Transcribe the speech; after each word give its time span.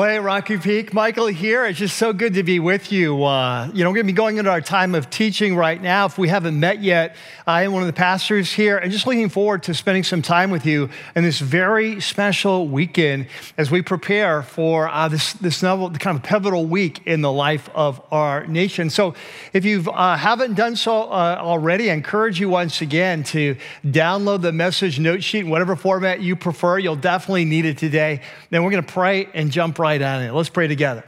Well, 0.00 0.08
hey, 0.08 0.18
Rocky 0.18 0.56
Peak, 0.56 0.94
Michael 0.94 1.26
here. 1.26 1.66
It's 1.66 1.78
just 1.78 1.98
so 1.98 2.14
good 2.14 2.32
to 2.32 2.42
be 2.42 2.58
with 2.58 2.90
you. 2.90 3.22
Uh, 3.22 3.66
you 3.74 3.84
know, 3.84 3.90
we're 3.90 3.96
going 3.96 4.06
to 4.06 4.12
be 4.14 4.16
going 4.16 4.38
into 4.38 4.50
our 4.50 4.62
time 4.62 4.94
of 4.94 5.10
teaching 5.10 5.54
right 5.54 5.78
now. 5.78 6.06
If 6.06 6.16
we 6.16 6.28
haven't 6.28 6.58
met 6.58 6.82
yet, 6.82 7.16
I 7.46 7.64
am 7.64 7.74
one 7.74 7.82
of 7.82 7.86
the 7.86 7.92
pastors 7.92 8.50
here 8.50 8.78
and 8.78 8.90
just 8.90 9.06
looking 9.06 9.28
forward 9.28 9.64
to 9.64 9.74
spending 9.74 10.02
some 10.02 10.22
time 10.22 10.50
with 10.50 10.64
you 10.64 10.88
in 11.14 11.22
this 11.22 11.38
very 11.38 12.00
special 12.00 12.66
weekend 12.66 13.26
as 13.58 13.70
we 13.70 13.82
prepare 13.82 14.42
for 14.42 14.88
uh, 14.88 15.08
this, 15.08 15.34
this 15.34 15.62
novel, 15.62 15.90
kind 15.90 16.16
of 16.16 16.22
pivotal 16.22 16.64
week 16.64 17.06
in 17.06 17.20
the 17.20 17.30
life 17.30 17.68
of 17.74 18.00
our 18.10 18.46
nation. 18.46 18.88
So 18.88 19.12
if 19.52 19.66
you 19.66 19.82
uh, 19.90 20.16
haven't 20.16 20.54
done 20.54 20.76
so 20.76 21.10
uh, 21.10 21.36
already, 21.38 21.90
I 21.90 21.94
encourage 21.94 22.40
you 22.40 22.48
once 22.48 22.80
again 22.80 23.22
to 23.24 23.54
download 23.84 24.40
the 24.40 24.52
message 24.52 24.98
note 24.98 25.22
sheet 25.22 25.40
in 25.40 25.50
whatever 25.50 25.76
format 25.76 26.22
you 26.22 26.36
prefer. 26.36 26.78
You'll 26.78 26.96
definitely 26.96 27.44
need 27.44 27.66
it 27.66 27.76
today. 27.76 28.22
Then 28.48 28.64
we're 28.64 28.70
going 28.70 28.82
to 28.82 28.90
pray 28.90 29.28
and 29.34 29.50
jump 29.50 29.78
right 29.78 29.89
on 29.98 30.22
it. 30.22 30.32
Let's 30.32 30.48
pray 30.48 30.68
together. 30.68 31.04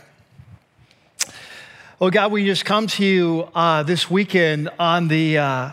Oh 2.01 2.11
God, 2.11 2.33
we 2.33 2.45
just 2.45 2.65
come 2.65 2.89
to 2.89 3.05
you 3.05 3.49
uh, 3.55 3.85
this 3.85 4.11
weekend 4.11 4.69
on 4.77 5.07
the 5.07 5.39
uh, 5.39 5.71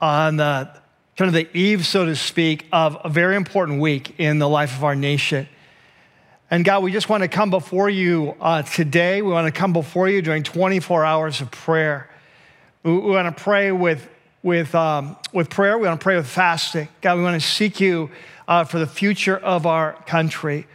on 0.00 0.36
the 0.36 0.70
kind 1.16 1.28
of 1.28 1.32
the 1.32 1.48
eve, 1.58 1.84
so 1.84 2.04
to 2.04 2.14
speak, 2.14 2.66
of 2.72 2.96
a 3.02 3.08
very 3.08 3.34
important 3.34 3.80
week 3.80 4.14
in 4.20 4.38
the 4.38 4.48
life 4.48 4.76
of 4.76 4.84
our 4.84 4.94
nation. 4.94 5.48
And 6.52 6.64
God, 6.64 6.84
we 6.84 6.92
just 6.92 7.08
want 7.08 7.24
to 7.24 7.28
come 7.28 7.50
before 7.50 7.90
you 7.90 8.36
uh, 8.40 8.62
today. 8.62 9.22
We 9.22 9.32
want 9.32 9.52
to 9.52 9.58
come 9.58 9.72
before 9.72 10.08
you 10.08 10.22
during 10.22 10.44
24 10.44 11.04
hours 11.04 11.40
of 11.40 11.50
prayer. 11.50 12.08
We, 12.84 12.92
we 12.92 13.10
want 13.10 13.36
to 13.36 13.42
pray 13.42 13.72
with 13.72 14.08
with 14.44 14.72
um, 14.76 15.16
with 15.32 15.50
prayer. 15.50 15.76
We 15.78 15.88
want 15.88 15.98
to 15.98 16.04
pray 16.04 16.14
with 16.14 16.28
fasting. 16.28 16.86
God, 17.02 17.16
we 17.16 17.24
want 17.24 17.42
to 17.42 17.46
seek 17.46 17.80
you 17.80 18.10
uh, 18.46 18.62
for 18.62 18.78
the 18.78 18.86
future 18.86 19.36
of 19.36 19.66
our 19.66 19.94
country. 20.06 20.68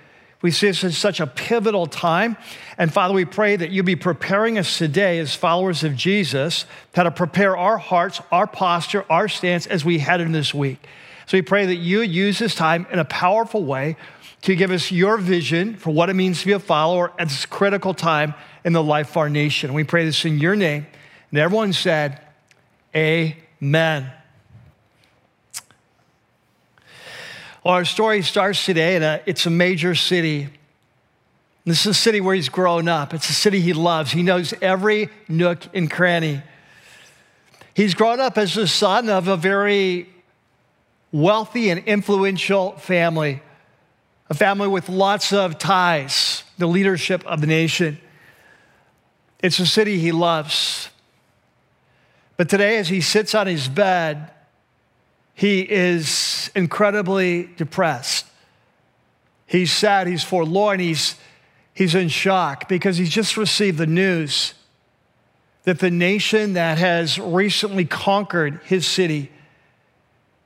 We 0.45 0.51
see 0.51 0.67
this 0.67 0.83
as 0.83 0.95
such 0.95 1.19
a 1.19 1.25
pivotal 1.25 1.87
time. 1.87 2.37
And 2.77 2.93
Father, 2.93 3.15
we 3.15 3.25
pray 3.25 3.55
that 3.55 3.71
you 3.71 3.81
be 3.81 3.95
preparing 3.95 4.59
us 4.59 4.77
today 4.77 5.17
as 5.17 5.33
followers 5.33 5.83
of 5.83 5.95
Jesus, 5.95 6.67
how 6.93 7.01
to 7.01 7.09
prepare 7.09 7.57
our 7.57 7.79
hearts, 7.79 8.21
our 8.31 8.45
posture, 8.45 9.07
our 9.09 9.27
stance 9.27 9.65
as 9.65 9.83
we 9.83 9.97
head 9.97 10.21
in 10.21 10.33
this 10.33 10.53
week. 10.53 10.77
So 11.25 11.35
we 11.35 11.41
pray 11.41 11.65
that 11.65 11.77
you 11.77 12.01
use 12.01 12.37
this 12.37 12.53
time 12.53 12.85
in 12.91 12.99
a 12.99 13.05
powerful 13.05 13.65
way 13.65 13.97
to 14.43 14.55
give 14.55 14.69
us 14.69 14.91
your 14.91 15.17
vision 15.17 15.77
for 15.77 15.89
what 15.89 16.11
it 16.11 16.13
means 16.13 16.41
to 16.41 16.45
be 16.45 16.51
a 16.51 16.59
follower 16.59 17.11
at 17.17 17.29
this 17.29 17.47
critical 17.47 17.95
time 17.95 18.35
in 18.63 18.71
the 18.71 18.83
life 18.83 19.09
of 19.09 19.17
our 19.17 19.31
nation. 19.31 19.73
We 19.73 19.83
pray 19.83 20.05
this 20.05 20.25
in 20.25 20.37
your 20.37 20.55
name. 20.55 20.85
And 21.31 21.39
everyone 21.39 21.73
said, 21.73 22.21
Amen. 22.95 24.11
Well, 27.65 27.73
our 27.73 27.85
story 27.85 28.21
starts 28.21 28.63
today, 28.63 28.95
and 28.95 29.21
it's 29.25 29.47
a 29.47 29.49
major 29.49 29.95
city. 29.95 30.49
This 31.65 31.81
is 31.81 31.87
a 31.87 31.93
city 31.95 32.21
where 32.21 32.35
he's 32.35 32.47
grown 32.47 32.87
up. 32.87 33.11
It's 33.11 33.27
a 33.27 33.33
city 33.33 33.59
he 33.59 33.73
loves. 33.73 34.11
He 34.11 34.21
knows 34.21 34.53
every 34.61 35.09
nook 35.27 35.63
and 35.73 35.89
cranny. 35.89 36.43
He's 37.73 37.95
grown 37.95 38.19
up 38.19 38.37
as 38.37 38.53
the 38.53 38.67
son 38.67 39.09
of 39.09 39.27
a 39.27 39.35
very 39.35 40.07
wealthy 41.11 41.71
and 41.71 41.83
influential 41.85 42.73
family, 42.73 43.41
a 44.29 44.35
family 44.35 44.67
with 44.67 44.87
lots 44.87 45.33
of 45.33 45.57
ties, 45.57 46.43
the 46.59 46.67
leadership 46.67 47.25
of 47.25 47.41
the 47.41 47.47
nation. 47.47 47.97
It's 49.41 49.57
a 49.57 49.65
city 49.65 49.97
he 49.97 50.11
loves. 50.11 50.89
But 52.37 52.47
today, 52.47 52.77
as 52.77 52.89
he 52.89 53.01
sits 53.01 53.33
on 53.33 53.47
his 53.47 53.67
bed, 53.67 54.29
he 55.35 55.61
is 55.61 56.49
incredibly 56.55 57.49
depressed. 57.57 58.25
He's 59.45 59.71
sad, 59.71 60.07
he's 60.07 60.23
forlorn, 60.23 60.79
he's, 60.79 61.15
he's 61.73 61.93
in 61.93 62.07
shock 62.07 62.67
because 62.67 62.97
he's 62.97 63.09
just 63.09 63.37
received 63.37 63.77
the 63.77 63.85
news 63.85 64.53
that 65.65 65.79
the 65.79 65.91
nation 65.91 66.53
that 66.53 66.77
has 66.77 67.19
recently 67.19 67.85
conquered 67.85 68.61
his 68.63 68.87
city 68.87 69.29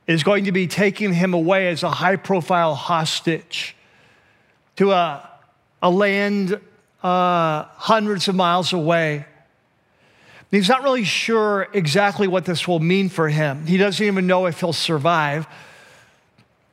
is 0.06 0.24
going 0.24 0.44
to 0.44 0.52
be 0.52 0.66
taking 0.66 1.12
him 1.14 1.34
away 1.34 1.68
as 1.68 1.84
a 1.84 1.90
high 1.90 2.16
profile 2.16 2.74
hostage 2.74 3.76
to 4.74 4.90
a, 4.90 5.30
a 5.82 5.90
land 5.90 6.60
uh, 7.02 7.64
hundreds 7.74 8.26
of 8.26 8.34
miles 8.34 8.72
away 8.72 9.24
He's 10.50 10.68
not 10.68 10.82
really 10.82 11.04
sure 11.04 11.68
exactly 11.72 12.26
what 12.26 12.44
this 12.44 12.66
will 12.66 12.80
mean 12.80 13.08
for 13.08 13.28
him. 13.28 13.66
He 13.66 13.76
doesn't 13.76 14.04
even 14.04 14.26
know 14.26 14.46
if 14.46 14.60
he'll 14.60 14.72
survive. 14.72 15.46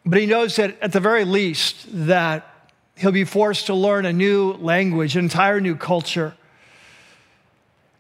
But 0.04 0.20
he 0.20 0.26
knows 0.26 0.56
that 0.56 0.82
at 0.82 0.94
the 0.94 1.00
very 1.00 1.26
least 1.26 1.86
that 2.08 2.50
he'll 2.96 3.12
be 3.12 3.24
forced 3.24 3.68
to 3.68 3.76
learn 3.76 4.06
a 4.06 4.14
new 4.14 4.54
language, 4.54 5.16
an 5.16 5.26
entire 5.26 5.62
new 5.62 5.76
culture. 5.76 6.34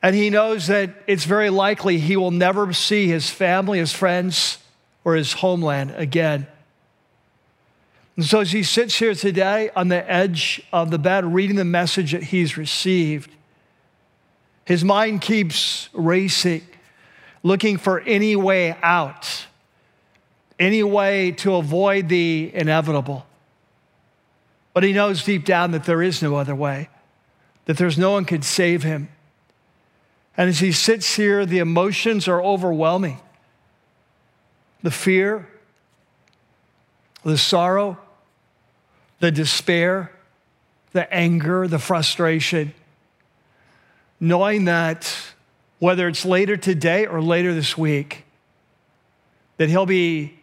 And 0.01 0.15
he 0.15 0.29
knows 0.29 0.67
that 0.67 0.91
it's 1.05 1.25
very 1.25 1.49
likely 1.49 1.99
he 1.99 2.15
will 2.15 2.31
never 2.31 2.71
see 2.73 3.07
his 3.07 3.29
family, 3.29 3.79
his 3.79 3.93
friends, 3.93 4.57
or 5.03 5.15
his 5.15 5.33
homeland 5.33 5.93
again. 5.95 6.47
And 8.15 8.25
so 8.25 8.39
as 8.39 8.51
he 8.51 8.63
sits 8.63 8.97
here 8.97 9.13
today 9.13 9.69
on 9.75 9.89
the 9.89 10.09
edge 10.11 10.61
of 10.73 10.89
the 10.89 10.97
bed 10.97 11.23
reading 11.33 11.55
the 11.55 11.65
message 11.65 12.13
that 12.13 12.23
he's 12.23 12.57
received, 12.57 13.29
his 14.67 14.83
mind 14.83 15.21
keeps 15.21 15.87
racing, 15.93 16.61
looking 17.41 17.77
for 17.77 18.01
any 18.01 18.35
way 18.35 18.75
out, 18.83 19.45
any 20.59 20.83
way 20.83 21.31
to 21.31 21.55
avoid 21.55 22.09
the 22.09 22.51
inevitable. 22.53 23.25
But 24.73 24.83
he 24.83 24.91
knows 24.91 25.23
deep 25.23 25.45
down 25.45 25.71
that 25.71 25.85
there 25.85 26.01
is 26.01 26.21
no 26.21 26.35
other 26.35 26.53
way, 26.53 26.89
that 27.63 27.77
there's 27.77 27.97
no 27.97 28.11
one 28.11 28.25
can 28.25 28.41
save 28.41 28.83
him. 28.83 29.07
And 30.35 30.49
as 30.49 30.59
he 30.59 30.73
sits 30.73 31.15
here, 31.15 31.45
the 31.45 31.59
emotions 31.59 32.27
are 32.27 32.43
overwhelming 32.43 33.21
the 34.83 34.91
fear, 34.91 35.47
the 37.23 37.37
sorrow, 37.37 37.97
the 39.21 39.31
despair, 39.31 40.11
the 40.91 41.11
anger, 41.13 41.69
the 41.69 41.79
frustration 41.79 42.73
knowing 44.19 44.65
that 44.65 45.15
whether 45.79 46.07
it's 46.07 46.25
later 46.25 46.57
today 46.57 47.05
or 47.05 47.21
later 47.21 47.53
this 47.53 47.77
week, 47.77 48.25
that 49.57 49.69
he'll 49.69 49.85
be, 49.85 50.37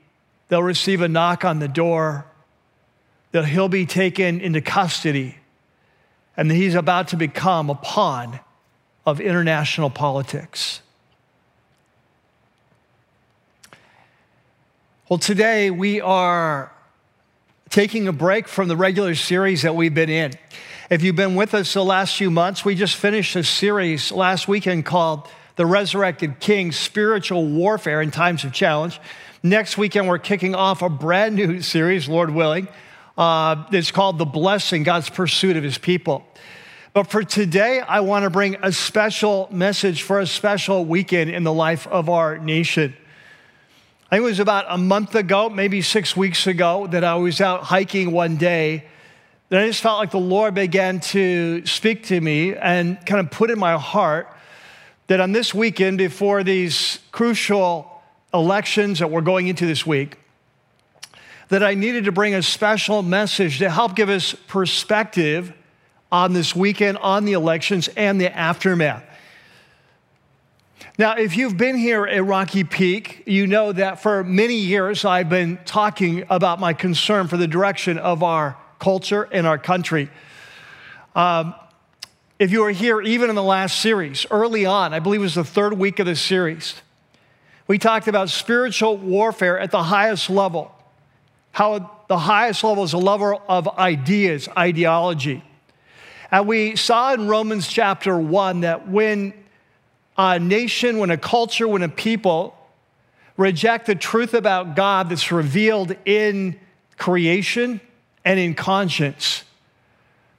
they'll 0.49 0.63
receive 0.63 1.01
a 1.01 1.09
knock 1.09 1.45
on 1.45 1.59
the 1.59 1.69
door, 1.69 2.27
that 3.33 3.47
he'll 3.47 3.69
be 3.69 3.87
taken 3.87 4.41
into 4.41 4.61
custody, 4.61 5.39
and 6.37 6.51
that 6.51 6.55
he's 6.55 6.75
about 6.75 7.09
to 7.09 7.17
become 7.17 7.71
a 7.71 7.75
pawn 7.75 8.39
of 9.07 9.21
international 9.21 9.91
politics. 9.91 10.81
Well, 15.09 15.19
today 15.19 15.71
we 15.71 16.01
are 16.01 16.74
taking 17.75 18.07
a 18.07 18.13
break 18.13 18.47
from 18.47 18.69
the 18.69 18.77
regular 18.77 19.17
series 19.17 19.63
that 19.63 19.75
we've 19.75 19.95
been 19.95 20.09
in. 20.09 20.31
If 20.91 21.03
you've 21.03 21.17
been 21.17 21.35
with 21.35 21.55
us 21.55 21.75
the 21.75 21.85
last 21.85 22.17
few 22.17 22.31
months, 22.31 22.65
we 22.65 22.77
just 22.77 22.95
finished 22.95 23.35
a 23.35 23.43
series 23.43 24.13
last 24.13 24.47
weekend 24.47 24.87
called 24.87 25.27
The 25.57 25.67
Resurrected 25.67 26.39
King 26.39 26.71
Spiritual 26.71 27.49
Warfare 27.49 28.01
in 28.01 28.13
Times 28.13 28.45
of 28.45 28.53
Challenge. 28.53 29.01
Next 29.43 29.77
weekend, 29.77 30.07
we're 30.07 30.21
kicking 30.21 30.55
off 30.55 30.83
a 30.83 30.89
brand 30.89 31.35
new 31.35 31.61
series, 31.63 32.09
Lord 32.09 32.31
willing. 32.31 32.69
Uh, 33.19 33.65
it's 33.73 33.91
called 33.91 34.19
The 34.19 34.25
Blessing 34.25 34.85
God's 34.85 35.11
Pursuit 35.11 35.57
of 35.57 35.65
His 35.65 35.77
People. 35.77 36.25
But 36.93 37.09
for 37.09 37.25
today, 37.25 37.81
I 37.81 38.01
want 38.01 38.23
to 38.23 38.31
bring 38.31 38.55
a 38.63 38.71
special 38.71 39.49
message 39.51 40.03
for 40.03 40.21
a 40.21 40.29
special 40.29 40.85
weekend 40.85 41.29
in 41.33 41.43
the 41.43 41.53
life 41.53 41.89
of 41.89 42.09
our 42.09 42.39
nation. 42.39 42.97
I 44.11 44.17
think 44.17 44.23
it 44.23 44.27
was 44.27 44.41
about 44.41 44.67
a 44.69 44.79
month 44.79 45.15
ago, 45.15 45.49
maybe 45.51 45.83
six 45.83 46.17
weeks 46.17 46.47
ago, 46.47 46.87
that 46.89 47.05
I 47.05 47.15
was 47.17 47.41
out 47.41 47.63
hiking 47.63 48.13
one 48.13 48.37
day 48.37 48.85
then 49.55 49.63
I 49.63 49.67
just 49.67 49.83
felt 49.83 49.99
like 49.99 50.11
the 50.11 50.19
Lord 50.19 50.55
began 50.55 51.01
to 51.01 51.65
speak 51.67 52.07
to 52.07 52.21
me 52.21 52.57
and 52.57 52.99
kind 53.07 53.21
of 53.21 53.31
put 53.31 53.51
in 53.51 53.59
my 53.59 53.79
heart 53.79 54.29
that 55.07 55.21
on 55.21 55.33
this 55.33 55.55
weekend, 55.55 55.99
before 55.99 56.43
these 56.43 56.99
crucial 57.13 58.03
elections 58.33 59.01
that 59.01 59.11
we're 59.11 59.21
going 59.21 59.49
into 59.49 59.65
this 59.65 59.87
week, 59.87 60.17
that 61.51 61.63
I 61.63 61.75
needed 61.75 62.07
to 62.07 62.13
bring 62.13 62.35
a 62.35 62.43
special 62.43 63.03
message 63.03 63.59
to 63.59 63.69
help 63.69 63.95
give 63.95 64.09
us 64.09 64.35
perspective 64.49 65.53
on 66.11 66.33
this 66.33 66.57
weekend, 66.57 66.97
on 66.99 67.27
the 67.27 67.35
elections, 67.35 67.89
and 67.97 68.21
the 68.21 68.37
aftermath. 68.37 69.05
Now, 70.97 71.17
if 71.17 71.37
you've 71.37 71.57
been 71.57 71.77
here 71.77 72.07
at 72.07 72.25
Rocky 72.25 72.63
Peak, 72.63 73.25
you 73.27 73.47
know 73.47 73.73
that 73.73 74.01
for 74.01 74.23
many 74.23 74.55
years 74.55 75.05
I've 75.05 75.29
been 75.29 75.59
talking 75.65 76.25
about 76.31 76.61
my 76.61 76.73
concern 76.73 77.27
for 77.27 77.37
the 77.37 77.49
direction 77.49 77.99
of 77.99 78.23
our 78.23 78.57
culture, 78.85 79.27
and 79.33 79.47
our 79.47 79.57
country. 79.57 80.11
Um, 81.15 81.55
if 82.39 82.51
you 82.51 82.61
were 82.61 82.71
here 82.71 83.01
even 83.01 83.31
in 83.31 83.37
the 83.37 83.43
last 83.43 83.81
series, 83.81 84.27
early 84.31 84.67
on, 84.67 84.93
I 84.93 84.99
believe 84.99 85.21
it 85.21 85.23
was 85.23 85.37
the 85.37 85.45
third 85.45 85.73
week 85.79 86.01
of 86.01 86.07
the 86.07 86.17
series, 86.17 86.75
we 87.67 87.79
talked 87.79 88.09
about 88.09 88.29
spiritual 88.29 88.99
warfare 88.99 89.59
at 89.59 89.71
the 89.71 89.85
highest 89.85 90.29
level. 90.29 90.71
How 91.53 91.91
the 92.09 92.19
highest 92.19 92.63
level 92.63 92.85
is 92.85 92.93
a 92.93 92.99
level 92.99 93.41
of 93.49 93.67
ideas, 93.79 94.51
ideology. 94.55 95.43
And 96.31 96.47
we 96.47 96.77
saw 96.77 97.15
in 97.15 97.27
Romans 97.27 97.67
chapter 97.69 98.19
1 98.19 98.61
that 98.61 98.87
when 98.87 99.33
a 100.17 100.39
nation, 100.39 100.99
when 100.99 101.11
a 101.11 101.19
culture, 101.19 101.67
when 101.67 101.83
a 101.83 101.89
people 101.89 102.57
reject 103.37 103.87
the 103.87 103.95
truth 103.95 104.35
about 104.35 104.77
God 104.77 105.09
that's 105.09 105.33
revealed 105.33 105.97
in 106.05 106.59
creation 106.97 107.81
and 108.25 108.39
in 108.39 108.55
conscience, 108.55 109.45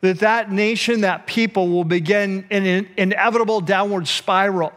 that 0.01 0.19
that 0.19 0.51
nation, 0.51 1.01
that 1.01 1.27
people 1.27 1.67
will 1.69 1.83
begin 1.83 2.45
an 2.49 2.87
inevitable 2.97 3.59
downward 3.61 4.07
spiral 4.07 4.71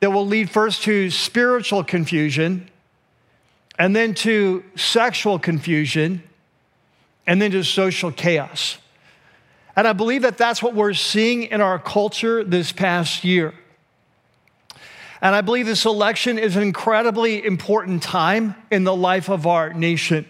that 0.00 0.10
will 0.10 0.26
lead 0.26 0.50
first 0.50 0.82
to 0.82 1.10
spiritual 1.10 1.82
confusion 1.82 2.68
and 3.78 3.96
then 3.96 4.14
to 4.14 4.62
sexual 4.76 5.38
confusion 5.38 6.22
and 7.26 7.40
then 7.40 7.50
to 7.50 7.62
social 7.64 8.12
chaos. 8.12 8.78
And 9.74 9.86
I 9.86 9.92
believe 9.92 10.22
that 10.22 10.38
that's 10.38 10.62
what 10.62 10.74
we're 10.74 10.94
seeing 10.94 11.44
in 11.44 11.60
our 11.60 11.78
culture 11.78 12.44
this 12.44 12.72
past 12.72 13.24
year. 13.24 13.52
And 15.20 15.34
I 15.34 15.40
believe 15.40 15.66
this 15.66 15.84
election 15.84 16.38
is 16.38 16.56
an 16.56 16.62
incredibly 16.62 17.44
important 17.44 18.02
time 18.02 18.54
in 18.70 18.84
the 18.84 18.94
life 18.94 19.28
of 19.28 19.46
our 19.46 19.72
nation. 19.72 20.26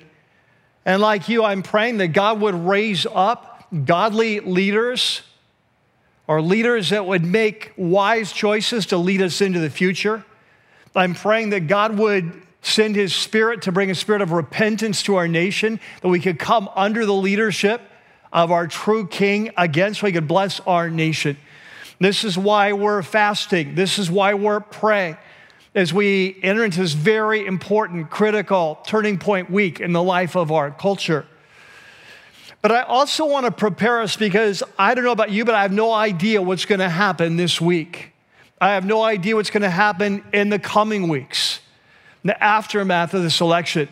And 0.84 1.02
like 1.02 1.28
you, 1.28 1.44
I'm 1.44 1.62
praying 1.62 1.98
that 1.98 2.08
God 2.08 2.40
would 2.40 2.54
raise 2.54 3.06
up 3.12 3.66
godly 3.84 4.40
leaders 4.40 5.22
or 6.28 6.40
leaders 6.40 6.90
that 6.90 7.06
would 7.06 7.24
make 7.24 7.72
wise 7.76 8.32
choices 8.32 8.86
to 8.86 8.96
lead 8.96 9.22
us 9.22 9.40
into 9.40 9.58
the 9.58 9.70
future. 9.70 10.24
I'm 10.94 11.14
praying 11.14 11.50
that 11.50 11.66
God 11.66 11.98
would 11.98 12.42
send 12.62 12.96
his 12.96 13.14
spirit 13.14 13.62
to 13.62 13.72
bring 13.72 13.90
a 13.90 13.94
spirit 13.94 14.22
of 14.22 14.32
repentance 14.32 15.02
to 15.04 15.16
our 15.16 15.28
nation, 15.28 15.78
that 16.00 16.08
we 16.08 16.18
could 16.18 16.38
come 16.38 16.68
under 16.74 17.06
the 17.06 17.14
leadership 17.14 17.80
of 18.32 18.50
our 18.50 18.66
true 18.66 19.06
king 19.06 19.50
again, 19.56 19.94
so 19.94 20.06
he 20.06 20.12
could 20.12 20.26
bless 20.26 20.58
our 20.60 20.90
nation. 20.90 21.36
This 21.98 22.24
is 22.24 22.36
why 22.36 22.72
we're 22.72 23.02
fasting. 23.02 23.74
This 23.74 23.98
is 23.98 24.10
why 24.10 24.34
we're 24.34 24.60
praying 24.60 25.16
as 25.74 25.92
we 25.92 26.38
enter 26.42 26.64
into 26.64 26.80
this 26.80 26.94
very 26.94 27.46
important, 27.46 28.10
critical 28.10 28.78
turning 28.86 29.18
point 29.18 29.50
week 29.50 29.78
in 29.78 29.92
the 29.92 30.02
life 30.02 30.34
of 30.34 30.50
our 30.50 30.70
culture. 30.70 31.26
But 32.62 32.72
I 32.72 32.82
also 32.82 33.26
want 33.26 33.46
to 33.46 33.52
prepare 33.52 34.00
us 34.00 34.16
because 34.16 34.62
I 34.78 34.94
don't 34.94 35.04
know 35.04 35.12
about 35.12 35.30
you, 35.30 35.44
but 35.44 35.54
I 35.54 35.62
have 35.62 35.72
no 35.72 35.92
idea 35.92 36.40
what's 36.42 36.64
going 36.64 36.80
to 36.80 36.88
happen 36.88 37.36
this 37.36 37.60
week. 37.60 38.12
I 38.60 38.70
have 38.70 38.86
no 38.86 39.02
idea 39.02 39.36
what's 39.36 39.50
going 39.50 39.62
to 39.62 39.70
happen 39.70 40.24
in 40.32 40.48
the 40.48 40.58
coming 40.58 41.08
weeks, 41.08 41.60
in 42.24 42.28
the 42.28 42.42
aftermath 42.42 43.12
of 43.12 43.22
this 43.22 43.40
election. 43.40 43.88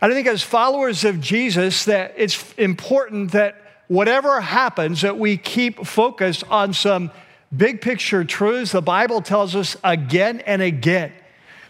And 0.00 0.12
I 0.12 0.14
think 0.14 0.28
as 0.28 0.42
followers 0.42 1.04
of 1.04 1.20
Jesus 1.20 1.84
that 1.86 2.14
it's 2.16 2.54
important 2.54 3.32
that 3.32 3.65
whatever 3.88 4.40
happens 4.40 5.02
that 5.02 5.18
we 5.18 5.36
keep 5.36 5.86
focused 5.86 6.44
on 6.50 6.72
some 6.72 7.10
big 7.56 7.80
picture 7.80 8.24
truths 8.24 8.72
the 8.72 8.82
Bible 8.82 9.20
tells 9.20 9.54
us 9.54 9.76
again 9.84 10.40
and 10.40 10.60
again 10.60 11.12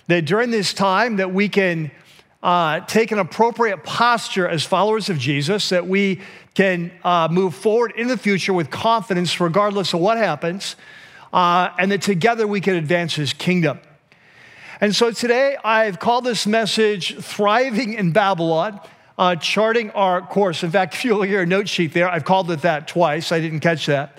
that 0.08 0.24
during 0.24 0.50
this 0.50 0.72
time 0.72 1.16
that 1.16 1.32
we 1.32 1.48
can 1.48 1.90
uh, 2.42 2.80
take 2.80 3.10
an 3.10 3.18
appropriate 3.18 3.82
posture 3.82 4.46
as 4.46 4.64
followers 4.64 5.08
of 5.08 5.18
Jesus, 5.18 5.70
that 5.70 5.86
we 5.86 6.20
can 6.54 6.92
uh, 7.02 7.28
move 7.30 7.54
forward 7.54 7.92
in 7.96 8.06
the 8.06 8.16
future 8.16 8.52
with 8.52 8.70
confidence 8.70 9.40
regardless 9.40 9.92
of 9.92 10.00
what 10.00 10.16
happens, 10.16 10.76
uh, 11.32 11.70
and 11.78 11.90
that 11.90 12.02
together 12.02 12.46
we 12.46 12.60
can 12.60 12.76
advance 12.76 13.14
his 13.14 13.32
kingdom. 13.32 13.80
And 14.80 14.94
so 14.94 15.10
today 15.10 15.56
I've 15.64 15.98
called 15.98 16.24
this 16.24 16.46
message 16.46 17.16
Thriving 17.16 17.94
in 17.94 18.12
Babylon. 18.12 18.80
Uh, 19.18 19.34
charting 19.34 19.90
our 19.92 20.20
course. 20.20 20.62
In 20.62 20.70
fact, 20.70 20.94
if 20.96 21.04
you'll 21.04 21.22
hear 21.22 21.42
a 21.42 21.46
note 21.46 21.68
sheet 21.68 21.92
there, 21.92 22.08
I've 22.08 22.24
called 22.24 22.50
it 22.50 22.62
that 22.62 22.86
twice. 22.88 23.32
I 23.32 23.40
didn't 23.40 23.60
catch 23.60 23.86
that. 23.86 24.18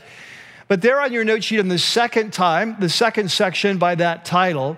But 0.68 0.82
there 0.82 1.00
on 1.00 1.14
your 1.14 1.24
note 1.24 1.44
sheet, 1.44 1.60
in 1.60 1.70
the 1.70 1.80
second 1.80 2.34
time, 2.34 2.76
the 2.80 2.90
second 2.90 3.32
section 3.32 3.78
by 3.78 3.96
that 3.96 4.26
title, 4.26 4.78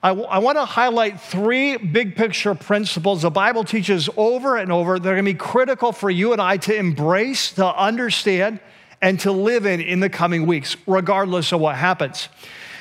I, 0.00 0.08
w- 0.10 0.28
I 0.28 0.38
want 0.38 0.58
to 0.58 0.64
highlight 0.64 1.20
three 1.20 1.76
big 1.76 2.14
picture 2.14 2.54
principles 2.54 3.22
the 3.22 3.30
Bible 3.30 3.64
teaches 3.64 4.08
over 4.16 4.56
and 4.56 4.70
over 4.70 4.98
that 4.98 5.08
are 5.08 5.14
going 5.14 5.24
to 5.24 5.32
be 5.32 5.38
critical 5.38 5.92
for 5.92 6.10
you 6.10 6.32
and 6.32 6.42
I 6.42 6.58
to 6.58 6.76
embrace, 6.76 7.52
to 7.52 7.66
understand, 7.66 8.60
and 9.00 9.18
to 9.20 9.32
live 9.32 9.66
in 9.66 9.80
in 9.80 10.00
the 10.00 10.10
coming 10.10 10.46
weeks, 10.46 10.76
regardless 10.86 11.52
of 11.52 11.60
what 11.60 11.76
happens. 11.76 12.28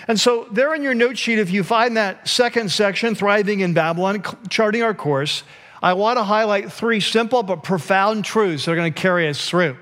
And 0.08 0.20
so, 0.20 0.48
there 0.52 0.76
in 0.76 0.84
your 0.84 0.94
note 0.94 1.18
sheet, 1.18 1.40
if 1.40 1.50
you 1.50 1.64
find 1.64 1.96
that 1.98 2.28
second 2.28 2.72
section, 2.72 3.16
Thriving 3.16 3.62
in 3.62 3.74
Babylon, 3.74 4.22
charting 4.50 4.84
our 4.84 4.94
course, 4.94 5.44
I 5.84 5.92
want 5.94 6.18
to 6.18 6.24
highlight 6.24 6.72
three 6.72 7.02
simple 7.02 7.44
but 7.44 7.62
profound 7.62 8.24
truths 8.24 8.64
that 8.64 8.72
are 8.72 8.76
going 8.78 8.94
to 8.94 9.02
carry 9.02 9.28
us 9.28 9.50
through. 9.50 9.76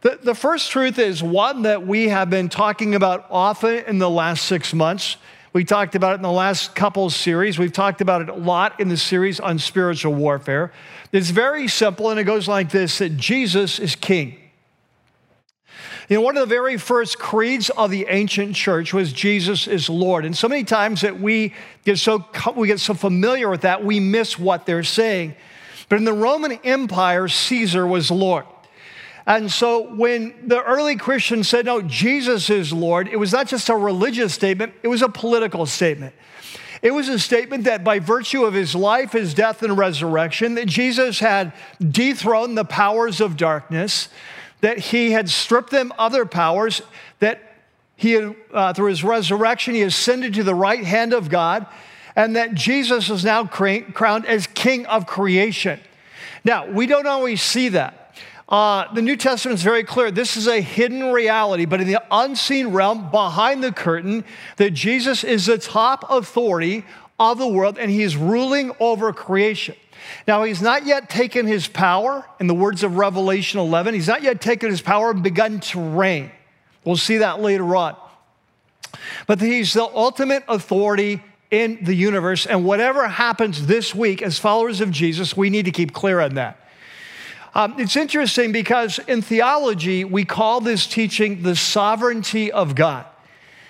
The, 0.00 0.18
the 0.20 0.34
first 0.34 0.72
truth 0.72 0.98
is 0.98 1.22
one 1.22 1.62
that 1.62 1.86
we 1.86 2.08
have 2.08 2.30
been 2.30 2.48
talking 2.48 2.96
about 2.96 3.24
often 3.30 3.84
in 3.86 4.00
the 4.00 4.10
last 4.10 4.46
six 4.46 4.74
months. 4.74 5.16
We 5.52 5.64
talked 5.64 5.94
about 5.94 6.14
it 6.14 6.16
in 6.16 6.22
the 6.22 6.32
last 6.32 6.74
couple 6.74 7.08
series. 7.10 7.60
We've 7.60 7.72
talked 7.72 8.00
about 8.00 8.22
it 8.22 8.28
a 8.28 8.34
lot 8.34 8.80
in 8.80 8.88
the 8.88 8.96
series 8.96 9.38
on 9.38 9.60
spiritual 9.60 10.14
warfare. 10.14 10.72
It's 11.12 11.30
very 11.30 11.68
simple, 11.68 12.10
and 12.10 12.18
it 12.18 12.24
goes 12.24 12.48
like 12.48 12.70
this 12.70 12.98
that 12.98 13.16
Jesus 13.16 13.78
is 13.78 13.94
king. 13.94 14.47
You 16.08 16.16
know, 16.16 16.22
one 16.22 16.38
of 16.38 16.48
the 16.48 16.54
very 16.54 16.78
first 16.78 17.18
creeds 17.18 17.68
of 17.68 17.90
the 17.90 18.06
ancient 18.08 18.56
church 18.56 18.94
was 18.94 19.12
Jesus 19.12 19.66
is 19.66 19.90
Lord. 19.90 20.24
And 20.24 20.34
so 20.34 20.48
many 20.48 20.64
times 20.64 21.02
that 21.02 21.20
we 21.20 21.52
get 21.84 21.98
so, 21.98 22.24
we 22.56 22.66
get 22.66 22.80
so 22.80 22.94
familiar 22.94 23.50
with 23.50 23.60
that, 23.60 23.84
we 23.84 24.00
miss 24.00 24.38
what 24.38 24.64
they're 24.64 24.84
saying. 24.84 25.34
But 25.90 25.96
in 25.96 26.04
the 26.04 26.14
Roman 26.14 26.52
Empire, 26.64 27.28
Caesar 27.28 27.86
was 27.86 28.10
Lord. 28.10 28.46
And 29.26 29.52
so 29.52 29.94
when 29.94 30.48
the 30.48 30.62
early 30.62 30.96
Christians 30.96 31.46
said, 31.46 31.66
no, 31.66 31.82
Jesus 31.82 32.48
is 32.48 32.72
Lord, 32.72 33.08
it 33.08 33.16
was 33.16 33.32
not 33.32 33.46
just 33.46 33.68
a 33.68 33.76
religious 33.76 34.32
statement, 34.32 34.72
it 34.82 34.88
was 34.88 35.02
a 35.02 35.08
political 35.10 35.66
statement. 35.66 36.14
It 36.80 36.92
was 36.92 37.10
a 37.10 37.18
statement 37.18 37.64
that 37.64 37.84
by 37.84 37.98
virtue 37.98 38.46
of 38.46 38.54
his 38.54 38.74
life, 38.74 39.12
his 39.12 39.34
death, 39.34 39.62
and 39.62 39.76
resurrection, 39.76 40.54
that 40.54 40.66
Jesus 40.66 41.20
had 41.20 41.52
dethroned 41.86 42.56
the 42.56 42.64
powers 42.64 43.20
of 43.20 43.36
darkness, 43.36 44.08
that 44.60 44.78
he 44.78 45.12
had 45.12 45.28
stripped 45.28 45.70
them 45.70 45.92
other 45.98 46.26
powers, 46.26 46.82
that 47.20 47.40
he 47.96 48.12
had, 48.12 48.36
uh, 48.52 48.72
through 48.72 48.90
his 48.90 49.04
resurrection, 49.04 49.74
he 49.74 49.82
ascended 49.82 50.34
to 50.34 50.42
the 50.42 50.54
right 50.54 50.84
hand 50.84 51.12
of 51.12 51.28
God, 51.28 51.66
and 52.16 52.36
that 52.36 52.54
Jesus 52.54 53.10
is 53.10 53.24
now 53.24 53.44
crowned 53.46 54.26
as 54.26 54.46
King 54.48 54.86
of 54.86 55.06
creation. 55.06 55.80
Now, 56.44 56.66
we 56.66 56.86
don't 56.86 57.06
always 57.06 57.42
see 57.42 57.68
that. 57.70 58.16
Uh, 58.48 58.92
the 58.94 59.02
New 59.02 59.16
Testament 59.16 59.58
is 59.58 59.62
very 59.62 59.84
clear. 59.84 60.10
This 60.10 60.36
is 60.36 60.48
a 60.48 60.60
hidden 60.60 61.12
reality, 61.12 61.66
but 61.66 61.80
in 61.80 61.86
the 61.86 62.02
unseen 62.10 62.68
realm, 62.68 63.10
behind 63.10 63.62
the 63.62 63.72
curtain, 63.72 64.24
that 64.56 64.70
Jesus 64.72 65.22
is 65.22 65.46
the 65.46 65.58
top 65.58 66.04
authority 66.08 66.84
of 67.18 67.38
the 67.38 67.48
world 67.48 67.78
and 67.78 67.90
he 67.90 68.02
is 68.02 68.16
ruling 68.16 68.72
over 68.80 69.12
creation. 69.12 69.74
Now, 70.26 70.44
he's 70.44 70.62
not 70.62 70.86
yet 70.86 71.10
taken 71.10 71.46
his 71.46 71.68
power, 71.68 72.24
in 72.40 72.46
the 72.46 72.54
words 72.54 72.82
of 72.82 72.96
Revelation 72.96 73.60
11, 73.60 73.94
he's 73.94 74.08
not 74.08 74.22
yet 74.22 74.40
taken 74.40 74.70
his 74.70 74.80
power 74.80 75.10
and 75.10 75.22
begun 75.22 75.60
to 75.60 75.80
reign. 75.80 76.30
We'll 76.84 76.96
see 76.96 77.18
that 77.18 77.40
later 77.40 77.76
on. 77.76 77.96
But 79.26 79.40
he's 79.40 79.72
the 79.72 79.84
ultimate 79.84 80.44
authority 80.48 81.22
in 81.50 81.78
the 81.82 81.94
universe, 81.94 82.46
and 82.46 82.64
whatever 82.64 83.08
happens 83.08 83.66
this 83.66 83.94
week 83.94 84.22
as 84.22 84.38
followers 84.38 84.80
of 84.80 84.90
Jesus, 84.90 85.36
we 85.36 85.50
need 85.50 85.64
to 85.64 85.70
keep 85.70 85.92
clear 85.92 86.20
on 86.20 86.34
that. 86.34 86.58
Um, 87.54 87.74
it's 87.78 87.96
interesting 87.96 88.52
because 88.52 88.98
in 89.00 89.22
theology, 89.22 90.04
we 90.04 90.24
call 90.24 90.60
this 90.60 90.86
teaching 90.86 91.42
the 91.42 91.56
sovereignty 91.56 92.52
of 92.52 92.74
God. 92.74 93.06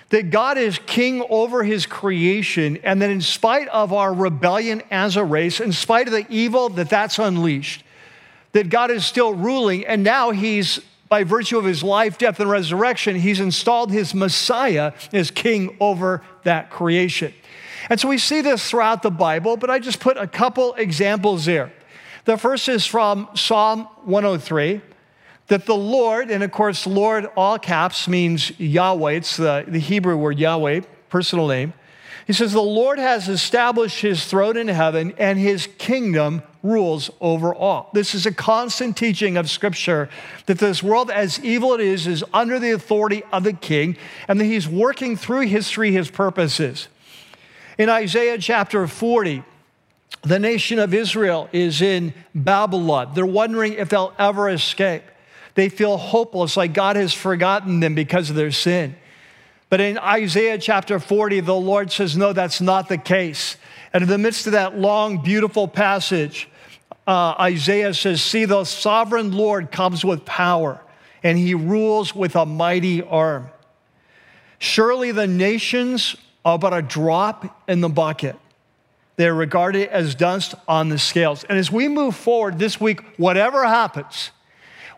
That 0.09 0.31
God 0.31 0.57
is 0.57 0.79
king 0.85 1.23
over 1.29 1.63
his 1.63 1.85
creation, 1.85 2.79
and 2.83 3.01
that 3.01 3.09
in 3.09 3.21
spite 3.21 3.67
of 3.67 3.93
our 3.93 4.13
rebellion 4.13 4.81
as 4.89 5.15
a 5.15 5.23
race, 5.23 5.59
in 5.59 5.71
spite 5.71 6.07
of 6.07 6.13
the 6.13 6.25
evil 6.29 6.69
that 6.69 6.89
that's 6.89 7.19
unleashed, 7.19 7.83
that 8.53 8.69
God 8.69 8.89
is 8.89 9.05
still 9.05 9.33
ruling, 9.33 9.85
and 9.85 10.03
now 10.03 10.31
he's, 10.31 10.79
by 11.09 11.23
virtue 11.23 11.59
of 11.59 11.65
his 11.65 11.83
life, 11.83 12.17
death, 12.17 12.39
and 12.39 12.49
resurrection, 12.49 13.15
he's 13.17 13.39
installed 13.39 13.91
his 13.91 14.15
Messiah 14.15 14.93
as 15.13 15.29
king 15.29 15.77
over 15.79 16.23
that 16.43 16.71
creation. 16.71 17.33
And 17.89 17.99
so 17.99 18.07
we 18.07 18.17
see 18.17 18.41
this 18.41 18.67
throughout 18.69 19.03
the 19.03 19.11
Bible, 19.11 19.57
but 19.57 19.69
I 19.69 19.79
just 19.79 19.99
put 19.99 20.17
a 20.17 20.27
couple 20.27 20.73
examples 20.75 21.45
there. 21.45 21.71
The 22.25 22.37
first 22.37 22.67
is 22.67 22.85
from 22.85 23.29
Psalm 23.35 23.87
103 24.05 24.81
that 25.49 25.65
the 25.65 25.75
Lord, 25.75 26.31
and 26.31 26.43
of 26.43 26.51
course, 26.51 26.87
Lord, 26.87 27.27
all 27.35 27.59
caps, 27.59 28.07
means 28.07 28.57
Yahweh. 28.59 29.13
It's 29.13 29.37
the, 29.37 29.65
the 29.67 29.79
Hebrew 29.79 30.15
word 30.15 30.39
Yahweh, 30.39 30.81
personal 31.09 31.47
name. 31.47 31.73
He 32.27 32.33
says, 32.33 32.53
The 32.53 32.61
Lord 32.61 32.99
has 32.99 33.27
established 33.27 34.01
his 34.01 34.25
throne 34.25 34.57
in 34.57 34.67
heaven, 34.67 35.13
and 35.17 35.39
his 35.39 35.67
kingdom 35.79 36.43
rules 36.61 37.09
over 37.19 37.53
all. 37.53 37.89
This 37.93 38.13
is 38.13 38.27
a 38.27 38.31
constant 38.31 38.95
teaching 38.95 39.37
of 39.37 39.49
Scripture 39.49 40.09
that 40.45 40.59
this 40.59 40.83
world, 40.83 41.09
as 41.09 41.43
evil 41.43 41.73
it 41.73 41.81
is, 41.81 42.05
is 42.05 42.23
under 42.31 42.59
the 42.59 42.71
authority 42.71 43.23
of 43.31 43.43
the 43.43 43.53
king, 43.53 43.97
and 44.27 44.39
that 44.39 44.45
he's 44.45 44.67
working 44.67 45.17
through 45.17 45.47
history 45.47 45.91
his 45.91 46.11
purposes. 46.11 46.87
In 47.79 47.89
Isaiah 47.89 48.37
chapter 48.37 48.85
40, 48.85 49.43
the 50.21 50.37
nation 50.37 50.77
of 50.77 50.93
Israel 50.93 51.49
is 51.51 51.81
in 51.81 52.13
Babylon. 52.35 53.13
They're 53.15 53.25
wondering 53.25 53.73
if 53.73 53.89
they'll 53.89 54.13
ever 54.19 54.49
escape. 54.49 55.03
They 55.59 55.67
feel 55.67 55.97
hopeless, 55.97 56.55
like 56.55 56.71
God 56.71 56.95
has 56.95 57.13
forgotten 57.13 57.81
them 57.81 57.93
because 57.93 58.29
of 58.29 58.37
their 58.37 58.49
sin. 58.49 58.95
But 59.67 59.81
in 59.81 59.97
Isaiah 59.97 60.57
chapter 60.57 61.01
40, 61.01 61.41
the 61.41 61.53
Lord 61.53 61.91
says, 61.91 62.15
No, 62.15 62.31
that's 62.31 62.61
not 62.61 62.87
the 62.87 62.97
case. 62.97 63.57
And 63.91 64.01
in 64.01 64.07
the 64.07 64.17
midst 64.17 64.45
of 64.45 64.53
that 64.53 64.77
long, 64.77 65.21
beautiful 65.21 65.67
passage, 65.67 66.47
uh, 67.05 67.35
Isaiah 67.37 67.93
says, 67.93 68.21
See, 68.21 68.45
the 68.45 68.63
sovereign 68.63 69.33
Lord 69.33 69.69
comes 69.69 70.05
with 70.05 70.23
power, 70.23 70.79
and 71.23 71.37
he 71.37 71.55
rules 71.55 72.15
with 72.15 72.37
a 72.37 72.45
mighty 72.45 73.03
arm. 73.03 73.49
Surely 74.59 75.11
the 75.11 75.27
nations 75.27 76.15
are 76.45 76.57
but 76.57 76.73
a 76.73 76.81
drop 76.81 77.65
in 77.67 77.81
the 77.81 77.89
bucket. 77.89 78.37
They're 79.17 79.35
regarded 79.35 79.89
as 79.89 80.15
dust 80.15 80.55
on 80.69 80.87
the 80.87 80.97
scales. 80.97 81.43
And 81.43 81.59
as 81.59 81.69
we 81.69 81.89
move 81.89 82.15
forward 82.15 82.59
this 82.59 82.79
week, 82.79 83.01
whatever 83.17 83.67
happens, 83.67 84.31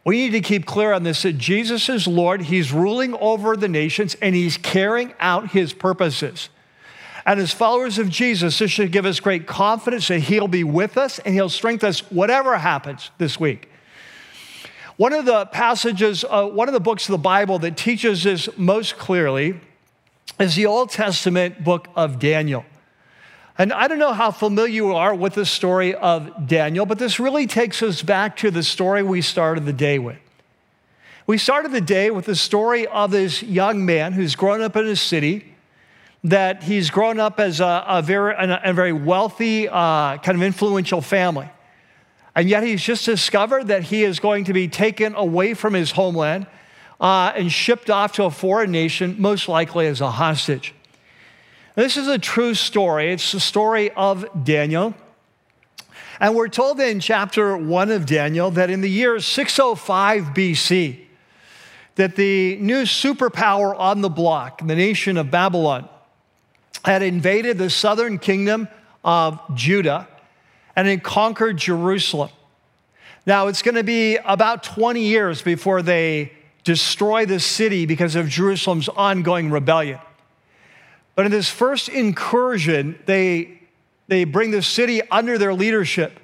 we 0.03 0.17
need 0.17 0.31
to 0.31 0.41
keep 0.41 0.65
clear 0.65 0.93
on 0.93 1.03
this 1.03 1.21
that 1.21 1.37
Jesus 1.37 1.87
is 1.87 2.07
Lord, 2.07 2.41
He's 2.41 2.71
ruling 2.71 3.13
over 3.15 3.55
the 3.55 3.67
nations, 3.67 4.15
and 4.21 4.33
He's 4.33 4.57
carrying 4.57 5.13
out 5.19 5.51
His 5.51 5.73
purposes. 5.73 6.49
And 7.25 7.39
as 7.39 7.51
followers 7.51 7.99
of 7.99 8.09
Jesus, 8.09 8.57
this 8.57 8.71
should 8.71 8.91
give 8.91 9.05
us 9.05 9.19
great 9.19 9.45
confidence 9.45 10.07
that 10.07 10.19
He'll 10.19 10.47
be 10.47 10.63
with 10.63 10.97
us 10.97 11.19
and 11.19 11.35
He'll 11.35 11.49
strengthen 11.49 11.89
us 11.89 11.99
whatever 12.11 12.57
happens 12.57 13.11
this 13.19 13.39
week. 13.39 13.69
One 14.97 15.13
of 15.13 15.25
the 15.25 15.45
passages, 15.45 16.25
uh, 16.27 16.47
one 16.47 16.67
of 16.67 16.73
the 16.73 16.79
books 16.79 17.07
of 17.07 17.13
the 17.13 17.19
Bible 17.19 17.59
that 17.59 17.77
teaches 17.77 18.23
this 18.23 18.49
most 18.57 18.97
clearly 18.97 19.59
is 20.39 20.55
the 20.55 20.65
Old 20.65 20.89
Testament 20.89 21.63
book 21.63 21.87
of 21.95 22.17
Daniel. 22.17 22.65
And 23.61 23.71
I 23.71 23.87
don't 23.87 23.99
know 23.99 24.13
how 24.13 24.31
familiar 24.31 24.73
you 24.73 24.95
are 24.95 25.13
with 25.13 25.35
the 25.35 25.45
story 25.45 25.93
of 25.93 26.47
Daniel, 26.47 26.87
but 26.87 26.97
this 26.97 27.19
really 27.19 27.45
takes 27.45 27.83
us 27.83 28.01
back 28.01 28.35
to 28.37 28.49
the 28.49 28.63
story 28.63 29.03
we 29.03 29.21
started 29.21 29.67
the 29.67 29.71
day 29.71 29.99
with. 29.99 30.17
We 31.27 31.37
started 31.37 31.71
the 31.71 31.79
day 31.79 32.09
with 32.09 32.25
the 32.25 32.35
story 32.35 32.87
of 32.87 33.11
this 33.11 33.43
young 33.43 33.85
man 33.85 34.13
who's 34.13 34.33
grown 34.35 34.61
up 34.61 34.75
in 34.77 34.87
a 34.87 34.95
city, 34.95 35.53
that 36.23 36.63
he's 36.63 36.89
grown 36.89 37.19
up 37.19 37.39
as 37.39 37.59
a, 37.59 37.85
a 37.87 38.01
very, 38.01 38.33
a, 38.33 38.61
a, 38.63 38.73
very 38.73 38.93
wealthy, 38.93 39.69
uh, 39.69 40.17
kind 40.17 40.35
of 40.35 40.41
influential 40.41 41.01
family. 41.01 41.47
And 42.33 42.49
yet 42.49 42.63
he's 42.63 42.81
just 42.81 43.05
discovered 43.05 43.67
that 43.67 43.83
he 43.83 44.03
is 44.03 44.19
going 44.19 44.45
to 44.45 44.53
be 44.53 44.69
taken 44.69 45.13
away 45.13 45.53
from 45.53 45.75
his 45.75 45.91
homeland 45.91 46.47
uh, 46.99 47.31
and 47.35 47.51
shipped 47.51 47.91
off 47.91 48.13
to 48.13 48.23
a 48.23 48.31
foreign 48.31 48.71
nation, 48.71 49.17
most 49.19 49.47
likely 49.47 49.85
as 49.85 50.01
a 50.01 50.09
hostage. 50.09 50.73
This 51.81 51.97
is 51.97 52.07
a 52.07 52.19
true 52.19 52.53
story. 52.53 53.11
It's 53.11 53.31
the 53.31 53.39
story 53.39 53.89
of 53.93 54.43
Daniel. 54.43 54.93
And 56.19 56.35
we're 56.35 56.47
told 56.47 56.79
in 56.79 56.99
chapter 56.99 57.57
1 57.57 57.89
of 57.89 58.05
Daniel 58.05 58.51
that 58.51 58.69
in 58.69 58.81
the 58.81 58.87
year 58.87 59.19
605 59.19 60.25
BC, 60.25 60.99
that 61.95 62.15
the 62.15 62.57
new 62.57 62.83
superpower 62.83 63.75
on 63.75 64.01
the 64.01 64.09
block, 64.09 64.59
the 64.59 64.75
nation 64.75 65.17
of 65.17 65.31
Babylon, 65.31 65.89
had 66.85 67.01
invaded 67.01 67.57
the 67.57 67.71
southern 67.71 68.19
kingdom 68.19 68.67
of 69.03 69.41
Judah 69.55 70.07
and 70.75 70.87
had 70.87 71.01
conquered 71.01 71.57
Jerusalem. 71.57 72.29
Now, 73.25 73.47
it's 73.47 73.63
going 73.63 73.73
to 73.73 73.83
be 73.83 74.17
about 74.17 74.61
20 74.61 75.01
years 75.01 75.41
before 75.41 75.81
they 75.81 76.31
destroy 76.63 77.25
the 77.25 77.39
city 77.39 77.87
because 77.87 78.13
of 78.13 78.29
Jerusalem's 78.29 78.87
ongoing 78.87 79.49
rebellion. 79.49 79.97
But 81.15 81.25
in 81.25 81.31
this 81.31 81.49
first 81.49 81.89
incursion, 81.89 82.97
they, 83.05 83.59
they 84.07 84.23
bring 84.23 84.51
the 84.51 84.61
city 84.61 85.01
under 85.09 85.37
their 85.37 85.53
leadership. 85.53 86.19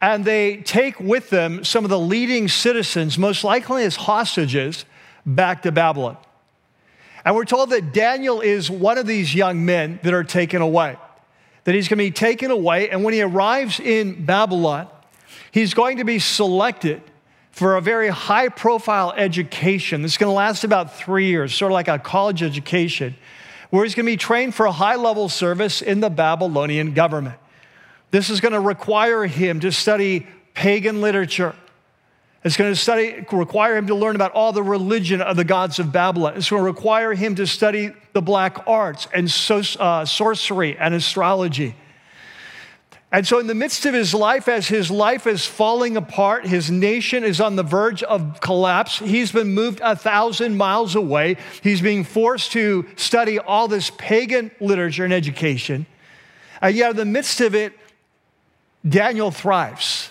And 0.00 0.24
they 0.24 0.56
take 0.58 0.98
with 0.98 1.30
them 1.30 1.64
some 1.64 1.84
of 1.84 1.90
the 1.90 1.98
leading 1.98 2.48
citizens, 2.48 3.16
most 3.18 3.44
likely 3.44 3.84
as 3.84 3.94
hostages, 3.94 4.84
back 5.24 5.62
to 5.62 5.72
Babylon. 5.72 6.16
And 7.24 7.36
we're 7.36 7.44
told 7.44 7.70
that 7.70 7.92
Daniel 7.92 8.40
is 8.40 8.68
one 8.68 8.98
of 8.98 9.06
these 9.06 9.34
young 9.34 9.64
men 9.64 10.00
that 10.02 10.12
are 10.12 10.24
taken 10.24 10.60
away, 10.60 10.96
that 11.64 11.74
he's 11.74 11.86
going 11.86 11.98
to 11.98 12.04
be 12.04 12.10
taken 12.10 12.50
away. 12.50 12.90
And 12.90 13.04
when 13.04 13.14
he 13.14 13.22
arrives 13.22 13.78
in 13.78 14.24
Babylon, 14.24 14.88
he's 15.52 15.72
going 15.72 15.98
to 15.98 16.04
be 16.04 16.18
selected 16.18 17.00
for 17.52 17.76
a 17.76 17.80
very 17.80 18.08
high 18.08 18.48
profile 18.48 19.12
education 19.16 20.02
that's 20.02 20.16
going 20.16 20.30
to 20.30 20.34
last 20.34 20.64
about 20.64 20.96
three 20.96 21.26
years, 21.26 21.54
sort 21.54 21.70
of 21.70 21.74
like 21.74 21.86
a 21.86 21.98
college 21.98 22.42
education, 22.42 23.14
where 23.72 23.84
he's 23.84 23.94
going 23.94 24.04
to 24.04 24.12
be 24.12 24.18
trained 24.18 24.54
for 24.54 24.66
a 24.66 24.72
high 24.72 24.96
level 24.96 25.30
service 25.30 25.80
in 25.80 26.00
the 26.00 26.10
Babylonian 26.10 26.92
government. 26.92 27.36
This 28.10 28.28
is 28.28 28.38
going 28.38 28.52
to 28.52 28.60
require 28.60 29.24
him 29.24 29.60
to 29.60 29.72
study 29.72 30.26
pagan 30.52 31.00
literature. 31.00 31.54
It's 32.44 32.58
going 32.58 32.70
to 32.70 32.76
study, 32.76 33.24
require 33.32 33.78
him 33.78 33.86
to 33.86 33.94
learn 33.94 34.14
about 34.14 34.32
all 34.32 34.52
the 34.52 34.62
religion 34.62 35.22
of 35.22 35.38
the 35.38 35.44
gods 35.44 35.78
of 35.78 35.90
Babylon. 35.90 36.36
It's 36.36 36.50
going 36.50 36.60
to 36.60 36.66
require 36.66 37.14
him 37.14 37.34
to 37.36 37.46
study 37.46 37.92
the 38.12 38.20
black 38.20 38.68
arts 38.68 39.08
and 39.14 39.30
so, 39.30 39.62
uh, 39.80 40.04
sorcery 40.04 40.76
and 40.76 40.92
astrology. 40.92 41.74
And 43.12 43.28
so, 43.28 43.38
in 43.38 43.46
the 43.46 43.54
midst 43.54 43.84
of 43.84 43.92
his 43.92 44.14
life, 44.14 44.48
as 44.48 44.68
his 44.68 44.90
life 44.90 45.26
is 45.26 45.44
falling 45.44 45.98
apart, 45.98 46.46
his 46.46 46.70
nation 46.70 47.24
is 47.24 47.42
on 47.42 47.56
the 47.56 47.62
verge 47.62 48.02
of 48.02 48.40
collapse. 48.40 49.00
He's 49.00 49.30
been 49.30 49.52
moved 49.52 49.80
a 49.84 49.94
thousand 49.94 50.56
miles 50.56 50.94
away. 50.94 51.36
He's 51.62 51.82
being 51.82 52.04
forced 52.04 52.52
to 52.52 52.86
study 52.96 53.38
all 53.38 53.68
this 53.68 53.90
pagan 53.98 54.50
literature 54.60 55.04
and 55.04 55.12
education. 55.12 55.84
And 56.62 56.74
yet, 56.74 56.92
in 56.92 56.96
the 56.96 57.04
midst 57.04 57.42
of 57.42 57.54
it, 57.54 57.74
Daniel 58.88 59.30
thrives. 59.30 60.08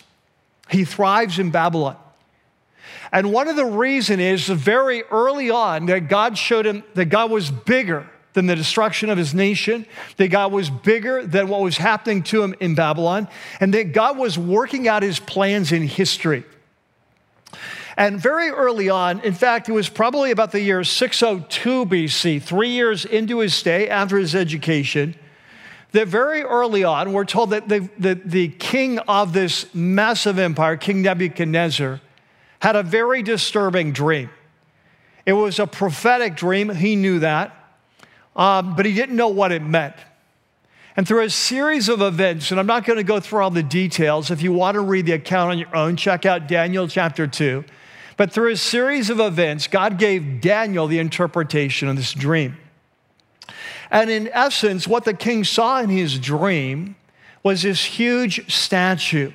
He 0.70 0.86
thrives 0.86 1.40
in 1.40 1.50
Babylon. 1.50 1.98
And 3.12 3.34
one 3.34 3.48
of 3.48 3.56
the 3.56 3.66
reasons 3.66 4.22
is 4.22 4.48
very 4.48 5.04
early 5.06 5.50
on 5.50 5.88
that 5.88 6.08
God 6.08 6.38
showed 6.38 6.68
him 6.68 6.84
that 6.94 7.06
God 7.06 7.32
was 7.32 7.50
bigger 7.50 8.08
than 8.34 8.46
the 8.46 8.56
destruction 8.56 9.10
of 9.10 9.18
his 9.18 9.34
nation, 9.34 9.86
that 10.18 10.30
God 10.30 10.52
was 10.52 10.70
bigger 10.70 11.26
than 11.26 11.48
what 11.48 11.62
was 11.62 11.78
happening 11.78 12.24
to 12.24 12.42
him 12.44 12.56
in 12.60 12.76
Babylon, 12.76 13.28
and 13.60 13.74
that 13.74 13.94
God 13.94 14.18
was 14.18 14.38
working 14.38 14.88
out 14.88 15.04
his 15.04 15.20
plans 15.20 15.72
in 15.72 15.84
history. 15.84 16.44
And 17.98 18.20
very 18.20 18.50
early 18.50 18.90
on, 18.90 19.20
in 19.20 19.34
fact, 19.34 19.68
it 19.68 19.74
was 19.74 19.90
probably 19.90 20.32
about 20.32 20.52
the 20.52 20.62
year 20.62 20.84
602 20.84 21.86
BC, 21.86 22.42
three 22.42 22.70
years 22.70 23.04
into 23.04 23.40
his 23.40 23.54
stay 23.54 23.90
after 23.90 24.18
his 24.18 24.34
education, 24.34 25.16
that 25.92 26.08
very 26.08 26.42
early 26.42 26.86
on, 26.86 27.12
we're 27.12 27.26
told 27.26 27.50
that 27.50 27.68
the, 27.68 27.90
the, 28.00 28.16
the 28.16 28.48
king 28.48 29.00
of 29.00 29.34
this 29.34 29.74
massive 29.76 30.40
empire, 30.40 30.78
King 30.78 31.02
Nebuchadnezzar, 31.02 32.00
had 32.62 32.78
a 32.78 32.84
very 32.84 33.22
disturbing 33.22 33.92
dream. 33.92 34.30
It 35.26 35.34
was 35.34 35.60
a 35.60 35.68
prophetic 35.68 36.36
dream, 36.36 36.70
he 36.70 36.96
knew 36.96 37.20
that 37.20 37.61
um, 38.36 38.76
but 38.76 38.86
he 38.86 38.94
didn't 38.94 39.16
know 39.16 39.28
what 39.28 39.52
it 39.52 39.62
meant. 39.62 39.96
And 40.98 41.08
through 41.08 41.22
a 41.22 41.30
series 41.30 41.88
of 41.88 42.02
events, 42.02 42.52
and 42.52 42.60
I'm 42.60 42.68
not 42.68 42.86
going 42.86 42.98
to 42.98 43.04
go 43.04 43.20
through 43.20 43.42
all 43.42 43.50
the 43.50 43.64
details. 43.64 44.30
If 44.30 44.42
you 44.42 44.52
want 44.52 44.76
to 44.76 44.82
read 44.82 45.06
the 45.06 45.14
account 45.14 45.52
on 45.52 45.58
your 45.58 45.74
own, 45.76 45.96
check 45.96 46.26
out 46.26 46.48
Daniel 46.48 46.88
chapter 46.88 47.28
2. 47.28 47.64
But 48.18 48.32
through 48.32 48.52
a 48.52 48.58
series 48.58 49.10
of 49.10 49.20
events, 49.20 49.68
God 49.68 49.98
gave 49.98 50.42
Daniel 50.42 50.88
the 50.88 51.00
interpretation 51.00 51.88
of 51.88 51.96
this 51.96 52.14
dream. 52.14 52.58
And 53.90 54.10
in 54.10 54.30
essence, 54.34 54.88
what 54.88 55.06
the 55.06 55.14
king 55.14 55.44
saw 55.44 55.82
in 55.82 55.90
his 55.90 56.20
dream 56.20 56.96
was 57.44 57.64
this 57.64 57.84
huge 57.84 58.54
statue 58.54 59.32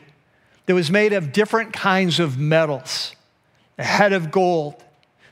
that 0.66 0.74
was 0.74 0.90
made 0.90 1.12
of 1.12 1.32
different 1.32 1.72
kinds 1.72 2.20
of 2.20 2.38
metals 2.38 3.14
a 3.78 3.84
head 3.84 4.14
of 4.14 4.30
gold, 4.30 4.82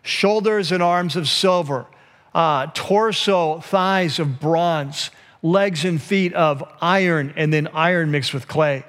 shoulders 0.02 0.70
and 0.70 0.82
arms 0.82 1.16
of 1.16 1.26
silver, 1.26 1.86
uh, 2.34 2.66
torso, 2.74 3.60
thighs 3.60 4.18
of 4.18 4.40
bronze, 4.40 5.10
legs 5.42 5.84
and 5.84 6.00
feet 6.00 6.32
of 6.34 6.64
iron, 6.80 7.32
and 7.36 7.52
then 7.52 7.68
iron 7.68 8.10
mixed 8.10 8.34
with 8.34 8.48
clay. 8.48 8.84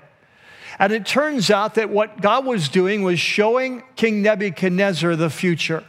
And 0.80 0.92
it 0.92 1.06
turns 1.06 1.52
out 1.52 1.76
that 1.76 1.90
what 1.90 2.22
God 2.22 2.46
was 2.46 2.68
doing 2.70 3.04
was 3.04 3.20
showing 3.20 3.84
King 3.96 4.22
Nebuchadnezzar 4.22 5.16
the 5.16 5.30
future. 5.30 5.84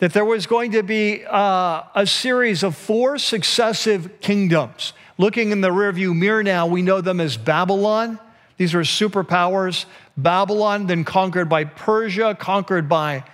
That 0.00 0.12
there 0.12 0.24
was 0.24 0.46
going 0.46 0.72
to 0.72 0.82
be 0.82 1.24
uh, 1.24 1.82
a 1.94 2.06
series 2.06 2.62
of 2.62 2.76
four 2.76 3.18
successive 3.18 4.20
kingdoms. 4.20 4.92
Looking 5.16 5.52
in 5.52 5.60
the 5.60 5.68
rearview 5.70 6.14
mirror 6.14 6.42
now, 6.42 6.66
we 6.66 6.82
know 6.82 7.00
them 7.00 7.20
as 7.20 7.36
Babylon. 7.36 8.18
These 8.56 8.74
were 8.74 8.80
superpowers. 8.80 9.86
Babylon, 10.16 10.88
then 10.88 11.04
conquered 11.04 11.48
by 11.48 11.64
Persia, 11.64 12.34
conquered 12.34 12.88
by 12.88 13.24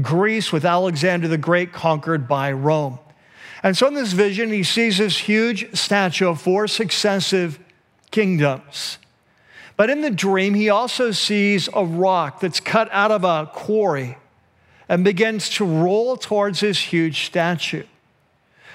Greece 0.00 0.52
with 0.52 0.64
Alexander 0.64 1.28
the 1.28 1.38
Great 1.38 1.72
conquered 1.72 2.28
by 2.28 2.52
Rome. 2.52 2.98
And 3.62 3.76
so 3.76 3.88
in 3.88 3.94
this 3.94 4.12
vision, 4.12 4.50
he 4.50 4.62
sees 4.62 4.98
this 4.98 5.18
huge 5.18 5.76
statue 5.76 6.28
of 6.28 6.40
four 6.40 6.66
successive 6.68 7.58
kingdoms. 8.10 8.98
But 9.76 9.90
in 9.90 10.02
the 10.02 10.10
dream, 10.10 10.54
he 10.54 10.68
also 10.68 11.10
sees 11.10 11.68
a 11.74 11.84
rock 11.84 12.40
that's 12.40 12.60
cut 12.60 12.88
out 12.92 13.10
of 13.10 13.24
a 13.24 13.50
quarry 13.52 14.16
and 14.88 15.04
begins 15.04 15.48
to 15.50 15.64
roll 15.64 16.16
towards 16.16 16.60
this 16.60 16.78
huge 16.78 17.26
statue. 17.26 17.84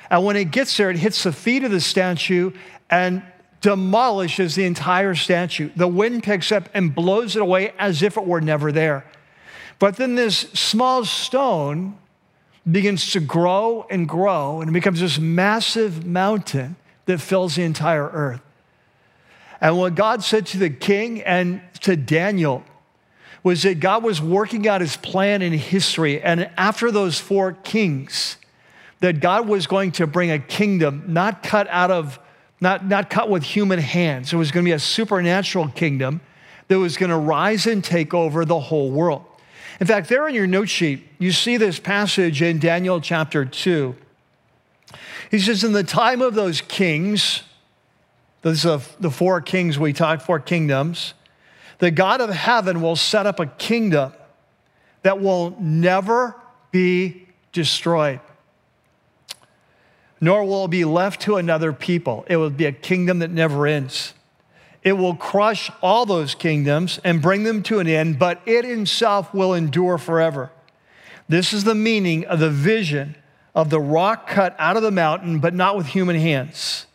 And 0.10 0.24
when 0.24 0.36
it 0.36 0.52
gets 0.52 0.76
there, 0.78 0.90
it 0.90 0.98
hits 0.98 1.24
the 1.24 1.32
feet 1.32 1.64
of 1.64 1.72
the 1.72 1.82
statue 1.82 2.52
and 2.90 3.24
demolishes 3.62 4.56
the 4.56 4.66
entire 4.66 5.16
statue. 5.16 5.72
The 5.76 5.88
wind 5.88 6.24
picks 6.24 6.52
up 6.52 6.70
and 6.74 6.94
blows 6.94 7.36
it 7.36 7.42
away 7.42 7.74
as 7.80 8.04
if 8.04 8.16
it 8.18 8.26
were 8.26 8.42
never 8.42 8.72
there. 8.72 9.06
But 9.80 9.98
then 9.98 10.16
this 10.16 10.38
small 10.38 11.06
stone 11.06 11.98
begins 12.70 13.12
to 13.12 13.20
grow 13.20 13.86
and 13.90 14.08
grow 14.08 14.62
and 14.62 14.70
it 14.70 14.74
becomes 14.74 15.00
this 15.00 15.20
massive 15.20 16.06
mountain 16.06 16.76
that 17.06 17.20
fills 17.20 17.56
the 17.56 17.64
entire 17.64 18.10
earth. 18.10 18.42
And 19.62 19.78
what 19.78 19.96
God 19.96 20.24
said 20.24 20.46
to 20.48 20.58
the 20.58 20.70
king 20.70 21.22
and 21.22 21.62
to 21.82 21.96
Daniel 21.96 22.64
was 23.44 23.62
that 23.62 23.80
God 23.80 24.04
was 24.04 24.22
working 24.22 24.68
out 24.68 24.82
his 24.82 24.98
plan 24.98 25.42
in 25.42 25.54
history. 25.54 26.22
And 26.22 26.50
after 26.58 26.92
those 26.92 27.20
four 27.20 27.54
kings, 27.54 28.38
that 29.02 29.20
God 29.20 29.48
was 29.48 29.68
going 29.68 29.92
to 29.94 30.08
bring 30.08 30.32
a 30.32 30.40
kingdom 30.40 31.04
not 31.08 31.44
cut 31.44 31.68
out 31.70 31.92
of, 31.92 32.20
not, 32.60 32.88
not 32.88 33.10
cut 33.10 33.30
with 33.30 33.44
human 33.44 33.78
hands. 33.78 34.34
It 34.34 34.38
was 34.38 34.52
going 34.52 34.66
to 34.66 34.68
be 34.68 34.74
a 34.74 34.80
supernatural 34.80 35.68
kingdom 35.70 36.22
that 36.70 36.80
was 36.80 36.98
going 36.98 37.12
to 37.12 37.18
rise 37.18 37.68
and 37.68 37.84
take 37.84 38.16
over 38.16 38.46
the 38.46 38.60
whole 38.60 38.90
world. 38.90 39.24
In 39.80 39.88
fact, 39.88 40.08
there 40.10 40.28
in 40.28 40.36
your 40.36 40.48
note 40.48 40.70
sheet, 40.70 41.08
you 41.20 41.32
see 41.32 41.58
this 41.58 41.80
passage 41.80 42.42
in 42.42 42.60
Daniel 42.60 43.02
chapter 43.02 43.44
2. 43.44 43.96
He 45.32 45.40
says, 45.40 45.64
In 45.64 45.74
the 45.74 45.84
time 45.84 46.22
of 46.22 46.34
those 46.34 46.62
kings, 46.62 47.44
those 48.42 48.66
are 48.66 48.80
the 49.00 49.12
four 49.12 49.42
kings 49.42 49.78
we 49.78 49.92
talked, 49.92 50.22
four 50.22 50.40
kingdoms, 50.40 51.14
the 51.80 51.92
God 51.92 52.22
of 52.22 52.30
heaven 52.30 52.82
will 52.82 52.96
set 52.96 53.26
up 53.26 53.40
a 53.40 53.48
kingdom 53.48 54.14
that 55.02 55.20
will 55.20 55.56
never 55.60 56.36
be 56.72 57.28
destroyed, 57.52 58.20
nor 60.22 60.46
will 60.46 60.66
it 60.66 60.72
be 60.72 60.86
left 60.86 61.22
to 61.22 61.36
another 61.36 61.74
people. 61.74 62.24
It 62.28 62.38
will 62.38 62.50
be 62.50 62.66
a 62.66 62.72
kingdom 62.72 63.20
that 63.20 63.32
never 63.32 63.68
ends. 63.68 64.14
It 64.86 64.94
will 64.94 65.16
crush 65.16 65.70
all 65.82 66.06
those 66.06 66.34
kingdoms 66.34 67.02
and 67.04 67.22
bring 67.22 67.44
them 67.44 67.62
to 67.64 67.80
an 67.80 67.88
end, 67.88 68.18
but 68.18 68.42
it 68.46 68.64
itself 68.64 69.34
will 69.34 69.54
endure 69.54 69.98
forever. 69.98 70.52
This 71.28 71.52
is 71.52 71.66
the 71.66 71.76
meaning 71.76 72.24
of 72.26 72.40
the 72.40 72.50
vision 72.50 73.16
of 73.54 73.70
the 73.70 73.82
rock 73.82 74.30
cut 74.30 74.56
out 74.58 74.78
of 74.78 74.84
the 74.84 74.92
mountain, 74.92 75.40
but 75.40 75.54
not 75.54 75.76
with 75.76 75.88
human 75.88 76.16
hands 76.16 76.86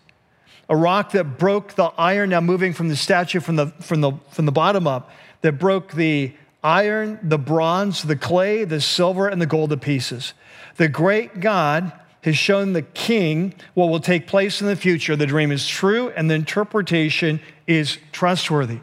a 0.71 0.77
rock 0.77 1.11
that 1.11 1.37
broke 1.37 1.75
the 1.75 1.87
iron, 1.99 2.31
now 2.31 2.41
moving 2.41 2.73
from 2.73 2.89
the 2.89 2.97
statue 2.97 3.41
from 3.41 3.57
the, 3.57 3.67
from 3.81 4.01
the, 4.01 4.13
from 4.31 4.47
the 4.47 4.53
bottom 4.53 4.87
up, 4.87 5.11
that 5.43 5.59
broke 5.59 5.93
the 5.93 6.33
iron, 6.63 7.19
the 7.25 7.39
bronze, 7.39 8.05
the 8.05 8.15
clay, 8.15 8.65
the 8.65 8.81
silver, 8.81 9.27
and 9.27 9.43
the 9.43 9.47
gold 9.47 9.71
to 9.71 9.77
pieces. 9.77 10.33
The 10.77 10.89
great 10.89 11.41
God 11.41 11.93
has 12.23 12.37
shown 12.37 12.73
the 12.73 12.83
king 12.83 13.53
what 13.75 13.87
will 13.87 14.01
take 14.01 14.29
place 14.29 14.61
in 14.61 14.69
the 14.69 14.77
future. 14.77 15.17
The 15.17 15.27
dream 15.27 15.51
is 15.51 15.67
true 15.67 16.11
and 16.11 16.31
the 16.31 16.35
interpretation 16.35 17.41
is 17.71 17.99
trustworthy. 18.13 18.81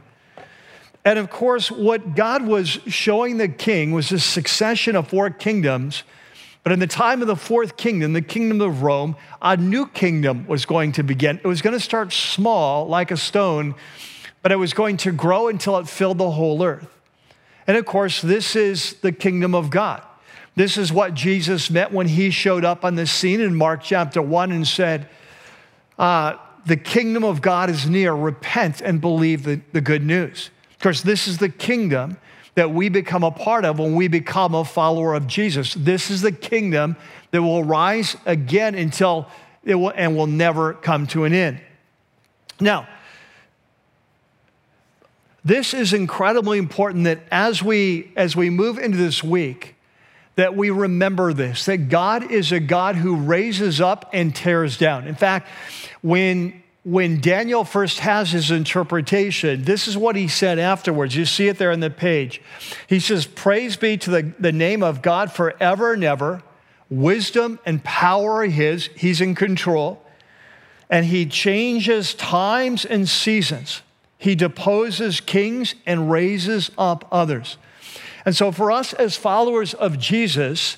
And 1.06 1.20
of 1.20 1.30
course, 1.30 1.72
what 1.72 2.16
God 2.16 2.46
was 2.46 2.68
showing 2.88 3.38
the 3.38 3.48
king 3.48 3.92
was 3.92 4.12
a 4.12 4.20
succession 4.20 4.96
of 4.96 5.08
four 5.08 5.30
kingdoms 5.30 6.04
but 6.68 6.74
in 6.74 6.80
the 6.80 6.86
time 6.86 7.22
of 7.22 7.30
the 7.30 7.38
fourth 7.38 7.78
kingdom, 7.78 8.12
the 8.12 8.22
kingdom 8.22 8.60
of 8.60 8.84
Rome, 8.84 9.16
a 9.42 9.56
new 9.56 9.88
kingdom 9.88 10.46
was 10.48 10.66
going 10.66 10.92
to 10.92 11.02
begin. 11.02 11.38
It 11.42 11.48
was 11.48 11.62
going 11.62 11.74
to 11.74 11.80
start 11.80 12.12
small, 12.12 12.90
like 12.90 13.10
a 13.10 13.16
stone, 13.16 13.76
but 14.42 14.52
it 14.52 14.58
was 14.58 14.74
going 14.74 14.98
to 14.98 15.14
grow 15.14 15.48
until 15.48 15.78
it 15.78 15.88
filled 15.88 16.18
the 16.18 16.30
whole 16.30 16.62
earth. 16.62 16.90
And 17.68 17.78
of 17.78 17.86
course, 17.86 18.22
this 18.22 18.58
is 18.58 18.96
the 18.96 19.14
kingdom 19.14 19.56
of 19.56 19.70
God. 19.70 20.04
This 20.58 20.78
is 20.78 20.92
what 20.92 21.14
Jesus 21.14 21.70
meant 21.70 21.94
when 21.94 22.10
he 22.10 22.32
showed 22.32 22.66
up 22.66 22.84
on 22.84 22.96
the 22.96 23.08
scene 23.08 23.40
in 23.40 23.56
Mark 23.56 23.82
chapter 23.82 24.22
1 24.22 24.52
and 24.52 24.68
said, 24.68 25.08
uh, 25.98 26.36
The 26.68 26.78
kingdom 26.78 27.24
of 27.24 27.42
God 27.42 27.70
is 27.70 27.90
near. 27.90 28.14
Repent 28.14 28.82
and 28.82 29.00
believe 29.00 29.44
the, 29.44 29.62
the 29.72 29.82
good 29.82 30.04
news. 30.04 30.50
Of 30.72 30.80
course, 30.80 31.02
this 31.02 31.28
is 31.28 31.38
the 31.38 31.50
kingdom 31.50 32.18
that 32.56 32.72
we 32.72 32.90
become 32.90 33.24
a 33.24 33.32
part 33.32 33.64
of 33.64 33.80
when 33.80 33.96
we 33.96 34.10
become 34.10 34.54
a 34.54 34.66
follower 34.66 35.14
of 35.14 35.28
Jesus. 35.28 35.74
This 35.74 36.12
is 36.12 36.22
the 36.22 36.32
kingdom 36.32 36.98
that 37.32 37.42
will 37.42 37.64
rise 37.64 38.18
again 38.26 38.76
until 38.76 39.28
it 39.64 39.76
will 39.76 39.94
and 39.96 40.18
will 40.18 40.28
never 40.28 40.74
come 40.74 41.08
to 41.08 41.24
an 41.24 41.34
end. 41.34 41.62
Now, 42.60 42.88
this 45.46 45.74
is 45.74 45.94
incredibly 45.94 46.58
important 46.58 47.06
that 47.06 47.20
as 47.32 47.64
we 47.64 48.12
as 48.18 48.36
we 48.36 48.50
move 48.50 48.78
into 48.78 48.98
this 48.98 49.24
week 49.24 49.77
that 50.38 50.56
we 50.56 50.70
remember 50.70 51.34
this 51.34 51.66
that 51.66 51.90
God 51.90 52.32
is 52.32 52.52
a 52.54 52.60
God 52.62 52.96
who 52.96 53.18
raises 53.18 53.82
up 53.82 54.10
and 54.14 54.34
tears 54.34 54.78
down. 54.78 55.08
In 55.08 55.16
fact, 55.16 55.50
when 56.02 56.64
when 56.84 57.20
Daniel 57.20 57.66
first 57.66 58.00
has 58.00 58.32
his 58.32 58.50
interpretation, 58.50 59.64
this 59.64 59.90
is 59.90 59.98
what 59.98 60.16
he 60.16 60.30
said 60.30 60.58
afterwards. 60.58 61.18
You 61.18 61.26
see 61.26 61.50
it 61.50 61.58
there 61.58 61.74
on 61.74 61.82
the 61.82 61.90
page. 61.90 62.42
He 62.88 63.02
says, 63.02 63.26
Praise 63.26 63.76
be 63.76 63.98
to 63.98 64.10
the, 64.10 64.34
the 64.40 64.54
name 64.54 64.84
of 64.84 65.02
God 65.02 65.30
forever 65.30 65.92
and 65.92 66.04
ever. 66.06 66.44
Wisdom 66.90 67.60
and 67.66 67.84
power 67.84 68.36
are 68.36 68.46
his. 68.46 68.90
He's 68.96 69.20
in 69.20 69.36
control. 69.36 70.02
And 70.90 71.06
he 71.08 71.26
changes 71.26 72.14
times 72.14 72.86
and 72.86 73.10
seasons. 73.10 73.82
He 74.18 74.34
deposes 74.34 75.20
kings 75.20 75.76
and 75.86 76.10
raises 76.10 76.72
up 76.78 77.06
others. 77.12 77.58
And 78.28 78.36
so, 78.36 78.52
for 78.52 78.74
us 78.74 78.92
as 78.92 79.16
followers 79.16 79.74
of 79.74 79.98
Jesus, 79.98 80.76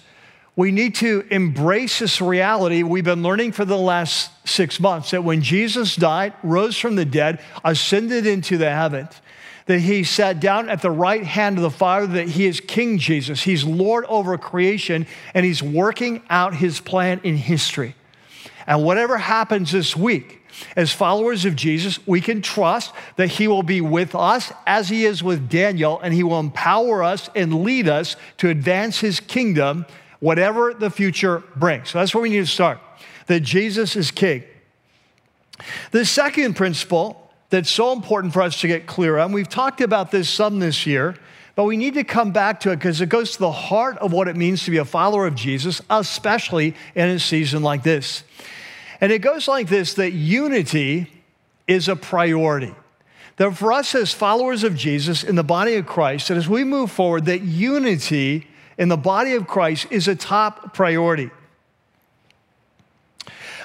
we 0.55 0.71
need 0.71 0.93
to 0.95 1.25
embrace 1.31 1.97
this 1.97 2.21
reality 2.21 2.83
we've 2.83 3.03
been 3.03 3.23
learning 3.23 3.53
for 3.53 3.65
the 3.65 3.75
last 3.75 4.29
six 4.47 4.79
months 4.79 5.09
that 5.09 5.23
when 5.23 5.41
Jesus 5.41 5.95
died, 5.95 6.35
rose 6.43 6.77
from 6.77 6.95
the 6.95 7.05
dead, 7.05 7.39
ascended 7.65 8.27
into 8.27 8.59
the 8.59 8.69
heavens, 8.69 9.19
that 9.65 9.79
he 9.79 10.03
sat 10.03 10.39
down 10.39 10.69
at 10.69 10.83
the 10.83 10.91
right 10.91 11.23
hand 11.23 11.57
of 11.57 11.63
the 11.63 11.71
Father, 11.71 12.05
that 12.05 12.27
he 12.27 12.45
is 12.45 12.62
King 12.62 12.99
Jesus. 12.99 13.41
He's 13.41 13.63
Lord 13.63 14.05
over 14.05 14.38
creation, 14.38 15.07
and 15.33 15.43
he's 15.43 15.63
working 15.63 16.21
out 16.29 16.53
his 16.53 16.79
plan 16.79 17.19
in 17.23 17.35
history. 17.35 17.95
And 18.67 18.83
whatever 18.83 19.17
happens 19.17 19.71
this 19.71 19.95
week, 19.95 20.38
as 20.76 20.91
followers 20.91 21.45
of 21.45 21.56
Jesus, 21.56 22.06
we 22.08 22.22
can 22.22 22.41
trust 22.41 22.93
that 23.15 23.28
He 23.28 23.48
will 23.48 23.63
be 23.63 23.82
with 23.82 24.15
us 24.15 24.52
as 24.65 24.89
He 24.89 25.06
is 25.06 25.24
with 25.24 25.50
Daniel, 25.50 26.00
and 26.00 26.13
He 26.13 26.24
will 26.24 26.39
empower 26.39 27.04
us 27.04 27.30
and 27.36 27.63
lead 27.63 27.88
us 27.88 28.15
to 28.38 28.50
advance 28.50 29.00
His 29.00 29.19
kingdom 29.19 29.86
whatever 30.19 30.74
the 30.74 30.89
future 30.89 31.43
brings. 31.56 31.89
So 31.89 32.00
that's 32.00 32.13
where 32.13 32.22
we 32.22 32.30
need 32.30 32.39
to 32.39 32.45
start 32.45 32.80
that 33.28 33.41
Jesus 33.41 33.95
is 33.95 34.10
king. 34.10 34.43
The 35.91 36.04
second 36.04 36.56
principle 36.56 37.32
that's 37.50 37.69
so 37.69 37.91
important 37.93 38.34
for 38.34 38.41
us 38.41 38.60
to 38.62 38.67
get 38.67 38.88
clear 38.88 39.17
on, 39.17 39.32
we've 39.32 39.50
talked 39.50 39.82
about 39.82 40.12
this 40.12 40.30
some 40.30 40.60
this 40.60 40.86
year, 40.86 41.15
but 41.56 41.65
we 41.65 41.78
need 41.78 41.93
to 41.95 42.04
come 42.04 42.32
back 42.32 42.60
to 42.62 42.72
it 42.72 42.78
because 42.78 43.02
it 43.02 43.10
goes 43.10 43.34
to 43.34 43.39
the 43.39 43.52
heart 43.52 43.98
of 44.00 44.13
what 44.13 44.28
it 44.28 44.36
means 44.36 44.63
to 44.63 44.72
be 44.72 44.78
a 44.78 44.86
follower 44.86 45.28
of 45.28 45.36
Jesus, 45.36 45.82
especially 45.89 46.76
in 46.95 47.10
a 47.10 47.19
season 47.19 47.62
like 47.62 47.84
this. 47.84 48.24
And 49.01 49.12
it 49.12 49.19
goes 49.19 49.47
like 49.47 49.67
this 49.67 49.93
that 49.95 50.12
unity 50.12 51.12
is 51.67 51.88
a 51.88 51.95
priority. 51.95 52.73
That 53.38 53.55
for 53.55 53.71
us 53.71 53.95
as 53.95 54.12
followers 54.13 54.63
of 54.63 54.75
Jesus 54.75 55.23
in 55.23 55.35
the 55.35 55.43
body 55.43 55.75
of 55.75 55.85
Christ, 55.85 56.27
that 56.27 56.38
as 56.38 56.49
we 56.49 56.63
move 56.63 56.91
forward, 56.91 57.25
that 57.25 57.41
unity 57.41 58.47
in 58.77 58.89
the 58.89 58.97
body 58.97 59.33
of 59.33 59.47
Christ 59.47 59.88
is 59.91 60.07
a 60.07 60.15
top 60.15 60.73
priority. 60.73 61.29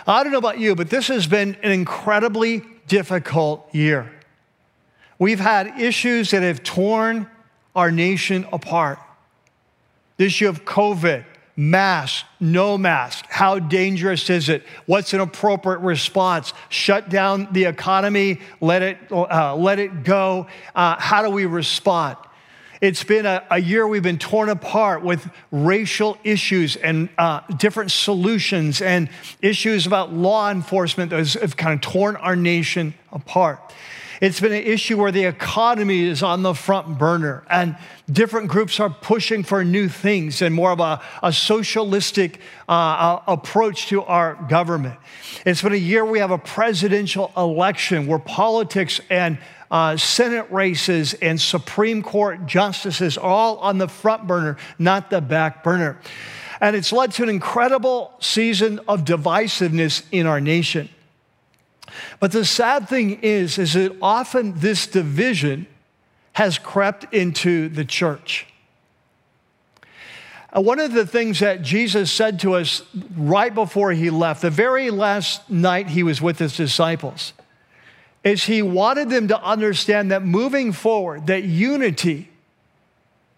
I 0.07 0.23
don't 0.23 0.33
know 0.33 0.39
about 0.39 0.59
you, 0.59 0.75
but 0.75 0.91
this 0.91 1.09
has 1.09 1.27
been 1.27 1.57
an 1.63 1.73
incredibly 1.73 2.63
difficult 2.87 3.75
year. 3.75 4.13
We've 5.19 5.41
had 5.41 5.81
issues 5.81 6.31
that 6.33 6.43
have 6.43 6.63
torn 6.63 7.29
our 7.75 7.91
nation 7.91 8.47
apart. 8.53 8.99
The 10.17 10.27
issue 10.27 10.49
of 10.49 10.65
COVID, 10.65 11.25
mask, 11.57 12.27
no 12.41 12.77
mask, 12.77 13.27
how 13.29 13.59
dangerous 13.59 14.29
is 14.29 14.49
it? 14.49 14.65
What's 14.87 15.13
an 15.15 15.21
appropriate 15.21 15.79
response? 15.79 16.53
Shut 16.69 17.09
down 17.09 17.49
the 17.53 17.65
economy, 17.65 18.41
let 18.61 18.83
it, 18.83 18.99
uh, 19.11 19.57
let 19.57 19.79
it 19.79 20.05
go. 20.05 20.47
Uh, 20.75 20.97
how 20.99 21.23
do 21.23 21.31
we 21.31 21.47
respond? 21.47 22.17
It's 22.81 23.05
been 23.05 23.25
a, 23.25 23.43
a 23.51 23.59
year 23.59 23.87
we've 23.87 24.03
been 24.03 24.19
torn 24.19 24.49
apart 24.51 25.03
with 25.03 25.27
racial 25.51 26.19
issues 26.25 26.77
and 26.77 27.09
uh, 27.17 27.41
different 27.57 27.93
solutions 27.93 28.83
and 28.83 29.09
issues 29.41 29.87
about 29.87 30.13
law 30.13 30.51
enforcement 30.51 31.11
that 31.11 31.33
have 31.35 31.57
kind 31.57 31.73
of 31.73 31.81
torn 31.81 32.17
our 32.17 32.37
nation 32.37 32.93
apart. 33.11 33.73
It's 34.21 34.41
been 34.41 34.53
an 34.53 34.63
issue 34.63 34.99
where 34.99 35.13
the 35.13 35.25
economy 35.25 36.03
is 36.03 36.23
on 36.23 36.43
the 36.43 36.55
front 36.55 36.99
burner 36.99 37.45
and 37.51 37.77
different 38.11 38.49
groups 38.49 38.79
are 38.79 38.91
pushing 38.91 39.43
for 39.43 39.65
new 39.65 39.89
things 39.89 40.43
and 40.43 40.55
more 40.55 40.71
of 40.71 40.81
a, 40.81 41.01
a 41.23 41.33
socialistic 41.33 42.41
uh, 42.69 43.21
approach 43.27 43.87
to 43.89 44.03
our 44.03 44.35
government. 44.49 44.99
It's 45.45 45.63
been 45.63 45.73
a 45.73 45.77
year 45.77 46.05
we 46.05 46.21
have 46.21 46.31
a 46.31 46.39
presidential 46.39 47.33
election 47.37 48.07
where 48.07 48.19
politics 48.19 49.01
and 49.11 49.39
uh, 49.71 49.97
Senate 49.97 50.47
races 50.51 51.15
and 51.15 51.41
Supreme 51.41 52.03
Court 52.03 52.47
justices 52.47 53.19
are 53.19 53.31
all 53.31 53.59
on 53.59 53.79
the 53.79 53.89
front 53.89 54.27
burner, 54.27 54.57
not 54.79 55.11
the 55.11 55.21
back 55.21 55.65
burner. 55.65 55.99
And 56.61 56.77
it's 56.77 56.93
led 56.93 57.13
to 57.13 57.25
an 57.25 57.29
incredible 57.29 58.15
season 58.21 58.81
of 58.87 59.05
divisiveness 59.05 60.05
in 60.13 60.27
our 60.27 60.41
nation. 60.41 60.89
But 62.21 62.33
the 62.33 62.45
sad 62.45 62.89
thing 62.89 63.21
is, 63.23 63.59
is 63.59 63.75
that 63.75 63.97
often 64.01 64.59
this 64.59 64.87
division 64.87 65.67
has 66.35 66.59
crept 66.59 67.13
into 67.15 67.69
the 67.69 67.85
church. 67.85 68.47
Uh, 70.55 70.61
one 70.61 70.79
of 70.79 70.93
the 70.93 71.07
things 71.07 71.41
that 71.41 71.63
Jesus 71.63 72.11
said 72.11 72.41
to 72.41 72.55
us 72.55 72.83
right 73.17 73.53
before 73.53 73.93
he 73.93 74.11
left, 74.11 74.43
the 74.43 74.51
very 74.51 74.91
last 74.91 75.49
night 75.51 75.89
he 75.89 76.03
was 76.03 76.21
with 76.21 76.39
his 76.39 76.57
disciples, 76.57 77.33
is 78.23 78.45
he 78.45 78.63
wanted 78.63 79.11
them 79.11 79.29
to 79.29 79.41
understand 79.43 80.11
that 80.11 80.25
moving 80.25 80.73
forward, 80.73 81.27
that 81.27 81.45
unity 81.45 82.31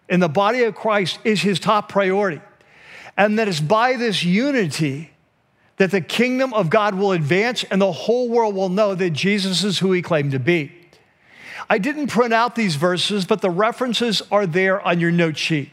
in 0.09 0.19
the 0.19 0.29
body 0.29 0.63
of 0.63 0.75
Christ 0.75 1.19
is 1.23 1.41
his 1.41 1.59
top 1.59 1.89
priority. 1.89 2.41
And 3.17 3.39
that 3.39 3.47
it's 3.47 3.59
by 3.59 3.95
this 3.97 4.23
unity 4.23 5.11
that 5.77 5.91
the 5.91 6.01
kingdom 6.01 6.53
of 6.53 6.69
God 6.69 6.95
will 6.95 7.11
advance 7.11 7.63
and 7.63 7.81
the 7.81 7.91
whole 7.91 8.29
world 8.29 8.55
will 8.55 8.69
know 8.69 8.95
that 8.95 9.11
Jesus 9.11 9.63
is 9.63 9.79
who 9.79 9.91
he 9.91 10.01
claimed 10.01 10.31
to 10.31 10.39
be. 10.39 10.71
I 11.69 11.77
didn't 11.77 12.07
print 12.07 12.33
out 12.33 12.55
these 12.55 12.75
verses, 12.75 13.25
but 13.25 13.41
the 13.41 13.49
references 13.49 14.21
are 14.31 14.47
there 14.47 14.81
on 14.81 14.99
your 14.99 15.11
note 15.11 15.37
sheet. 15.37 15.69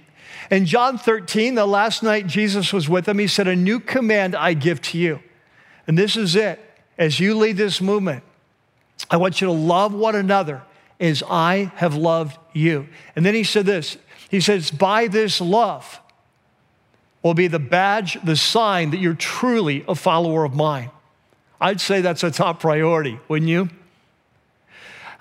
In 0.51 0.67
John 0.67 0.99
13, 0.99 1.55
the 1.55 1.67
last 1.67 2.03
night 2.03 2.27
Jesus 2.27 2.73
was 2.73 2.88
with 2.88 3.07
them, 3.07 3.19
he 3.19 3.27
said, 3.27 3.49
A 3.49 3.57
new 3.57 3.81
command 3.81 4.35
I 4.35 4.55
give 4.55 4.83
to 4.83 4.99
you. 4.99 5.21
And 5.87 5.99
this 5.99 6.17
is 6.17 6.37
it. 6.37 6.61
As 6.99 7.19
you 7.19 7.37
lead 7.37 7.57
this 7.57 7.81
movement, 7.81 8.23
I 9.11 9.17
want 9.17 9.40
you 9.40 9.47
to 9.47 9.53
love 9.53 9.93
one 9.95 10.14
another 10.14 10.62
as 11.01 11.23
I 11.29 11.73
have 11.77 11.95
loved 11.95 12.38
you. 12.53 12.88
And 13.17 13.25
then 13.25 13.35
he 13.35 13.45
said 13.45 13.67
this 13.67 13.97
He 14.31 14.40
says, 14.40 14.71
By 14.71 15.09
this 15.09 15.40
love 15.40 16.01
will 17.24 17.34
be 17.34 17.48
the 17.48 17.58
badge, 17.58 18.18
the 18.22 18.37
sign 18.37 18.90
that 18.90 18.98
you're 18.98 19.14
truly 19.14 19.82
a 19.88 19.94
follower 19.94 20.44
of 20.44 20.54
mine. 20.54 20.90
I'd 21.60 21.80
say 21.80 22.02
that's 22.02 22.22
a 22.22 22.30
top 22.30 22.60
priority, 22.60 23.18
wouldn't 23.28 23.48
you? 23.48 23.70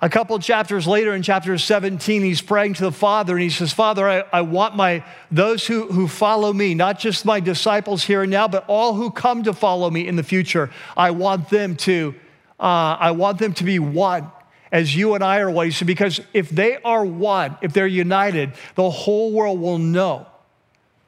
A 0.01 0.09
couple 0.09 0.37
chapters 0.39 0.85
later, 0.85 1.15
in 1.15 1.23
chapter 1.23 1.57
17, 1.57 2.23
he's 2.23 2.41
praying 2.41 2.73
to 2.73 2.83
the 2.83 2.91
Father 2.91 3.33
and 3.33 3.41
he 3.41 3.49
says, 3.49 3.71
Father, 3.71 4.07
I, 4.07 4.25
I 4.33 4.41
want 4.41 4.75
my 4.75 5.05
those 5.31 5.65
who, 5.65 5.87
who 5.87 6.09
follow 6.09 6.51
me, 6.51 6.75
not 6.75 6.99
just 6.99 7.23
my 7.23 7.39
disciples 7.39 8.03
here 8.03 8.23
and 8.23 8.31
now, 8.31 8.49
but 8.49 8.65
all 8.67 8.95
who 8.95 9.09
come 9.09 9.43
to 9.43 9.53
follow 9.53 9.89
me 9.89 10.05
in 10.05 10.17
the 10.17 10.23
future. 10.23 10.69
I 10.97 11.11
want 11.11 11.49
them 11.49 11.77
to, 11.77 12.13
uh, 12.59 12.97
I 12.99 13.11
want 13.11 13.39
them 13.39 13.53
to 13.53 13.63
be 13.63 13.79
one 13.79 14.29
as 14.73 14.93
you 14.93 15.15
and 15.15 15.23
I 15.23 15.39
are 15.39 15.49
one. 15.49 15.67
He 15.67 15.71
Said, 15.71 15.87
because 15.87 16.19
if 16.33 16.49
they 16.49 16.81
are 16.81 17.05
one, 17.05 17.55
if 17.61 17.71
they're 17.71 17.87
united, 17.87 18.51
the 18.75 18.89
whole 18.89 19.31
world 19.31 19.61
will 19.61 19.77
know 19.77 20.27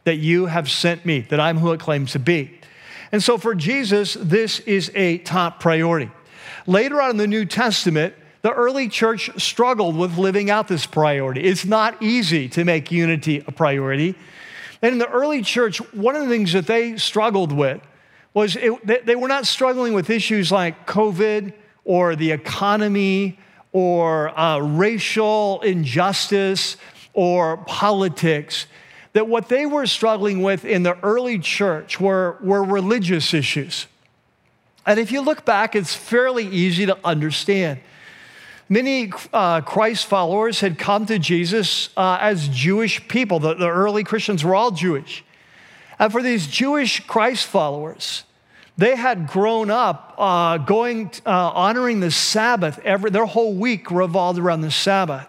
that 0.06 0.15
you 0.15 0.46
have 0.46 0.72
sent 0.72 1.06
me, 1.06 1.22
that 1.30 1.39
I'm 1.39 1.58
who 1.58 1.72
it 1.74 1.80
claims 1.80 2.13
to 2.13 2.20
be. 2.20 2.60
And 3.12 3.22
so 3.22 3.38
for 3.38 3.54
Jesus, 3.54 4.15
this 4.15 4.60
is 4.62 4.91
a 4.96 5.20
top 5.20 5.60
priority. 5.60 6.10
Later 6.65 7.02
on 7.02 7.12
in 7.12 7.18
the 7.18 7.28
New 7.28 7.46
Testament, 7.46 8.15
the 8.41 8.52
early 8.52 8.88
church 8.88 9.30
struggled 9.41 9.96
with 9.96 10.18
living 10.18 10.50
out 10.50 10.68
this 10.68 10.86
priority. 10.86 11.44
It's 11.44 11.65
not 11.65 12.02
easy 12.02 12.48
to 12.50 12.63
make 12.63 12.91
unity 12.91 13.44
a 13.48 13.52
priority. 13.52 14.15
And 14.82 14.94
in 14.94 15.00
the 15.00 15.10
early 15.10 15.41
church, 15.41 15.78
one 15.94 16.15
of 16.15 16.24
the 16.24 16.30
things 16.30 16.54
that 16.54 16.68
they 16.68 16.98
struggled 16.98 17.52
with 17.52 17.82
was 18.36 18.56
it, 18.56 19.06
they 19.06 19.15
were 19.15 19.28
not 19.28 19.48
struggling 19.48 19.94
with 19.94 20.10
issues 20.10 20.52
like 20.52 20.86
COVID 20.86 21.54
or 21.86 22.15
the 22.15 22.32
economy 22.32 23.39
or 23.72 24.38
uh, 24.38 24.60
racial 24.60 25.62
injustice 25.62 26.78
or 27.13 27.58
politics. 27.65 28.68
That 29.15 29.30
what 29.30 29.47
they 29.47 29.65
were 29.65 29.86
struggling 29.86 30.41
with 30.41 30.65
in 30.65 30.84
the 30.84 30.99
early 31.01 31.39
church 31.39 32.01
were, 32.01 32.38
were 32.41 32.62
religious 32.62 33.34
issues. 33.34 33.88
And 34.86 34.99
if 34.99 35.10
you 35.10 35.21
look 35.21 35.45
back, 35.45 35.73
it's 35.73 35.95
fairly 35.95 36.45
easy 36.45 36.86
to 36.86 36.97
understand. 37.01 37.80
Many 38.67 39.13
uh, 39.32 39.62
Christ 39.62 40.08
followers 40.08 40.60
had 40.60 40.78
come 40.78 41.06
to 41.06 41.17
Jesus 41.17 41.91
uh, 41.95 42.17
as 42.19 42.49
Jewish 42.49 43.08
people. 43.08 43.39
The, 43.39 43.54
the, 43.54 43.69
early 43.69 44.04
Christians 44.04 44.43
were 44.43 44.54
all 44.54 44.71
Jewish. 44.71 45.23
And 45.97 46.12
for 46.12 46.21
these 46.21 46.47
Jewish 46.47 46.99
Christ 47.08 47.47
followers, 47.47 48.25
they 48.78 48.97
had 48.97 49.28
grown 49.28 49.71
up 49.71 50.15
uh, 50.17 50.58
going, 50.58 51.10
uh, 51.25 51.30
honoring 51.30 52.01
the 52.01 52.12
Sabbath. 52.12 52.80
Every, 52.84 53.12
their 53.12 53.25
whole 53.25 53.54
week 53.54 53.89
revolved 53.91 54.39
around 54.39 54.60
the 54.60 54.71
Sabbath. 54.71 55.25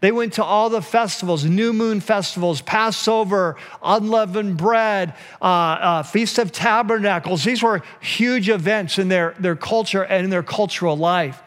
They 0.00 0.12
went 0.12 0.34
to 0.34 0.44
all 0.44 0.68
the 0.68 0.82
festivals, 0.82 1.44
new 1.44 1.72
moon 1.72 2.00
festivals, 2.00 2.60
Passover, 2.60 3.56
unleavened 3.82 4.56
bread, 4.56 5.14
uh, 5.40 5.44
uh, 5.44 6.02
Feast 6.02 6.38
of 6.38 6.52
Tabernacles. 6.52 7.44
These 7.44 7.62
were 7.62 7.82
huge 8.00 8.48
events 8.48 8.98
in 8.98 9.08
their, 9.08 9.34
their 9.38 9.56
culture 9.56 10.04
and 10.04 10.24
in 10.24 10.30
their 10.30 10.42
cultural 10.42 10.96
life 10.96 11.42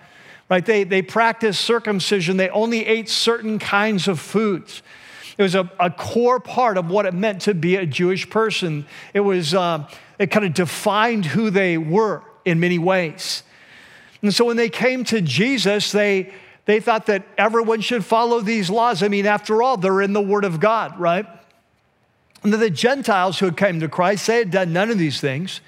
right? 0.49 0.65
They, 0.65 0.83
they 0.83 1.01
practiced 1.01 1.61
circumcision. 1.61 2.37
They 2.37 2.49
only 2.49 2.85
ate 2.85 3.07
certain 3.07 3.59
kinds 3.59 4.07
of 4.07 4.19
foods. 4.19 4.81
It 5.37 5.43
was 5.43 5.55
a, 5.55 5.71
a 5.79 5.89
core 5.89 6.39
part 6.39 6.77
of 6.77 6.89
what 6.89 7.05
it 7.05 7.13
meant 7.13 7.43
to 7.43 7.53
be 7.53 7.75
a 7.75 7.85
Jewish 7.85 8.29
person. 8.29 8.85
It 9.13 9.21
was, 9.21 9.53
uh, 9.53 9.87
it 10.17 10.31
kind 10.31 10.45
of 10.45 10.53
defined 10.53 11.25
who 11.25 11.49
they 11.49 11.77
were 11.77 12.23
in 12.43 12.59
many 12.59 12.79
ways. 12.79 13.43
And 14.21 14.33
so 14.33 14.43
when 14.43 14.57
they 14.57 14.69
came 14.69 15.05
to 15.05 15.21
Jesus, 15.21 15.93
they, 15.93 16.33
they 16.69 16.79
thought 16.79 17.07
that 17.07 17.25
everyone 17.35 17.81
should 17.81 18.05
follow 18.05 18.41
these 18.41 18.69
laws. 18.69 19.01
I 19.01 19.07
mean, 19.07 19.25
after 19.25 19.63
all, 19.63 19.75
they're 19.75 20.03
in 20.03 20.13
the 20.13 20.21
Word 20.21 20.45
of 20.45 20.59
God, 20.59 20.99
right? 20.99 21.25
And 22.43 22.53
the 22.53 22.69
Gentiles 22.69 23.39
who 23.39 23.51
came 23.51 23.79
to 23.79 23.89
Christ, 23.89 24.27
they 24.27 24.37
had 24.37 24.51
done 24.51 24.71
none 24.71 24.91
of 24.91 24.99
these 24.99 25.19
things. 25.19 25.61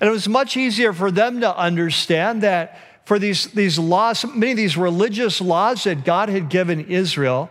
And 0.00 0.06
it 0.06 0.12
was 0.12 0.28
much 0.28 0.56
easier 0.56 0.92
for 0.92 1.10
them 1.10 1.40
to 1.40 1.56
understand 1.56 2.44
that 2.44 2.78
for 3.04 3.18
these, 3.18 3.48
these 3.48 3.80
laws, 3.80 4.24
many 4.32 4.52
of 4.52 4.56
these 4.56 4.76
religious 4.76 5.40
laws 5.40 5.82
that 5.82 6.04
God 6.04 6.28
had 6.28 6.48
given 6.50 6.84
Israel, 6.84 7.50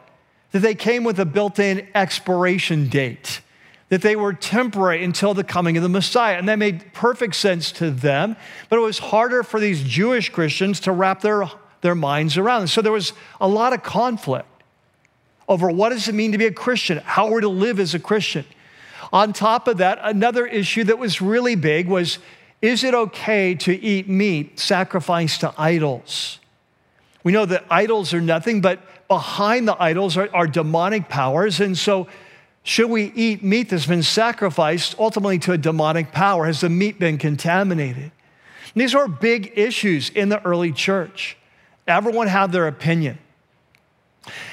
that 0.52 0.60
they 0.60 0.74
came 0.74 1.04
with 1.04 1.20
a 1.20 1.26
built 1.26 1.60
in 1.60 1.90
expiration 1.94 2.88
date, 2.88 3.42
that 3.90 4.02
they 4.02 4.16
were 4.16 4.32
temporary 4.32 5.04
until 5.04 5.34
the 5.34 5.44
coming 5.44 5.76
of 5.76 5.84
the 5.84 5.90
Messiah. 5.90 6.38
And 6.38 6.48
that 6.48 6.58
made 6.58 6.94
perfect 6.94 7.36
sense 7.36 7.70
to 7.74 7.92
them, 7.92 8.38
but 8.70 8.78
it 8.78 8.82
was 8.82 9.00
harder 9.00 9.44
for 9.44 9.60
these 9.60 9.84
Jewish 9.84 10.30
Christians 10.30 10.80
to 10.80 10.94
wrap 10.94 11.20
their, 11.20 11.50
their 11.82 11.96
minds 11.96 12.38
around. 12.38 12.68
So 12.68 12.82
there 12.82 12.92
was 12.92 13.14
a 13.40 13.48
lot 13.48 13.74
of 13.74 13.84
conflict 13.84 14.48
over 15.48 15.70
what 15.70 15.90
does 15.90 16.08
it 16.08 16.16
mean 16.16 16.34
to 16.34 16.38
be 16.38 16.46
a 16.46 16.52
Christian, 16.52 16.98
how 17.00 17.28
are 17.28 17.32
we're 17.32 17.42
to 17.42 17.50
live 17.50 17.80
as 17.80 17.94
a 17.94 18.00
Christian. 18.00 18.46
On 19.14 19.32
top 19.32 19.68
of 19.68 19.78
that, 19.78 20.00
another 20.02 20.46
issue 20.46 20.84
that 20.86 21.00
was 21.00 21.22
really 21.22 21.56
big 21.56 21.88
was 21.88 22.20
is 22.62 22.84
it 22.84 22.94
okay 22.94 23.54
to 23.56 23.74
eat 23.74 24.10
meat 24.10 24.60
sacrificed 24.60 25.42
to 25.42 25.54
idols? 25.58 26.40
We 27.24 27.32
know 27.32 27.46
that 27.46 27.66
idols 27.70 28.14
are 28.14 28.22
nothing, 28.22 28.62
but 28.62 28.82
behind 29.08 29.68
the 29.68 29.82
idols 29.82 30.18
are, 30.18 30.30
are 30.34 30.48
demonic 30.48 31.08
powers. 31.08 31.60
And 31.60 31.78
so, 31.78 32.08
should 32.64 32.90
we 32.90 33.12
eat 33.16 33.44
meat 33.44 33.70
that's 33.70 33.86
been 33.86 34.04
sacrificed 34.04 34.96
ultimately 35.00 35.40
to 35.40 35.54
a 35.54 35.58
demonic 35.58 36.12
power? 36.12 36.46
Has 36.46 36.62
the 36.62 36.70
meat 36.70 37.00
been 37.00 37.18
contaminated? 37.18 38.12
And 38.74 38.82
these 38.82 38.94
are 38.94 39.08
big 39.08 39.54
issues 39.56 40.10
in 40.10 40.30
the 40.30 40.44
early 40.44 40.74
church. 40.74 41.38
Everyone 41.88 42.28
had 42.28 42.52
their 42.52 42.68
opinion. 42.68 43.18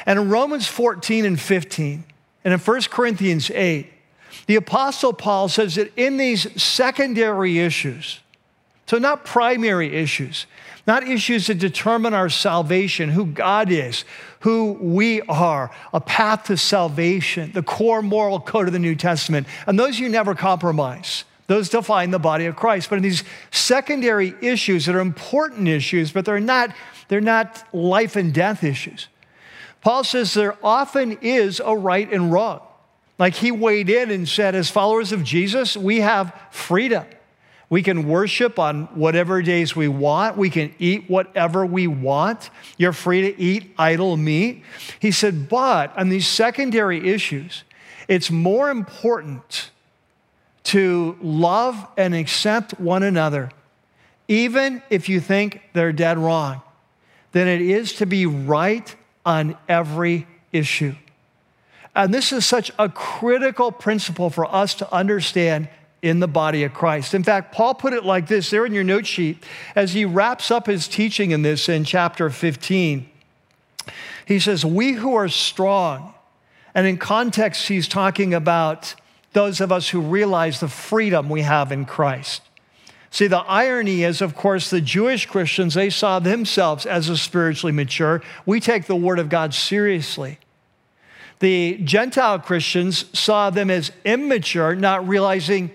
And 0.06 0.18
in 0.18 0.30
Romans 0.30 0.66
14 0.66 1.24
and 1.24 1.40
15, 1.40 2.04
and 2.44 2.54
in 2.54 2.60
1 2.60 2.80
Corinthians 2.82 3.50
8, 3.50 3.90
the 4.46 4.56
Apostle 4.56 5.12
Paul 5.12 5.48
says 5.48 5.76
that 5.76 5.92
in 5.96 6.16
these 6.16 6.62
secondary 6.62 7.58
issues, 7.58 8.20
so 8.86 8.98
not 8.98 9.24
primary 9.24 9.94
issues, 9.94 10.46
not 10.86 11.08
issues 11.08 11.46
that 11.46 11.58
determine 11.58 12.12
our 12.12 12.28
salvation, 12.28 13.08
who 13.10 13.24
God 13.24 13.70
is, 13.70 14.04
who 14.40 14.72
we 14.72 15.22
are, 15.22 15.70
a 15.94 16.00
path 16.00 16.44
to 16.44 16.56
salvation, 16.58 17.52
the 17.52 17.62
core 17.62 18.02
moral 18.02 18.38
code 18.38 18.66
of 18.66 18.72
the 18.74 18.78
New 18.78 18.94
Testament, 18.94 19.46
and 19.66 19.78
those 19.78 19.98
you 19.98 20.08
never 20.08 20.34
compromise. 20.34 21.24
Those 21.46 21.68
define 21.68 22.10
the 22.10 22.18
body 22.18 22.46
of 22.46 22.56
Christ. 22.56 22.88
But 22.88 22.96
in 22.96 23.02
these 23.02 23.22
secondary 23.50 24.34
issues 24.40 24.86
that 24.86 24.94
are 24.94 25.00
important 25.00 25.68
issues, 25.68 26.10
but 26.10 26.24
they're 26.24 26.40
not, 26.40 26.70
they're 27.08 27.20
not 27.20 27.62
life 27.74 28.16
and 28.16 28.32
death 28.32 28.64
issues. 28.64 29.08
Paul 29.82 30.04
says 30.04 30.32
there 30.32 30.56
often 30.62 31.18
is 31.20 31.60
a 31.64 31.76
right 31.76 32.10
and 32.10 32.32
wrong. 32.32 32.62
Like 33.18 33.34
he 33.34 33.52
weighed 33.52 33.90
in 33.90 34.10
and 34.10 34.28
said, 34.28 34.54
as 34.54 34.70
followers 34.70 35.12
of 35.12 35.22
Jesus, 35.22 35.76
we 35.76 36.00
have 36.00 36.34
freedom. 36.50 37.04
We 37.68 37.82
can 37.82 38.08
worship 38.08 38.58
on 38.58 38.84
whatever 38.94 39.42
days 39.42 39.76
we 39.76 39.88
want. 39.88 40.36
We 40.36 40.50
can 40.50 40.74
eat 40.78 41.08
whatever 41.08 41.64
we 41.66 41.86
want. 41.86 42.50
You're 42.76 42.92
free 42.92 43.32
to 43.32 43.40
eat 43.40 43.74
idol 43.78 44.16
meat. 44.16 44.62
He 45.00 45.10
said, 45.10 45.48
but 45.48 45.96
on 45.96 46.08
these 46.08 46.26
secondary 46.26 47.08
issues, 47.08 47.64
it's 48.08 48.30
more 48.30 48.70
important 48.70 49.70
to 50.64 51.16
love 51.20 51.86
and 51.96 52.14
accept 52.14 52.78
one 52.80 53.02
another, 53.02 53.50
even 54.28 54.82
if 54.90 55.08
you 55.08 55.20
think 55.20 55.60
they're 55.72 55.92
dead 55.92 56.18
wrong, 56.18 56.62
than 57.32 57.48
it 57.48 57.60
is 57.60 57.94
to 57.94 58.06
be 58.06 58.26
right 58.26 58.94
on 59.24 59.56
every 59.68 60.26
issue. 60.52 60.94
And 61.94 62.12
this 62.12 62.32
is 62.32 62.44
such 62.44 62.72
a 62.78 62.88
critical 62.88 63.70
principle 63.70 64.30
for 64.30 64.52
us 64.52 64.74
to 64.74 64.92
understand 64.92 65.68
in 66.02 66.20
the 66.20 66.28
body 66.28 66.64
of 66.64 66.74
Christ. 66.74 67.14
In 67.14 67.22
fact, 67.22 67.54
Paul 67.54 67.74
put 67.74 67.92
it 67.92 68.04
like 68.04 68.26
this 68.26 68.50
there 68.50 68.66
in 68.66 68.74
your 68.74 68.84
note 68.84 69.06
sheet 69.06 69.42
as 69.74 69.94
he 69.94 70.04
wraps 70.04 70.50
up 70.50 70.66
his 70.66 70.88
teaching 70.88 71.30
in 71.30 71.42
this 71.42 71.68
in 71.68 71.84
chapter 71.84 72.28
15. 72.28 73.08
He 74.26 74.38
says, 74.38 74.64
We 74.64 74.92
who 74.92 75.14
are 75.14 75.28
strong, 75.28 76.12
and 76.74 76.86
in 76.86 76.98
context, 76.98 77.68
he's 77.68 77.88
talking 77.88 78.34
about 78.34 78.94
those 79.34 79.60
of 79.60 79.70
us 79.70 79.90
who 79.90 80.00
realize 80.00 80.60
the 80.60 80.68
freedom 80.68 81.28
we 81.28 81.42
have 81.42 81.70
in 81.70 81.84
Christ. 81.84 82.40
See, 83.10 83.26
the 83.26 83.38
irony 83.38 84.02
is, 84.02 84.20
of 84.20 84.34
course, 84.34 84.70
the 84.70 84.80
Jewish 84.80 85.26
Christians, 85.26 85.74
they 85.74 85.90
saw 85.90 86.18
themselves 86.18 86.86
as 86.86 87.08
a 87.08 87.16
spiritually 87.16 87.72
mature. 87.72 88.22
We 88.46 88.58
take 88.58 88.86
the 88.86 88.96
Word 88.96 89.18
of 89.18 89.28
God 89.28 89.54
seriously. 89.54 90.38
The 91.40 91.78
Gentile 91.84 92.38
Christians 92.38 93.04
saw 93.16 93.50
them 93.50 93.70
as 93.70 93.92
immature, 94.04 94.74
not 94.74 95.06
realizing 95.06 95.70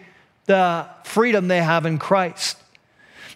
the 0.47 0.87
freedom 1.03 1.47
they 1.47 1.61
have 1.61 1.85
in 1.85 1.97
Christ. 1.97 2.57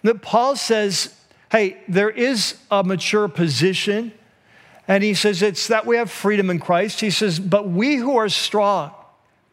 That 0.02 0.20
Paul 0.20 0.56
says, 0.56 1.14
hey, 1.50 1.78
there 1.88 2.10
is 2.10 2.56
a 2.70 2.82
mature 2.82 3.28
position. 3.28 4.12
And 4.86 5.02
he 5.02 5.14
says 5.14 5.40
it's 5.40 5.68
that 5.68 5.86
we 5.86 5.96
have 5.96 6.10
freedom 6.10 6.50
in 6.50 6.58
Christ. 6.58 7.00
He 7.00 7.10
says, 7.10 7.38
but 7.38 7.68
we 7.68 7.96
who 7.96 8.16
are 8.16 8.28
strong, 8.28 8.92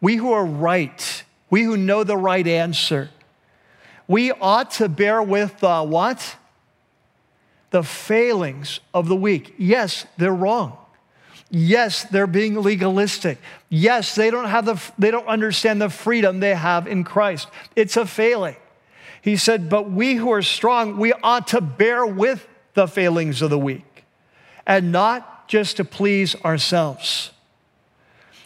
we 0.02 0.16
who 0.16 0.34
are 0.34 0.46
right, 0.46 1.24
we 1.50 1.64
who 1.64 1.78
know 1.78 2.04
the 2.04 2.18
right 2.18 2.46
answer, 2.46 3.10
we 4.08 4.32
ought 4.32 4.72
to 4.72 4.90
bear 4.90 5.24
with 5.24 5.60
the 5.60 5.84
what? 5.84 6.36
The 7.70 7.84
failings 7.84 8.82
of 8.94 9.08
the 9.08 9.16
weak. 9.16 9.54
Yes, 9.58 10.06
they're 10.18 10.34
wrong. 10.34 10.78
Yes, 11.50 12.04
they're 12.06 12.28
being 12.28 12.62
legalistic. 12.62 13.38
Yes, 13.70 14.16
they 14.16 14.32
don't 14.32 14.48
have 14.50 14.66
the 14.66 14.82
they 14.98 15.12
don't 15.12 15.28
understand 15.28 15.82
the 15.82 15.90
freedom 15.90 16.40
they 16.40 16.56
have 16.56 16.88
in 16.88 17.04
Christ. 17.04 17.48
It's 17.76 17.98
a 17.98 18.06
failing. 18.06 18.56
He 19.22 19.36
said, 19.36 19.70
"But 19.70 19.92
we 19.92 20.16
who 20.16 20.32
are 20.32 20.42
strong, 20.42 20.98
we 20.98 21.14
ought 21.24 21.48
to 21.48 21.62
bear 21.62 22.06
with 22.06 22.48
the 22.74 22.88
failings 22.88 23.42
of 23.42 23.50
the 23.50 23.60
weak 23.60 24.06
and 24.66 24.92
not 24.92 25.48
just 25.48 25.78
to 25.78 25.86
please 25.86 26.36
ourselves." 26.44 27.32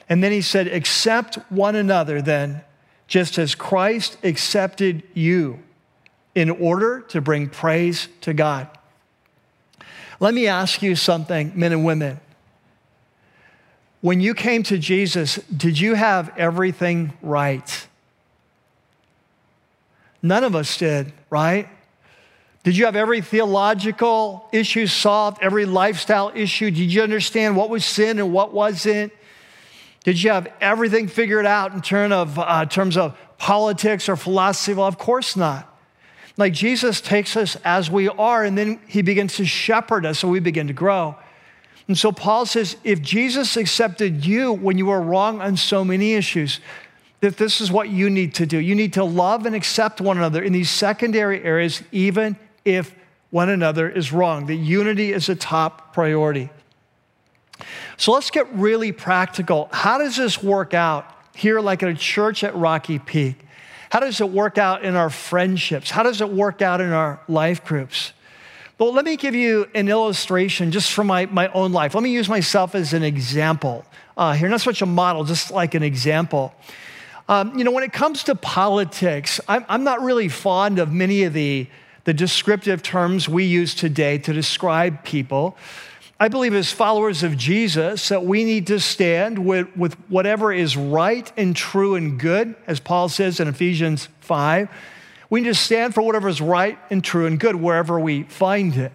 And 0.07 0.23
then 0.23 0.31
he 0.31 0.41
said, 0.41 0.67
"Accept 0.67 1.35
one 1.49 1.75
another 1.75 2.21
then, 2.21 2.61
just 3.07 3.37
as 3.37 3.55
Christ 3.55 4.17
accepted 4.23 5.03
you 5.13 5.59
in 6.33 6.49
order 6.49 7.01
to 7.09 7.21
bring 7.21 7.49
praise 7.49 8.07
to 8.21 8.33
God." 8.33 8.67
Let 10.19 10.33
me 10.33 10.47
ask 10.47 10.81
you 10.81 10.95
something, 10.95 11.51
men 11.55 11.71
and 11.71 11.83
women. 11.83 12.19
When 14.01 14.21
you 14.21 14.33
came 14.33 14.61
to 14.63 14.77
Jesus, 14.77 15.37
did 15.55 15.79
you 15.79 15.95
have 15.95 16.31
everything 16.37 17.13
right? 17.21 17.87
None 20.21 20.43
of 20.43 20.55
us 20.55 20.77
did, 20.77 21.11
right? 21.29 21.67
Did 22.63 22.77
you 22.77 22.85
have 22.85 22.95
every 22.95 23.21
theological 23.21 24.47
issue 24.51 24.87
solved, 24.87 25.39
every 25.41 25.65
lifestyle 25.65 26.31
issue? 26.33 26.71
Did 26.71 26.93
you 26.93 27.03
understand 27.03 27.55
what 27.55 27.69
was 27.69 27.85
sin 27.85 28.19
and 28.19 28.31
what 28.31 28.53
wasn't? 28.53 29.11
Did 30.05 30.21
you 30.21 30.29
have 30.29 30.47
everything 30.61 31.07
figured 31.07 31.47
out 31.47 31.73
in 31.73 31.81
terms 31.81 32.13
of, 32.13 32.37
uh, 32.37 32.65
terms 32.67 32.95
of 32.95 33.17
politics 33.39 34.07
or 34.07 34.15
philosophy? 34.15 34.75
Well, 34.75 34.85
of 34.85 34.99
course 34.99 35.35
not. 35.35 35.67
Like 36.37 36.53
Jesus 36.53 37.01
takes 37.01 37.35
us 37.35 37.57
as 37.65 37.89
we 37.89 38.07
are, 38.07 38.43
and 38.43 38.55
then 38.55 38.79
he 38.87 39.01
begins 39.01 39.35
to 39.37 39.45
shepherd 39.45 40.05
us 40.05 40.19
so 40.19 40.27
we 40.27 40.39
begin 40.39 40.67
to 40.67 40.73
grow. 40.73 41.15
And 41.87 41.97
so 41.97 42.11
Paul 42.11 42.45
says 42.45 42.77
if 42.83 43.01
Jesus 43.01 43.57
accepted 43.57 44.23
you 44.23 44.53
when 44.53 44.77
you 44.77 44.85
were 44.85 45.01
wrong 45.01 45.41
on 45.41 45.57
so 45.57 45.83
many 45.83 46.13
issues, 46.13 46.59
that 47.21 47.37
this 47.37 47.59
is 47.59 47.71
what 47.71 47.89
you 47.89 48.07
need 48.07 48.35
to 48.35 48.45
do. 48.45 48.59
You 48.59 48.75
need 48.75 48.93
to 48.93 49.03
love 49.03 49.47
and 49.47 49.55
accept 49.55 50.01
one 50.01 50.17
another 50.17 50.43
in 50.43 50.53
these 50.53 50.69
secondary 50.69 51.43
areas, 51.43 51.81
even 51.91 52.37
if 52.63 52.93
one 53.31 53.49
another 53.49 53.89
is 53.89 54.11
wrong. 54.11 54.45
That 54.45 54.55
unity 54.55 55.13
is 55.13 55.29
a 55.29 55.35
top 55.35 55.93
priority. 55.93 56.51
So 57.97 58.11
let's 58.11 58.31
get 58.31 58.51
really 58.53 58.91
practical. 58.91 59.69
How 59.71 59.97
does 59.97 60.17
this 60.17 60.41
work 60.41 60.73
out 60.73 61.09
here, 61.35 61.59
like 61.59 61.83
at 61.83 61.89
a 61.89 61.95
church 61.95 62.43
at 62.43 62.55
Rocky 62.55 62.99
Peak? 62.99 63.37
How 63.89 63.99
does 63.99 64.19
it 64.19 64.29
work 64.29 64.57
out 64.57 64.83
in 64.83 64.95
our 64.95 65.09
friendships? 65.09 65.89
How 65.89 66.03
does 66.03 66.21
it 66.21 66.29
work 66.29 66.61
out 66.61 66.81
in 66.81 66.91
our 66.91 67.19
life 67.27 67.63
groups? 67.63 68.13
Well, 68.77 68.91
let 68.91 69.05
me 69.05 69.15
give 69.15 69.35
you 69.35 69.69
an 69.73 69.87
illustration 69.87 70.71
just 70.71 70.91
from 70.91 71.07
my, 71.07 71.27
my 71.27 71.47
own 71.49 71.71
life. 71.71 71.95
Let 71.95 72.03
me 72.03 72.11
use 72.11 72.27
myself 72.27 72.75
as 72.75 72.91
an 72.93 73.03
example 73.03 73.85
uh, 74.17 74.33
here, 74.33 74.49
not 74.49 74.61
so 74.61 74.69
much 74.69 74.81
a 74.81 74.85
model, 74.85 75.23
just 75.23 75.51
like 75.51 75.75
an 75.75 75.83
example. 75.83 76.53
Um, 77.27 77.57
you 77.57 77.63
know, 77.63 77.71
when 77.71 77.83
it 77.83 77.93
comes 77.93 78.23
to 78.25 78.35
politics, 78.35 79.39
I'm, 79.47 79.65
I'm 79.67 79.83
not 79.83 80.01
really 80.01 80.29
fond 80.29 80.79
of 80.79 80.91
many 80.91 81.23
of 81.23 81.33
the, 81.33 81.67
the 82.03 82.13
descriptive 82.13 82.83
terms 82.83 83.27
we 83.27 83.45
use 83.45 83.73
today 83.73 84.17
to 84.19 84.33
describe 84.33 85.03
people. 85.03 85.57
I 86.19 86.29
believe, 86.29 86.53
as 86.53 86.71
followers 86.71 87.23
of 87.23 87.37
Jesus, 87.37 88.07
that 88.09 88.23
we 88.23 88.45
need 88.45 88.67
to 88.67 88.79
stand 88.79 89.45
with, 89.45 89.75
with 89.75 89.95
whatever 90.09 90.53
is 90.53 90.77
right 90.77 91.29
and 91.35 91.55
true 91.55 91.95
and 91.95 92.17
good, 92.19 92.55
as 92.67 92.79
Paul 92.79 93.09
says 93.09 93.39
in 93.39 93.47
Ephesians 93.47 94.07
5 94.21 94.69
we 95.29 95.41
need 95.41 95.49
to 95.49 95.55
stand 95.55 95.93
for 95.93 96.01
whatever 96.01 96.29
is 96.29 96.41
right 96.41 96.77
and 96.89 97.03
true 97.03 97.25
and 97.25 97.39
good 97.39 97.55
wherever 97.55 97.99
we 97.99 98.23
find 98.23 98.75
it. 98.77 98.91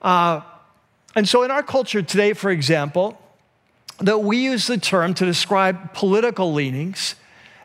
Uh, 0.00 0.40
and 1.14 1.28
so, 1.28 1.42
in 1.42 1.50
our 1.50 1.62
culture 1.62 2.02
today, 2.02 2.32
for 2.32 2.50
example, 2.50 3.20
that 3.98 4.18
we 4.22 4.38
use 4.38 4.66
the 4.66 4.78
term 4.78 5.12
to 5.14 5.26
describe 5.26 5.92
political 5.92 6.52
leanings 6.52 7.16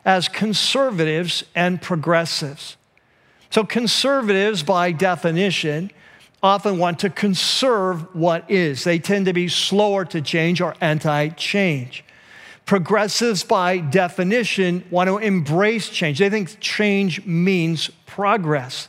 as 0.04 0.28
conservatives 0.28 1.44
and 1.54 1.80
progressives. 1.80 2.76
So, 3.50 3.64
conservatives, 3.64 4.62
by 4.62 4.92
definition, 4.92 5.90
often 6.46 6.78
want 6.78 7.00
to 7.00 7.10
conserve 7.10 8.14
what 8.14 8.50
is. 8.50 8.84
They 8.84 8.98
tend 8.98 9.26
to 9.26 9.32
be 9.32 9.48
slower 9.48 10.04
to 10.06 10.20
change 10.20 10.60
or 10.60 10.74
anti 10.80 11.28
change. 11.30 12.04
Progressives, 12.64 13.44
by 13.44 13.78
definition, 13.78 14.84
want 14.90 15.08
to 15.08 15.18
embrace 15.18 15.88
change. 15.88 16.18
They 16.18 16.30
think 16.30 16.58
change 16.58 17.24
means 17.24 17.90
progress. 18.06 18.88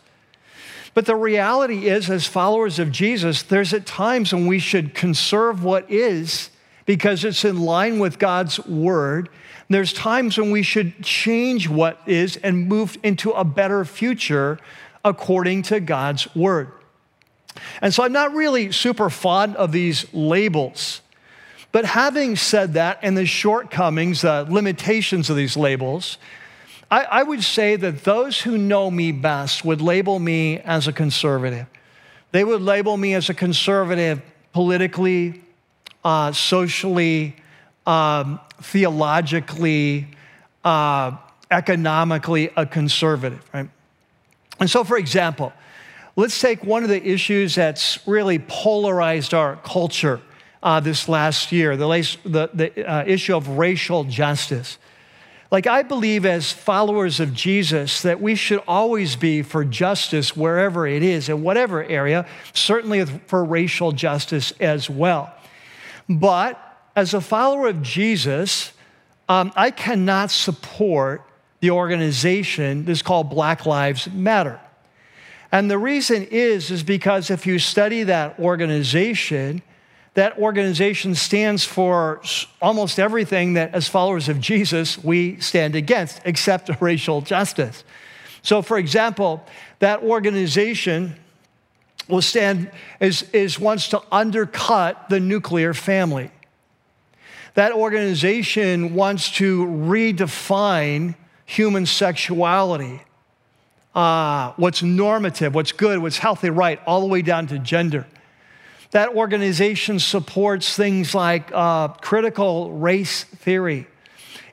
But 0.95 1.05
the 1.05 1.15
reality 1.15 1.87
is, 1.87 2.09
as 2.09 2.25
followers 2.25 2.79
of 2.79 2.91
Jesus, 2.91 3.43
there's 3.43 3.71
at 3.71 3.85
times 3.85 4.33
when 4.33 4.47
we 4.47 4.57
should 4.57 4.95
conserve 4.95 5.63
what 5.63 5.91
is 5.91 6.49
because 6.87 7.23
it's 7.23 7.45
in 7.45 7.59
line 7.59 7.99
with 7.99 8.17
God's 8.17 8.59
word. 8.65 9.29
There's 9.69 9.93
times 9.93 10.39
when 10.39 10.49
we 10.49 10.63
should 10.63 11.03
change 11.03 11.69
what 11.69 12.01
is 12.07 12.37
and 12.37 12.67
move 12.67 12.97
into 13.03 13.31
a 13.31 13.43
better 13.43 13.85
future 13.85 14.57
according 15.05 15.61
to 15.63 15.79
God's 15.79 16.33
word. 16.35 16.71
And 17.81 17.93
so 17.93 18.03
I'm 18.03 18.11
not 18.11 18.33
really 18.33 18.71
super 18.71 19.09
fond 19.09 19.55
of 19.55 19.71
these 19.71 20.05
labels. 20.13 21.01
But 21.71 21.85
having 21.85 22.35
said 22.35 22.73
that, 22.73 22.99
and 23.01 23.17
the 23.17 23.25
shortcomings, 23.25 24.21
the 24.21 24.45
limitations 24.49 25.29
of 25.29 25.35
these 25.35 25.57
labels, 25.57 26.17
I, 26.89 27.03
I, 27.03 27.23
would 27.23 27.43
say 27.43 27.75
that 27.75 28.03
those 28.05 28.41
who 28.41 28.57
know 28.57 28.89
me 28.89 29.11
best 29.11 29.65
would 29.65 29.81
label 29.81 30.19
me 30.19 30.59
as 30.59 30.87
a 30.87 30.93
conservative. 30.93 31.67
They 32.31 32.43
would 32.43 32.61
label 32.61 32.95
me 32.95 33.13
as 33.13 33.29
a 33.29 33.33
conservative 33.33 34.21
politically, 34.53 35.41
uh, 36.03 36.31
socially, 36.31 37.35
um, 37.85 38.39
theologically, 38.61 40.07
uh, 40.63 41.17
economically, 41.51 42.51
a 42.55 42.65
conservative, 42.65 43.43
right? 43.53 43.69
And 44.59 44.69
so, 44.69 44.83
for 44.83 44.97
example, 44.97 45.53
let's 46.17 46.41
take 46.41 46.65
one 46.65 46.83
of 46.83 46.89
the 46.89 47.07
issues 47.07 47.55
that's 47.55 48.05
really 48.05 48.39
polarized 48.39 49.33
our 49.33 49.55
culture 49.57 50.19
uh, 50.61 50.79
this 50.81 51.07
last 51.07 51.51
year 51.51 51.77
the, 51.77 51.87
the, 52.25 52.49
the 52.53 52.85
uh, 52.85 53.05
issue 53.05 53.35
of 53.35 53.47
racial 53.47 54.03
justice. 54.03 54.77
Like, 55.49 55.65
I 55.65 55.83
believe 55.83 56.25
as 56.25 56.51
followers 56.51 57.21
of 57.21 57.33
Jesus 57.33 58.01
that 58.01 58.19
we 58.19 58.35
should 58.35 58.61
always 58.67 59.15
be 59.15 59.43
for 59.43 59.63
justice 59.63 60.35
wherever 60.35 60.85
it 60.85 61.03
is, 61.03 61.29
in 61.29 61.41
whatever 61.41 61.85
area, 61.85 62.27
certainly 62.51 63.05
for 63.05 63.45
racial 63.45 63.93
justice 63.93 64.51
as 64.59 64.89
well. 64.89 65.33
But 66.09 66.59
as 66.97 67.13
a 67.13 67.21
follower 67.21 67.69
of 67.69 67.81
Jesus, 67.81 68.73
um, 69.29 69.53
I 69.55 69.71
cannot 69.71 70.31
support 70.31 71.21
the 71.61 71.71
organization 71.71 72.83
that's 72.83 73.01
called 73.01 73.29
Black 73.29 73.65
Lives 73.65 74.11
Matter. 74.11 74.59
And 75.57 75.71
the 75.71 75.79
reason 75.79 76.27
is, 76.29 76.69
is 76.69 76.83
because 76.83 77.31
if 77.31 77.47
you 77.47 77.57
study 77.57 78.03
that 78.03 78.37
organization, 78.37 79.63
that 80.13 80.37
organization 80.37 81.15
stands 81.15 81.65
for 81.65 82.21
almost 82.61 82.99
everything 82.99 83.53
that, 83.53 83.73
as 83.73 83.87
followers 83.87 84.29
of 84.29 84.39
Jesus, 84.39 85.03
we 85.03 85.39
stand 85.39 85.73
against, 85.73 86.21
except 86.25 86.69
racial 86.79 87.21
justice. 87.21 87.83
So, 88.43 88.61
for 88.61 88.77
example, 88.77 89.43
that 89.79 90.03
organization 90.03 91.15
will 92.07 92.21
stand 92.21 92.69
is, 92.99 93.23
is 93.33 93.59
wants 93.59 93.87
to 93.87 94.03
undercut 94.11 95.09
the 95.09 95.19
nuclear 95.19 95.73
family. 95.73 96.29
That 97.55 97.71
organization 97.71 98.93
wants 98.93 99.31
to 99.37 99.65
redefine 99.65 101.15
human 101.47 101.87
sexuality, 101.87 103.01
uh, 103.97 104.53
what's 104.57 104.83
normative, 104.83 105.55
what's 105.55 105.71
good, 105.71 105.97
what's 105.97 106.19
healthy, 106.19 106.51
right, 106.51 106.79
all 106.85 107.01
the 107.01 107.07
way 107.07 107.23
down 107.23 107.47
to 107.47 107.57
gender. 107.57 108.05
That 108.91 109.15
organization 109.15 109.97
supports 109.97 110.75
things 110.75 111.15
like 111.15 111.49
uh, 111.51 111.87
critical 111.87 112.71
race 112.73 113.23
theory. 113.23 113.87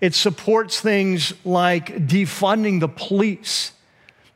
It 0.01 0.15
supports 0.15 0.81
things 0.81 1.35
like 1.45 1.95
defunding 2.07 2.81
the 2.81 2.89
police. 2.89 3.73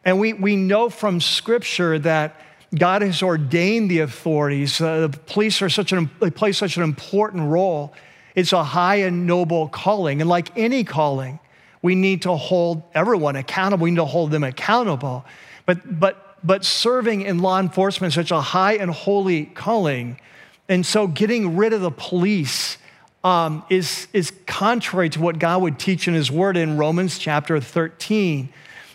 And 0.05 0.21
we, 0.21 0.35
we 0.35 0.57
know 0.57 0.91
from 0.91 1.23
Scripture 1.23 1.99
that 2.01 2.39
God 2.75 3.01
has 3.01 3.23
ordained 3.23 3.91
the 3.91 4.01
authorities. 4.01 4.79
Uh, 4.79 5.09
the 5.09 5.19
police 5.19 5.63
are 5.63 5.71
such 5.71 5.91
an, 5.93 6.11
they 6.21 6.31
play 6.31 6.53
such 6.53 6.77
an 6.77 6.83
important 6.83 7.51
role. 7.51 7.95
It's 8.35 8.53
a 8.53 8.63
high 8.63 8.97
and 8.97 9.27
noble 9.27 9.69
calling. 9.69 10.21
And 10.21 10.29
like 10.29 10.55
any 10.55 10.85
calling, 10.85 11.41
we 11.83 11.95
need 11.95 12.23
to 12.23 12.35
hold 12.37 12.83
everyone 12.95 13.37
accountable. 13.37 13.85
We 13.85 13.91
need 13.91 13.97
to 13.97 14.05
hold 14.05 14.31
them 14.31 14.45
accountable. 14.45 15.25
But, 15.67 16.01
but, 16.01 16.37
but 16.45 16.65
serving 16.65 17.23
in 17.23 17.39
law 17.39 17.61
enforcement 17.61 18.13
is 18.13 18.15
such 18.15 18.31
a 18.31 18.41
high 18.41 18.75
and 18.75 18.91
holy 18.91 19.47
calling. 19.47 20.21
And 20.69 20.85
so 20.85 21.07
getting 21.07 21.57
rid 21.57 21.73
of 21.73 21.81
the 21.81 21.91
police 21.91 22.79
um, 23.25 23.65
is, 23.69 24.09
is 24.13 24.33
contrary 24.47 25.11
to 25.11 25.21
what 25.21 25.39
God 25.39 25.63
would 25.63 25.79
teach 25.79 26.09
in 26.09 26.15
His 26.15 26.31
Word 26.31 26.57
in 26.57 26.77
Romans 26.77 27.19
chapter 27.19 27.61
13 27.61 28.49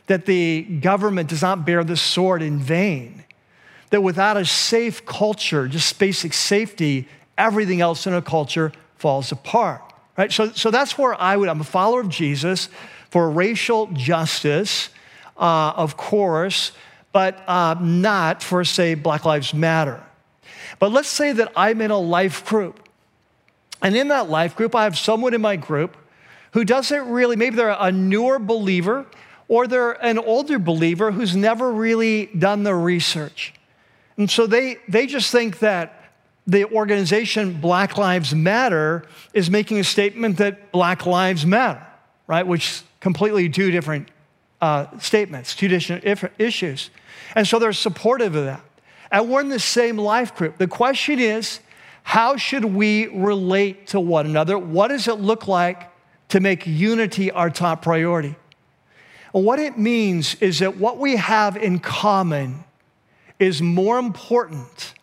that 0.07 0.25
the 0.25 0.63
government 0.63 1.29
does 1.29 1.41
not 1.41 1.65
bear 1.65 1.83
the 1.83 1.97
sword 1.97 2.41
in 2.41 2.59
vain 2.59 3.23
that 3.93 4.01
without 4.01 4.37
a 4.37 4.43
safe 4.43 5.05
culture, 5.05 5.67
just 5.67 5.99
basic 5.99 6.33
safety, 6.33 7.07
everything 7.37 7.79
else 7.79 8.07
in 8.07 8.13
a 8.15 8.23
culture 8.23 8.71
falls 8.95 9.31
apart. 9.31 9.92
Right? 10.17 10.31
So, 10.31 10.51
so 10.51 10.69
that's 10.69 10.97
where 10.97 11.19
I 11.19 11.35
would, 11.35 11.49
I'm 11.49 11.61
a 11.61 11.65
follower 11.65 12.01
of 12.01 12.09
Jesus 12.09 12.69
for 13.09 13.29
racial 13.29 13.87
justice, 13.93 14.89
uh, 15.37 15.73
of 15.75 15.97
course, 15.97 16.71
but 17.11 17.43
uh, 17.47 17.75
not 17.79 18.43
for, 18.43 18.63
say, 18.63 18.95
Black 18.95 19.25
Lives 19.25 19.53
Matter. 19.53 20.03
But 20.79 20.91
let's 20.91 21.09
say 21.09 21.31
that 21.33 21.51
I'm 21.55 21.81
in 21.81 21.91
a 21.91 21.99
life 21.99 22.45
group. 22.45 22.79
And 23.81 23.95
in 23.95 24.07
that 24.09 24.29
life 24.29 24.55
group, 24.55 24.75
I 24.75 24.83
have 24.83 24.97
someone 24.97 25.33
in 25.33 25.41
my 25.41 25.55
group 25.55 25.97
who 26.51 26.63
doesn't 26.63 27.09
really, 27.09 27.35
maybe 27.35 27.55
they're 27.55 27.75
a 27.77 27.91
newer 27.91 28.39
believer 28.39 29.05
or 29.47 29.67
they're 29.67 30.03
an 30.03 30.17
older 30.17 30.59
believer 30.59 31.11
who's 31.11 31.35
never 31.35 31.71
really 31.71 32.27
done 32.27 32.63
the 32.63 32.75
research. 32.75 33.53
And 34.17 34.29
so 34.29 34.47
they, 34.47 34.77
they 34.87 35.07
just 35.07 35.31
think 35.31 35.59
that 35.59 36.02
the 36.45 36.65
organization 36.65 37.59
Black 37.61 37.97
Lives 37.97 38.35
Matter 38.35 39.05
is 39.33 39.49
making 39.49 39.79
a 39.79 39.83
statement 39.83 40.37
that 40.37 40.71
Black 40.71 41.05
Lives 41.05 41.45
Matter, 41.45 41.85
right? 42.27 42.45
Which 42.45 42.81
completely 42.99 43.49
two 43.49 43.71
different 43.71 44.09
uh, 44.61 44.87
statements, 44.99 45.55
two 45.55 45.67
different 45.67 46.33
issues. 46.37 46.89
And 47.35 47.47
so 47.47 47.59
they're 47.59 47.73
supportive 47.73 48.35
of 48.35 48.45
that. 48.45 48.63
And 49.11 49.29
we're 49.29 49.41
in 49.41 49.49
the 49.49 49.59
same 49.59 49.97
life 49.97 50.35
group. 50.35 50.57
The 50.57 50.67
question 50.67 51.19
is, 51.19 51.59
how 52.03 52.35
should 52.35 52.65
we 52.65 53.07
relate 53.07 53.87
to 53.87 53.99
one 53.99 54.25
another? 54.25 54.57
What 54.57 54.89
does 54.89 55.07
it 55.07 55.15
look 55.15 55.47
like 55.47 55.89
to 56.29 56.39
make 56.39 56.65
unity 56.65 57.31
our 57.31 57.49
top 57.49 57.81
priority? 57.81 58.35
What 59.31 59.59
it 59.59 59.77
means 59.77 60.35
is 60.35 60.59
that 60.59 60.77
what 60.77 60.97
we 60.97 61.15
have 61.15 61.55
in 61.55 61.79
common 61.79 62.65
is 63.39 63.61
more 63.61 63.97
important 63.97 64.93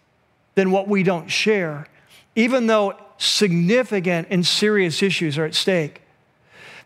than 0.54 0.70
what 0.70 0.88
we 0.88 1.02
don't 1.02 1.28
share, 1.28 1.86
even 2.34 2.66
though 2.66 2.94
significant 3.18 4.28
and 4.30 4.46
serious 4.46 5.02
issues 5.02 5.38
are 5.38 5.44
at 5.44 5.54
stake. 5.54 6.02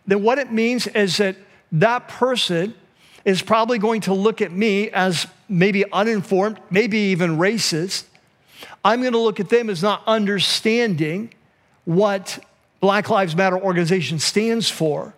Then 0.07 0.23
what 0.23 0.39
it 0.39 0.53
means 0.53 0.87
is 0.89 1.17
that 1.19 1.37
that 1.73 2.09
person 2.09 2.75
is 3.25 3.41
probably 3.41 3.79
going 3.79 4.03
to 4.03 4.13
look 4.13 4.43
at 4.43 4.53
me 4.53 4.91
as 4.91 5.27
maybe 5.49 5.91
uninformed, 5.93 6.61
maybe 6.71 6.99
even 6.99 7.39
racist. 7.39 8.05
I'm 8.85 9.01
going 9.01 9.13
to 9.13 9.19
look 9.19 9.41
at 9.41 9.49
them 9.49 9.71
as 9.71 9.83
not 9.83 10.03
understanding 10.07 11.33
what 11.85 12.39
Black 12.81 13.09
Lives 13.09 13.35
Matter 13.35 13.59
organization 13.59 14.19
stands 14.19 14.69
for. 14.69 15.15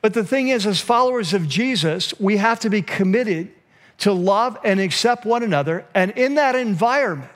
But 0.00 0.14
the 0.14 0.24
thing 0.24 0.48
is, 0.48 0.66
as 0.66 0.80
followers 0.80 1.34
of 1.34 1.48
Jesus, 1.48 2.18
we 2.18 2.38
have 2.38 2.58
to 2.60 2.70
be 2.70 2.82
committed 2.82 3.52
to 3.98 4.12
love 4.12 4.58
and 4.64 4.80
accept 4.80 5.24
one 5.24 5.42
another. 5.42 5.84
And 5.94 6.10
in 6.12 6.34
that 6.36 6.54
environment 6.54 7.30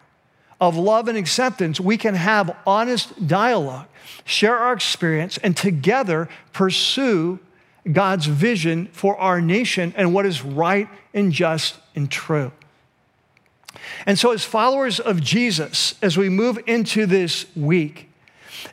of 0.60 0.76
love 0.76 1.08
and 1.08 1.18
acceptance, 1.18 1.80
we 1.80 1.96
can 1.96 2.14
have 2.14 2.56
honest 2.66 3.26
dialogue, 3.26 3.86
share 4.24 4.56
our 4.56 4.72
experience, 4.72 5.38
and 5.38 5.56
together 5.56 6.28
pursue 6.52 7.38
God's 7.90 8.26
vision 8.26 8.86
for 8.92 9.16
our 9.18 9.40
nation 9.40 9.92
and 9.96 10.12
what 10.12 10.26
is 10.26 10.42
right 10.42 10.88
and 11.14 11.32
just 11.32 11.78
and 11.94 12.10
true. 12.10 12.52
And 14.06 14.18
so, 14.18 14.32
as 14.32 14.44
followers 14.44 14.98
of 14.98 15.20
Jesus, 15.20 15.94
as 16.02 16.16
we 16.16 16.28
move 16.28 16.58
into 16.66 17.06
this 17.06 17.46
week, 17.54 18.08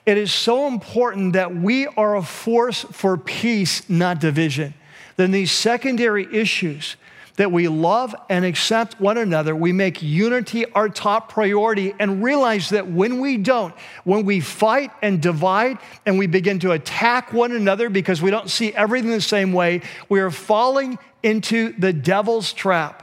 it 0.05 0.17
is 0.17 0.31
so 0.31 0.67
important 0.67 1.33
that 1.33 1.55
we 1.55 1.87
are 1.87 2.15
a 2.15 2.23
force 2.23 2.83
for 2.91 3.17
peace, 3.17 3.87
not 3.89 4.19
division. 4.19 4.73
Then 5.15 5.31
these 5.31 5.51
secondary 5.51 6.27
issues 6.33 6.95
that 7.35 7.51
we 7.51 7.67
love 7.67 8.15
and 8.29 8.45
accept 8.45 8.99
one 8.99 9.17
another. 9.17 9.55
We 9.55 9.71
make 9.71 10.01
unity 10.01 10.65
our 10.73 10.87
top 10.87 11.29
priority 11.29 11.93
and 11.99 12.23
realize 12.23 12.69
that 12.69 12.87
when 12.87 13.19
we 13.19 13.37
don't, 13.37 13.73
when 14.03 14.25
we 14.25 14.39
fight 14.39 14.91
and 15.01 15.21
divide 15.21 15.79
and 16.05 16.19
we 16.19 16.27
begin 16.27 16.59
to 16.59 16.71
attack 16.71 17.33
one 17.33 17.51
another 17.51 17.89
because 17.89 18.21
we 18.21 18.29
don't 18.29 18.49
see 18.49 18.73
everything 18.73 19.09
the 19.09 19.21
same 19.21 19.51
way, 19.51 19.81
we 20.09 20.19
are 20.19 20.31
falling 20.31 20.99
into 21.23 21.73
the 21.79 21.91
devil's 21.91 22.53
trap. 22.53 22.99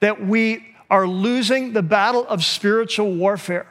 That 0.00 0.24
we 0.24 0.74
are 0.88 1.06
losing 1.06 1.72
the 1.72 1.82
battle 1.82 2.26
of 2.28 2.44
spiritual 2.44 3.14
warfare, 3.14 3.66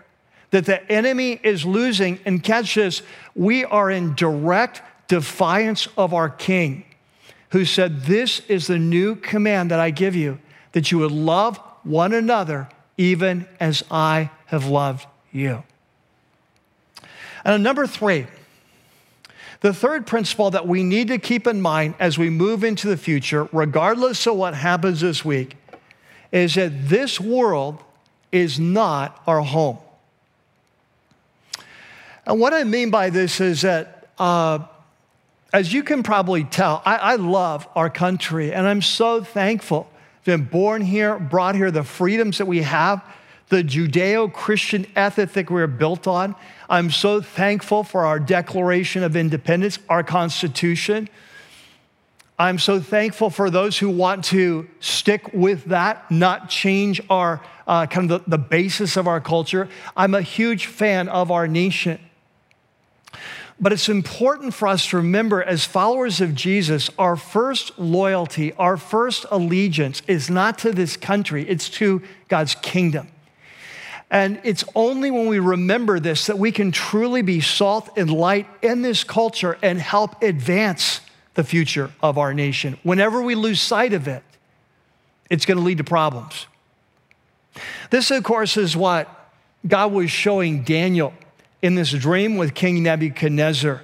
that 0.52 0.66
the 0.66 0.92
enemy 0.92 1.40
is 1.44 1.64
losing. 1.64 2.20
And 2.26 2.44
catch 2.44 2.76
this, 2.76 3.02
we 3.36 3.64
are 3.64 3.90
in 3.90 4.16
direct 4.16 4.82
defiance 5.08 5.88
of 5.98 6.14
our 6.14 6.30
king 6.30 6.85
who 7.56 7.64
said, 7.64 8.02
This 8.02 8.42
is 8.50 8.68
the 8.68 8.78
new 8.78 9.16
command 9.16 9.72
that 9.72 9.80
I 9.80 9.90
give 9.90 10.14
you, 10.14 10.40
that 10.74 10.92
you 10.92 10.98
would 10.98 11.14
love 11.14 11.58
one 11.84 12.12
another 12.12 12.68
even 12.98 13.48
as 13.62 13.82
I 13.90 14.30
have 14.48 14.68
loved 14.68 15.08
you. 15.32 15.64
And 17.46 17.64
number 17.64 17.88
three, 17.88 18.28
the 19.62 19.74
third 19.74 20.06
principle 20.06 20.52
that 20.52 20.68
we 20.68 20.84
need 20.84 21.08
to 21.08 21.18
keep 21.18 21.48
in 21.48 21.62
mind 21.62 21.96
as 21.98 22.18
we 22.18 22.30
move 22.30 22.66
into 22.66 22.90
the 22.90 22.98
future, 22.98 23.48
regardless 23.54 24.28
of 24.28 24.36
what 24.36 24.54
happens 24.54 25.00
this 25.00 25.24
week, 25.24 25.56
is 26.34 26.56
that 26.56 26.90
this 26.90 27.22
world 27.22 27.82
is 28.34 28.60
not 28.60 29.24
our 29.26 29.40
home. 29.40 29.78
And 32.26 32.38
what 32.38 32.54
I 32.54 32.66
mean 32.66 32.92
by 32.92 33.10
this 33.10 33.40
is 33.40 33.62
that 33.62 34.10
uh, 34.20 34.60
as 35.56 35.72
you 35.72 35.84
can 35.84 36.04
probably 36.04 36.44
tell, 36.44 36.82
I, 36.84 36.98
I 36.98 37.16
love 37.16 37.66
our 37.78 37.90
country 37.90 38.52
and 38.52 38.68
I'm 38.68 38.82
so 38.82 39.24
thankful 39.24 39.84
to 40.26 40.32
have 40.32 40.42
been 40.42 40.50
born 40.50 40.82
here, 40.82 41.18
brought 41.18 41.56
here, 41.56 41.72
the 41.72 41.86
freedoms 41.86 42.40
that 42.40 42.46
we 42.46 42.64
have, 42.64 43.02
the 43.48 43.64
Judeo 43.64 44.34
Christian 44.34 44.86
ethic 44.98 45.32
that 45.32 45.50
we're 45.50 45.66
built 45.68 46.08
on. 46.08 46.36
I'm 46.70 46.92
so 46.92 47.22
thankful 47.22 47.86
for 47.86 48.06
our 48.06 48.20
Declaration 48.20 49.02
of 49.02 49.16
Independence, 49.16 49.80
our 49.88 50.04
Constitution. 50.04 51.08
I'm 52.38 52.60
so 52.60 52.82
thankful 52.82 53.30
for 53.30 53.50
those 53.50 53.78
who 53.78 53.90
want 53.90 54.26
to 54.26 54.68
stick 54.82 55.34
with 55.34 55.64
that, 55.66 56.12
not 56.12 56.50
change 56.50 57.00
our 57.10 57.42
uh, 57.66 57.86
kind 57.86 58.12
of 58.12 58.26
the, 58.26 58.32
the 58.32 58.38
basis 58.38 58.98
of 58.98 59.08
our 59.08 59.22
culture. 59.22 59.70
I'm 59.96 60.16
a 60.16 60.22
huge 60.22 60.66
fan 60.66 61.08
of 61.08 61.32
our 61.32 61.48
nation. 61.48 62.02
But 63.60 63.72
it's 63.72 63.88
important 63.88 64.54
for 64.54 64.68
us 64.68 64.88
to 64.88 64.98
remember, 64.98 65.42
as 65.42 65.64
followers 65.64 66.20
of 66.20 66.36
Jesus, 66.36 66.90
our 67.00 67.16
first 67.16 67.80
loyalty, 67.80 68.52
our 68.54 68.76
first 68.76 69.26
allegiance 69.32 70.02
is 70.08 70.30
not 70.30 70.58
to 70.60 70.72
this 70.72 70.98
country, 70.98 71.48
it's 71.48 71.70
to 71.72 72.02
God's 72.28 72.56
kingdom. 72.56 73.08
And 74.12 74.40
it's 74.44 74.64
only 74.76 75.10
when 75.10 75.28
we 75.28 75.40
remember 75.40 76.00
this 76.00 76.28
that 76.28 76.38
we 76.38 76.52
can 76.52 76.72
truly 76.72 77.22
be 77.22 77.42
salt 77.42 77.90
and 77.98 78.12
light 78.12 78.48
in 78.62 78.82
this 78.82 79.04
culture 79.04 79.58
and 79.62 79.80
help 79.80 80.22
advance 80.22 81.02
the 81.34 81.44
future 81.44 81.92
of 82.02 82.18
our 82.18 82.34
nation. 82.34 82.78
Whenever 82.84 83.22
we 83.22 83.36
lose 83.36 83.62
sight 83.62 83.94
of 83.94 84.08
it, 84.08 84.24
it's 85.30 85.46
going 85.46 85.58
to 85.58 85.64
lead 85.64 85.80
to 85.80 85.84
problems. 85.84 86.48
This, 87.90 88.12
of 88.12 88.24
course, 88.24 88.58
is 88.58 88.76
what 88.76 89.10
God 89.66 89.92
was 89.92 90.12
showing 90.12 90.64
Daniel 90.64 91.14
in 91.66 91.74
this 91.74 91.90
dream 91.92 92.38
with 92.38 92.54
King 92.54 92.84
Nebuchadnezzar. 92.84 93.82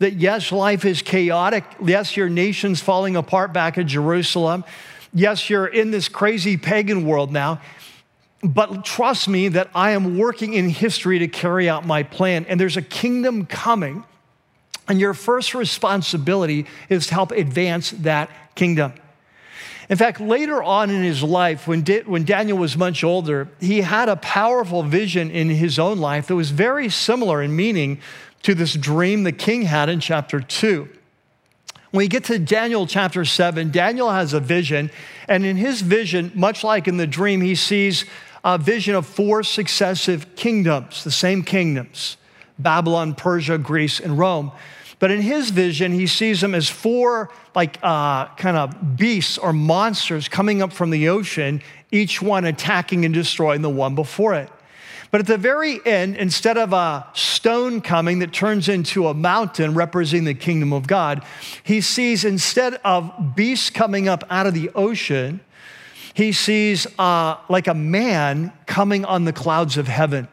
That 0.00 0.14
yes, 0.14 0.50
life 0.50 0.84
is 0.84 1.02
chaotic. 1.02 1.64
Yes, 1.82 2.16
your 2.16 2.28
nation's 2.28 2.80
falling 2.80 3.14
apart 3.14 3.52
back 3.52 3.78
in 3.78 3.86
Jerusalem. 3.86 4.64
Yes, 5.14 5.48
you're 5.48 5.68
in 5.68 5.92
this 5.92 6.08
crazy 6.08 6.56
pagan 6.56 7.06
world 7.06 7.32
now. 7.32 7.60
But 8.42 8.84
trust 8.84 9.28
me 9.28 9.46
that 9.48 9.70
I 9.72 9.92
am 9.92 10.18
working 10.18 10.54
in 10.54 10.68
history 10.68 11.20
to 11.20 11.28
carry 11.28 11.68
out 11.68 11.86
my 11.86 12.02
plan. 12.02 12.44
And 12.48 12.58
there's 12.58 12.76
a 12.76 12.82
kingdom 12.82 13.46
coming. 13.46 14.04
And 14.88 14.98
your 14.98 15.14
first 15.14 15.54
responsibility 15.54 16.66
is 16.88 17.06
to 17.06 17.14
help 17.14 17.30
advance 17.30 17.92
that 17.92 18.30
kingdom. 18.56 18.94
In 19.88 19.96
fact, 19.96 20.20
later 20.20 20.62
on 20.62 20.90
in 20.90 21.02
his 21.02 21.22
life, 21.22 21.68
when, 21.68 21.84
when 22.06 22.24
Daniel 22.24 22.58
was 22.58 22.76
much 22.76 23.04
older, 23.04 23.48
he 23.60 23.82
had 23.82 24.08
a 24.08 24.16
powerful 24.16 24.82
vision 24.82 25.30
in 25.30 25.48
his 25.48 25.78
own 25.78 25.98
life 25.98 26.26
that 26.26 26.34
was 26.34 26.50
very 26.50 26.88
similar 26.88 27.40
in 27.40 27.54
meaning 27.54 28.00
to 28.42 28.54
this 28.54 28.74
dream 28.74 29.22
the 29.22 29.32
king 29.32 29.62
had 29.62 29.88
in 29.88 30.00
chapter 30.00 30.40
2. 30.40 30.88
When 31.92 31.98
we 31.98 32.08
get 32.08 32.24
to 32.24 32.38
Daniel 32.38 32.86
chapter 32.86 33.24
7, 33.24 33.70
Daniel 33.70 34.10
has 34.10 34.32
a 34.32 34.40
vision, 34.40 34.90
and 35.28 35.46
in 35.46 35.56
his 35.56 35.82
vision, 35.82 36.32
much 36.34 36.64
like 36.64 36.88
in 36.88 36.96
the 36.96 37.06
dream, 37.06 37.40
he 37.40 37.54
sees 37.54 38.04
a 38.44 38.58
vision 38.58 38.94
of 38.96 39.06
four 39.06 39.42
successive 39.42 40.34
kingdoms, 40.36 41.04
the 41.04 41.10
same 41.10 41.42
kingdoms 41.42 42.16
Babylon, 42.58 43.14
Persia, 43.14 43.58
Greece, 43.58 44.00
and 44.00 44.18
Rome. 44.18 44.50
But 44.98 45.10
in 45.10 45.20
his 45.20 45.50
vision, 45.50 45.92
he 45.92 46.06
sees 46.06 46.40
them 46.40 46.54
as 46.54 46.68
four, 46.68 47.30
like, 47.54 47.78
uh, 47.82 48.26
kind 48.36 48.56
of 48.56 48.96
beasts 48.96 49.36
or 49.36 49.52
monsters 49.52 50.28
coming 50.28 50.62
up 50.62 50.72
from 50.72 50.90
the 50.90 51.08
ocean, 51.08 51.62
each 51.92 52.22
one 52.22 52.46
attacking 52.46 53.04
and 53.04 53.12
destroying 53.12 53.60
the 53.62 53.70
one 53.70 53.94
before 53.94 54.34
it. 54.34 54.50
But 55.10 55.20
at 55.20 55.26
the 55.26 55.38
very 55.38 55.80
end, 55.86 56.16
instead 56.16 56.58
of 56.58 56.72
a 56.72 57.06
stone 57.14 57.80
coming 57.80 58.18
that 58.20 58.32
turns 58.32 58.68
into 58.68 59.06
a 59.06 59.14
mountain 59.14 59.74
representing 59.74 60.24
the 60.24 60.34
kingdom 60.34 60.72
of 60.72 60.86
God, 60.86 61.22
he 61.62 61.80
sees 61.80 62.24
instead 62.24 62.80
of 62.84 63.12
beasts 63.36 63.70
coming 63.70 64.08
up 64.08 64.24
out 64.30 64.46
of 64.46 64.54
the 64.54 64.70
ocean, 64.74 65.40
he 66.14 66.32
sees 66.32 66.86
uh, 66.98 67.36
like 67.48 67.66
a 67.66 67.74
man 67.74 68.52
coming 68.66 69.04
on 69.04 69.24
the 69.24 69.32
clouds 69.32 69.76
of 69.76 69.86
heaven. 69.86 70.28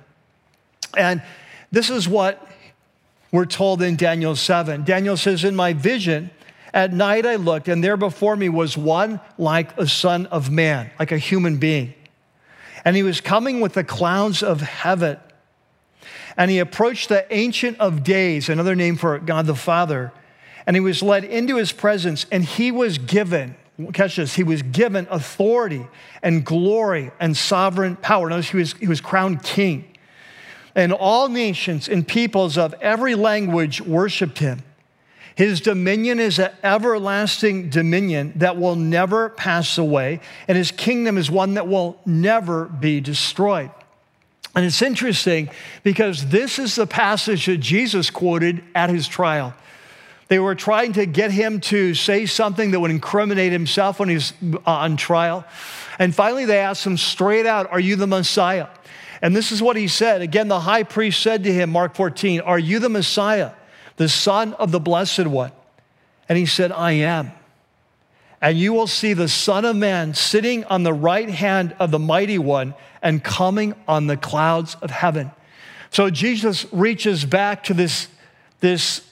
And 0.98 1.22
this 1.72 1.90
is 1.90 2.08
what 2.08 2.48
we're 3.34 3.46
told 3.46 3.82
in 3.82 3.96
Daniel 3.96 4.36
7. 4.36 4.84
Daniel 4.84 5.18
says, 5.18 5.44
In 5.44 5.56
my 5.56 5.74
vision, 5.74 6.30
at 6.72 6.94
night 6.94 7.26
I 7.26 7.36
looked, 7.36 7.68
and 7.68 7.84
there 7.84 7.98
before 7.98 8.36
me 8.36 8.48
was 8.48 8.78
one 8.78 9.20
like 9.40 9.76
a 9.76 9.88
son 9.88 10.28
of 10.28 10.52
man, 10.52 10.92
like 11.00 11.12
a 11.12 11.18
human 11.18 11.58
being. 11.58 11.96
And 12.86 12.96
he 12.96 13.02
was 13.02 13.22
coming 13.22 13.60
with 13.60 13.74
the 13.74 13.84
clouds 13.84 14.44
of 14.44 14.62
heaven. 14.62 15.18
And 16.38 16.52
he 16.52 16.60
approached 16.60 17.10
the 17.10 17.26
Ancient 17.34 17.80
of 17.80 18.04
Days, 18.04 18.50
another 18.50 18.76
name 18.76 18.98
for 18.98 19.18
God 19.18 19.48
the 19.48 19.56
Father, 19.56 20.12
and 20.68 20.76
he 20.76 20.80
was 20.80 21.02
led 21.02 21.24
into 21.24 21.58
his 21.58 21.72
presence, 21.72 22.28
and 22.32 22.46
he 22.46 22.72
was 22.72 23.00
given, 23.00 23.56
catch 23.94 24.18
this, 24.18 24.36
he 24.36 24.44
was 24.44 24.62
given 24.62 25.08
authority 25.10 25.88
and 26.22 26.46
glory 26.46 27.10
and 27.20 27.36
sovereign 27.36 27.96
power. 27.96 28.30
Notice 28.30 28.52
he 28.52 28.58
was, 28.58 28.74
he 28.74 28.88
was 28.88 29.02
crowned 29.02 29.42
king 29.42 29.93
and 30.76 30.92
all 30.92 31.30
nations 31.30 31.88
and 31.88 32.08
peoples 32.08 32.58
of 32.58 32.74
every 32.82 33.16
language 33.16 33.82
worshiped 33.82 34.40
him. 34.40 34.64
His 35.36 35.62
dominion 35.62 36.20
is 36.20 36.38
an 36.38 36.52
everlasting 36.64 37.70
dominion 37.70 38.34
that 38.36 38.58
will 38.58 38.76
never 38.76 39.30
pass 39.30 39.78
away, 39.78 40.20
and 40.48 40.58
his 40.58 40.72
kingdom 40.72 41.18
is 41.18 41.32
one 41.32 41.56
that 41.56 41.68
will 41.68 42.00
never 42.06 42.66
be 42.66 43.02
destroyed. 43.02 43.72
And 44.56 44.64
it's 44.64 44.84
interesting 44.84 45.50
because 45.82 46.28
this 46.28 46.60
is 46.60 46.76
the 46.76 46.86
passage 46.86 47.48
that 47.48 47.58
Jesus 47.58 48.12
quoted 48.12 48.64
at 48.76 48.92
his 48.92 49.08
trial. 49.08 49.56
They 50.28 50.38
were 50.40 50.56
trying 50.56 50.94
to 50.94 51.06
get 51.06 51.32
him 51.32 51.60
to 51.62 51.96
say 51.96 52.28
something 52.28 52.72
that 52.72 52.80
would 52.80 52.92
incriminate 52.92 53.52
himself 53.52 54.00
when 54.00 54.10
he's 54.10 54.34
on 54.66 54.98
trial. 54.98 55.46
And 56.00 56.14
finally, 56.14 56.46
they 56.46 56.60
asked 56.60 56.86
him 56.86 56.98
straight 56.98 57.46
out, 57.46 57.72
Are 57.72 57.80
you 57.80 57.96
the 57.96 58.08
Messiah? 58.08 58.68
And 59.24 59.34
this 59.34 59.54
is 59.54 59.62
what 59.62 59.78
he 59.78 59.88
said. 59.88 60.22
Again, 60.22 60.50
the 60.50 60.60
high 60.60 60.84
priest 60.84 61.22
said 61.22 61.46
to 61.46 61.54
him, 61.54 61.70
Mark 61.70 61.96
14, 61.96 62.42
Are 62.42 62.60
you 62.60 62.80
the 62.80 62.90
Messiah, 62.90 63.54
the 63.96 64.10
Son 64.10 64.54
of 64.56 64.74
the 64.74 64.82
Blessed 64.82 65.28
One? 65.28 65.54
And 66.28 66.38
he 66.38 66.46
said, 66.46 66.74
I 66.74 66.92
am. 66.92 67.32
And 68.42 68.58
you 68.58 68.74
will 68.74 68.86
see 68.86 69.14
the 69.14 69.30
Son 69.30 69.64
of 69.64 69.78
Man 69.78 70.14
sitting 70.14 70.66
on 70.66 70.84
the 70.84 70.94
right 70.94 71.30
hand 71.30 71.74
of 71.80 71.90
the 71.90 72.00
Mighty 72.00 72.38
One 72.38 72.76
and 73.02 73.24
coming 73.24 73.76
on 73.88 74.08
the 74.08 74.18
clouds 74.18 74.76
of 74.82 74.92
heaven. 74.92 75.32
So 75.90 76.10
Jesus 76.10 76.66
reaches 76.74 77.24
back 77.24 77.64
to 77.66 77.74
this, 77.74 78.10
this 78.60 79.10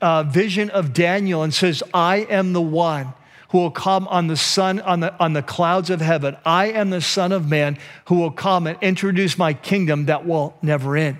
uh, 0.00 0.22
vision 0.22 0.70
of 0.70 0.92
Daniel 0.92 1.42
and 1.42 1.52
says, 1.52 1.82
I 1.92 2.18
am 2.18 2.52
the 2.52 2.62
one 2.62 3.12
who 3.54 3.60
will 3.60 3.70
come 3.70 4.08
on 4.08 4.26
the 4.26 4.36
sun 4.36 4.80
on 4.80 4.98
the, 4.98 5.14
on 5.22 5.32
the 5.32 5.40
clouds 5.40 5.88
of 5.88 6.00
heaven. 6.00 6.36
I 6.44 6.72
am 6.72 6.90
the 6.90 7.00
Son 7.00 7.30
of 7.30 7.48
Man 7.48 7.78
who 8.06 8.16
will 8.16 8.32
come 8.32 8.66
and 8.66 8.76
introduce 8.82 9.38
my 9.38 9.54
kingdom 9.54 10.06
that 10.06 10.26
will 10.26 10.58
never 10.60 10.96
end. 10.96 11.18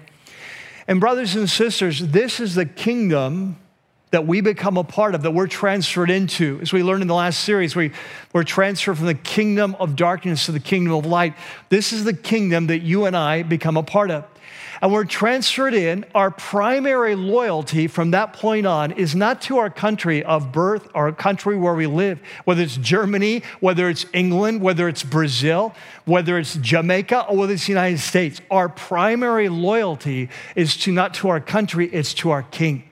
And, 0.88 0.98
brothers 0.98 1.36
and 1.36 1.48
sisters, 1.48 2.00
this 2.00 2.40
is 2.40 2.56
the 2.56 2.66
kingdom 2.66 3.56
that 4.10 4.26
we 4.26 4.40
become 4.40 4.76
a 4.76 4.82
part 4.82 5.14
of, 5.14 5.22
that 5.22 5.30
we're 5.30 5.46
transferred 5.46 6.10
into. 6.10 6.58
As 6.60 6.72
we 6.72 6.82
learned 6.82 7.02
in 7.02 7.08
the 7.08 7.14
last 7.14 7.38
series, 7.38 7.76
we, 7.76 7.92
we're 8.32 8.42
transferred 8.42 8.96
from 8.96 9.06
the 9.06 9.14
kingdom 9.14 9.76
of 9.78 9.94
darkness 9.94 10.46
to 10.46 10.52
the 10.52 10.58
kingdom 10.58 10.92
of 10.92 11.06
light. 11.06 11.34
This 11.68 11.92
is 11.92 12.02
the 12.02 12.14
kingdom 12.14 12.66
that 12.66 12.80
you 12.80 13.04
and 13.04 13.16
I 13.16 13.44
become 13.44 13.76
a 13.76 13.84
part 13.84 14.10
of 14.10 14.24
and 14.84 14.92
we're 14.92 15.06
transferred 15.06 15.72
in, 15.72 16.04
our 16.14 16.30
primary 16.30 17.14
loyalty 17.14 17.86
from 17.86 18.10
that 18.10 18.34
point 18.34 18.66
on 18.66 18.92
is 18.92 19.14
not 19.14 19.40
to 19.40 19.56
our 19.56 19.70
country 19.70 20.22
of 20.22 20.52
birth 20.52 20.86
or 20.94 21.10
country 21.10 21.56
where 21.56 21.72
we 21.72 21.86
live, 21.86 22.20
whether 22.44 22.60
it's 22.60 22.76
Germany, 22.76 23.42
whether 23.60 23.88
it's 23.88 24.04
England, 24.12 24.60
whether 24.60 24.86
it's 24.86 25.02
Brazil, 25.02 25.74
whether 26.04 26.36
it's 26.36 26.56
Jamaica, 26.56 27.24
or 27.30 27.36
whether 27.38 27.54
it's 27.54 27.64
the 27.64 27.72
United 27.72 27.98
States. 27.98 28.42
Our 28.50 28.68
primary 28.68 29.48
loyalty 29.48 30.28
is 30.54 30.76
to 30.76 30.92
not 30.92 31.14
to 31.14 31.30
our 31.30 31.40
country, 31.40 31.88
it's 31.90 32.12
to 32.16 32.30
our 32.32 32.42
king. 32.42 32.84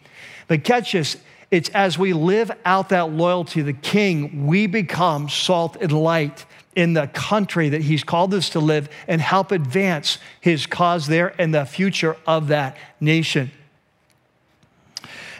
But 0.48 0.64
catch 0.64 0.92
this, 0.92 1.18
it's 1.50 1.68
as 1.74 1.98
we 1.98 2.14
live 2.14 2.50
out 2.64 2.88
that 2.88 3.12
loyalty 3.12 3.60
to 3.60 3.64
the 3.64 3.74
king, 3.74 4.46
we 4.46 4.66
become 4.66 5.28
salt 5.28 5.76
and 5.78 5.92
light 5.92 6.46
in 6.74 6.94
the 6.94 7.06
country 7.08 7.68
that 7.68 7.82
he's 7.82 8.04
called 8.04 8.32
us 8.34 8.50
to 8.50 8.60
live 8.60 8.88
and 9.06 9.20
help 9.20 9.52
advance 9.52 10.18
his 10.40 10.66
cause 10.66 11.06
there 11.06 11.34
and 11.38 11.54
the 11.54 11.64
future 11.64 12.16
of 12.26 12.48
that 12.48 12.76
nation. 13.00 13.50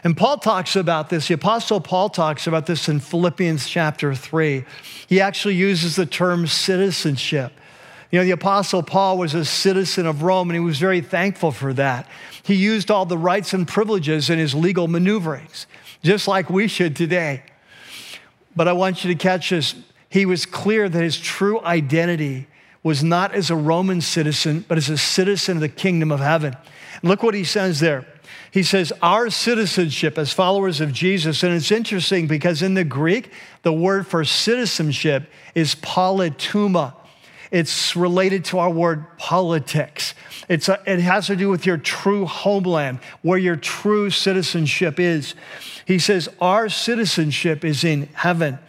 And 0.03 0.17
Paul 0.17 0.37
talks 0.37 0.75
about 0.75 1.09
this, 1.09 1.29
the 1.29 1.35
Apostle 1.35 1.79
Paul 1.79 2.09
talks 2.09 2.45
about 2.45 2.65
this 2.65 2.89
in 2.89 2.99
Philippians 2.99 3.69
chapter 3.69 4.13
3. 4.13 4.65
He 5.07 5.21
actually 5.21 5.55
uses 5.55 5.95
the 5.95 6.05
term 6.05 6.45
citizenship. 6.45 7.53
You 8.11 8.19
know, 8.19 8.25
the 8.25 8.31
Apostle 8.31 8.83
Paul 8.83 9.17
was 9.17 9.33
a 9.33 9.45
citizen 9.45 10.05
of 10.05 10.21
Rome 10.21 10.49
and 10.49 10.55
he 10.55 10.59
was 10.59 10.77
very 10.77 11.01
thankful 11.01 11.51
for 11.51 11.73
that. 11.73 12.07
He 12.43 12.53
used 12.55 12.91
all 12.91 13.05
the 13.05 13.17
rights 13.17 13.53
and 13.53 13.67
privileges 13.67 14.29
in 14.29 14.37
his 14.37 14.53
legal 14.53 14.87
maneuverings, 14.87 15.65
just 16.03 16.27
like 16.27 16.49
we 16.49 16.67
should 16.67 16.95
today. 16.95 17.43
But 18.55 18.67
I 18.67 18.73
want 18.73 19.03
you 19.03 19.11
to 19.13 19.17
catch 19.17 19.49
this 19.49 19.73
he 20.13 20.27
was 20.27 20.45
clear 20.45 20.87
that 20.87 21.01
his 21.01 21.17
true 21.17 21.59
identity 21.61 22.45
was 22.83 23.03
not 23.03 23.33
as 23.33 23.49
a 23.49 23.55
Roman 23.55 23.99
citizen, 23.99 24.63
but 24.67 24.77
as 24.77 24.87
a 24.87 24.95
citizen 24.95 25.57
of 25.57 25.61
the 25.61 25.67
kingdom 25.67 26.11
of 26.11 26.19
heaven. 26.19 26.55
Look 27.01 27.23
what 27.23 27.33
he 27.33 27.43
says 27.43 27.79
there. 27.79 28.05
He 28.51 28.61
says, 28.61 28.93
Our 29.01 29.31
citizenship 29.31 30.19
as 30.19 30.31
followers 30.31 30.81
of 30.81 30.93
Jesus, 30.93 31.41
and 31.41 31.51
it's 31.51 31.71
interesting 31.71 32.27
because 32.27 32.61
in 32.61 32.75
the 32.75 32.83
Greek, 32.83 33.31
the 33.63 33.73
word 33.73 34.05
for 34.05 34.23
citizenship 34.23 35.31
is 35.55 35.73
politeuma. 35.73 36.93
It's 37.49 37.95
related 37.95 38.45
to 38.45 38.59
our 38.59 38.69
word 38.69 39.17
politics. 39.17 40.13
It's 40.47 40.69
a, 40.69 40.79
it 40.85 40.99
has 40.99 41.25
to 41.25 41.35
do 41.35 41.49
with 41.49 41.65
your 41.65 41.77
true 41.77 42.27
homeland, 42.27 42.99
where 43.23 43.39
your 43.39 43.55
true 43.55 44.11
citizenship 44.11 44.99
is. 44.99 45.33
He 45.87 45.97
says, 45.97 46.29
Our 46.39 46.69
citizenship 46.69 47.65
is 47.65 47.83
in 47.83 48.09
heaven 48.13 48.59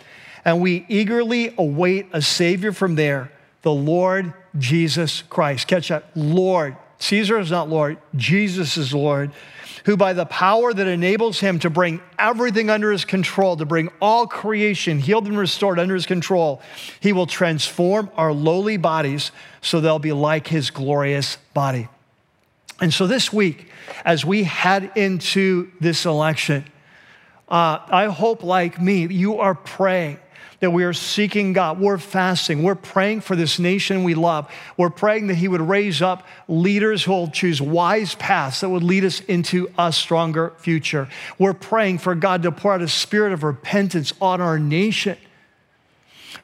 and 0.45 0.61
we 0.61 0.84
eagerly 0.88 1.55
await 1.57 2.07
a 2.12 2.20
Savior 2.20 2.72
from 2.72 2.95
there, 2.95 3.32
the 3.62 3.72
Lord 3.72 4.32
Jesus 4.59 5.22
Christ. 5.22 5.66
Catch 5.66 5.88
that, 5.88 6.11
Lord. 6.14 6.76
Caesar 6.99 7.38
is 7.38 7.51
not 7.51 7.68
Lord, 7.68 7.99
Jesus 8.14 8.76
is 8.76 8.95
Lord, 8.95 9.30
who 9.84 9.97
by 9.97 10.12
the 10.12 10.24
power 10.24 10.72
that 10.72 10.86
enables 10.86 11.40
him 11.40 11.59
to 11.59 11.68
bring 11.68 12.01
everything 12.18 12.70
under 12.70 12.90
his 12.90 13.05
control, 13.05 13.57
to 13.57 13.66
bring 13.66 13.90
all 14.01 14.26
creation 14.26 14.99
healed 14.99 15.26
and 15.26 15.36
restored 15.36 15.78
under 15.78 15.95
his 15.95 16.07
control, 16.07 16.62
he 17.01 17.12
will 17.12 17.26
transform 17.26 18.11
our 18.16 18.32
lowly 18.32 18.76
bodies 18.76 19.32
so 19.61 19.80
they'll 19.80 19.99
be 19.99 20.12
like 20.12 20.47
his 20.47 20.70
glorious 20.70 21.36
body. 21.53 21.88
And 22.80 22.92
so 22.92 23.07
this 23.07 23.32
week, 23.32 23.68
as 24.05 24.24
we 24.24 24.45
head 24.45 24.92
into 24.97 25.70
this 25.80 26.07
election, 26.07 26.64
uh, 27.49 27.78
I 27.88 28.07
hope, 28.07 28.42
like 28.42 28.80
me, 28.80 29.07
you 29.07 29.38
are 29.38 29.55
praying 29.55 30.18
that 30.64 30.70
we 30.70 30.84
are 30.84 30.94
seeking 30.94 31.52
God. 31.52 31.78
We're 31.78 31.98
fasting. 31.98 32.62
We're 32.62 32.74
praying 32.74 33.20
for 33.20 33.36
this 33.36 33.58
nation 33.58 34.02
we 34.02 34.14
love. 34.14 34.50
We're 34.78 34.90
praying 34.90 35.26
that 35.26 35.34
He 35.34 35.46
would 35.46 35.60
raise 35.60 36.00
up 36.00 36.26
leaders 36.48 37.04
who 37.04 37.12
will 37.12 37.28
choose 37.28 37.60
wise 37.60 38.14
paths 38.14 38.62
that 38.62 38.70
would 38.70 38.82
lead 38.82 39.04
us 39.04 39.20
into 39.20 39.70
a 39.78 39.92
stronger 39.92 40.54
future. 40.56 41.08
We're 41.38 41.52
praying 41.52 41.98
for 41.98 42.14
God 42.14 42.42
to 42.44 42.50
pour 42.50 42.72
out 42.72 42.80
a 42.80 42.88
spirit 42.88 43.32
of 43.32 43.42
repentance 43.42 44.14
on 44.22 44.40
our 44.40 44.58
nation 44.58 45.18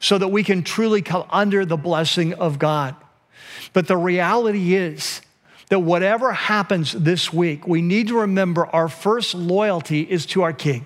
so 0.01 0.19
that 0.19 0.29
we 0.29 0.45
can 0.45 0.63
truly 0.63 1.01
come 1.01 1.25
under 1.31 1.65
the 1.65 1.79
blessing 1.79 2.35
of 2.35 2.59
God. 2.59 2.95
But 3.73 3.89
the 3.89 3.97
reality 3.97 4.75
is, 4.75 5.23
that 5.71 5.79
whatever 5.79 6.33
happens 6.33 6.91
this 6.93 7.33
week, 7.33 7.67
we 7.67 7.81
need 7.81 8.09
to 8.09 8.19
remember 8.19 8.67
our 8.67 8.89
first 8.89 9.35
loyalty 9.35 10.01
is 10.03 10.27
to 10.27 10.43
our 10.43 10.53
King 10.53 10.85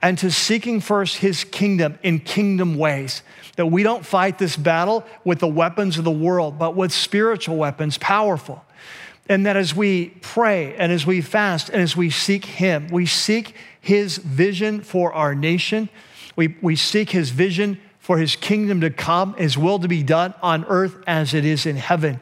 and 0.00 0.16
to 0.18 0.30
seeking 0.30 0.80
first 0.80 1.16
his 1.16 1.44
kingdom 1.44 1.98
in 2.02 2.20
kingdom 2.20 2.76
ways. 2.76 3.22
That 3.56 3.66
we 3.66 3.82
don't 3.82 4.06
fight 4.06 4.38
this 4.38 4.56
battle 4.56 5.04
with 5.24 5.40
the 5.40 5.48
weapons 5.48 5.98
of 5.98 6.04
the 6.04 6.10
world, 6.10 6.58
but 6.58 6.76
with 6.76 6.92
spiritual 6.92 7.56
weapons, 7.56 7.98
powerful. 7.98 8.64
And 9.28 9.44
that 9.46 9.56
as 9.56 9.74
we 9.74 10.10
pray 10.20 10.74
and 10.76 10.92
as 10.92 11.04
we 11.04 11.20
fast 11.20 11.68
and 11.68 11.82
as 11.82 11.96
we 11.96 12.10
seek 12.10 12.44
Him, 12.44 12.88
we 12.88 13.04
seek 13.04 13.54
His 13.80 14.16
vision 14.18 14.80
for 14.82 15.12
our 15.12 15.34
nation. 15.34 15.88
We, 16.36 16.56
we 16.62 16.76
seek 16.76 17.10
His 17.10 17.30
vision 17.30 17.80
for 17.98 18.18
His 18.18 18.36
kingdom 18.36 18.80
to 18.82 18.90
come, 18.90 19.34
His 19.34 19.58
will 19.58 19.80
to 19.80 19.88
be 19.88 20.02
done 20.02 20.32
on 20.40 20.64
earth 20.66 20.96
as 21.06 21.34
it 21.34 21.44
is 21.44 21.66
in 21.66 21.76
heaven. 21.76 22.20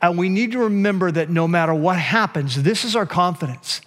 And 0.00 0.16
we 0.16 0.28
need 0.28 0.52
to 0.52 0.58
remember 0.58 1.10
that 1.10 1.28
no 1.28 1.46
matter 1.46 1.74
what 1.74 1.98
happens, 1.98 2.62
this 2.62 2.84
is 2.84 2.96
our 2.96 3.06
confidence 3.06 3.80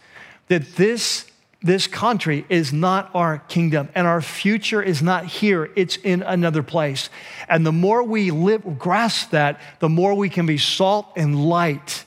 that 0.47 0.75
this, 0.75 1.29
this 1.65 1.87
country 1.87 2.45
is 2.47 2.71
not 2.71 3.09
our 3.15 3.39
kingdom 3.39 3.89
and 3.95 4.05
our 4.05 4.21
future 4.21 4.83
is 4.83 5.01
not 5.01 5.25
here, 5.25 5.71
it's 5.75 5.95
in 5.95 6.21
another 6.21 6.61
place. 6.61 7.09
And 7.49 7.65
the 7.65 7.71
more 7.71 8.03
we 8.03 8.29
live, 8.29 8.77
grasp 8.77 9.31
that, 9.31 9.59
the 9.79 9.89
more 9.89 10.13
we 10.13 10.29
can 10.29 10.45
be 10.45 10.59
salt 10.59 11.11
and 11.15 11.49
light 11.49 12.05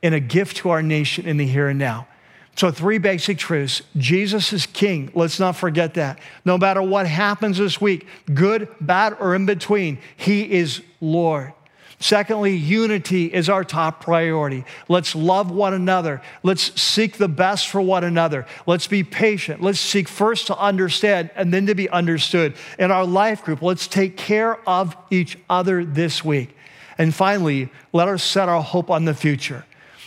in 0.00 0.14
a 0.14 0.20
gift 0.20 0.56
to 0.58 0.70
our 0.70 0.82
nation 0.82 1.26
in 1.26 1.36
the 1.36 1.46
here 1.46 1.68
and 1.68 1.78
now. 1.78 2.08
So, 2.56 2.70
three 2.70 2.96
basic 2.96 3.36
truths 3.36 3.82
Jesus 3.98 4.54
is 4.54 4.64
king. 4.64 5.12
Let's 5.14 5.38
not 5.38 5.54
forget 5.54 5.94
that. 5.94 6.18
No 6.46 6.56
matter 6.56 6.80
what 6.80 7.06
happens 7.06 7.58
this 7.58 7.82
week, 7.82 8.06
good, 8.32 8.68
bad, 8.80 9.18
or 9.20 9.34
in 9.34 9.44
between, 9.44 9.98
he 10.16 10.50
is 10.50 10.80
Lord. 11.02 11.52
Secondly, 12.00 12.54
unity 12.54 13.26
is 13.26 13.48
our 13.48 13.64
top 13.64 14.00
priority. 14.00 14.64
Let's 14.88 15.16
love 15.16 15.50
one 15.50 15.74
another. 15.74 16.22
Let's 16.44 16.80
seek 16.80 17.16
the 17.16 17.28
best 17.28 17.68
for 17.68 17.80
one 17.80 18.04
another. 18.04 18.46
Let's 18.66 18.86
be 18.86 19.02
patient. 19.02 19.60
Let's 19.60 19.80
seek 19.80 20.08
first 20.08 20.46
to 20.46 20.56
understand 20.56 21.30
and 21.34 21.52
then 21.52 21.66
to 21.66 21.74
be 21.74 21.88
understood. 21.88 22.54
In 22.78 22.92
our 22.92 23.04
life 23.04 23.42
group, 23.42 23.62
let's 23.62 23.88
take 23.88 24.16
care 24.16 24.58
of 24.68 24.96
each 25.10 25.38
other 25.50 25.84
this 25.84 26.24
week. 26.24 26.54
And 26.98 27.12
finally, 27.12 27.68
let 27.92 28.06
us 28.06 28.22
set 28.22 28.48
our 28.48 28.62
hope 28.62 28.90
on 28.90 29.04
the 29.04 29.14
future 29.14 29.64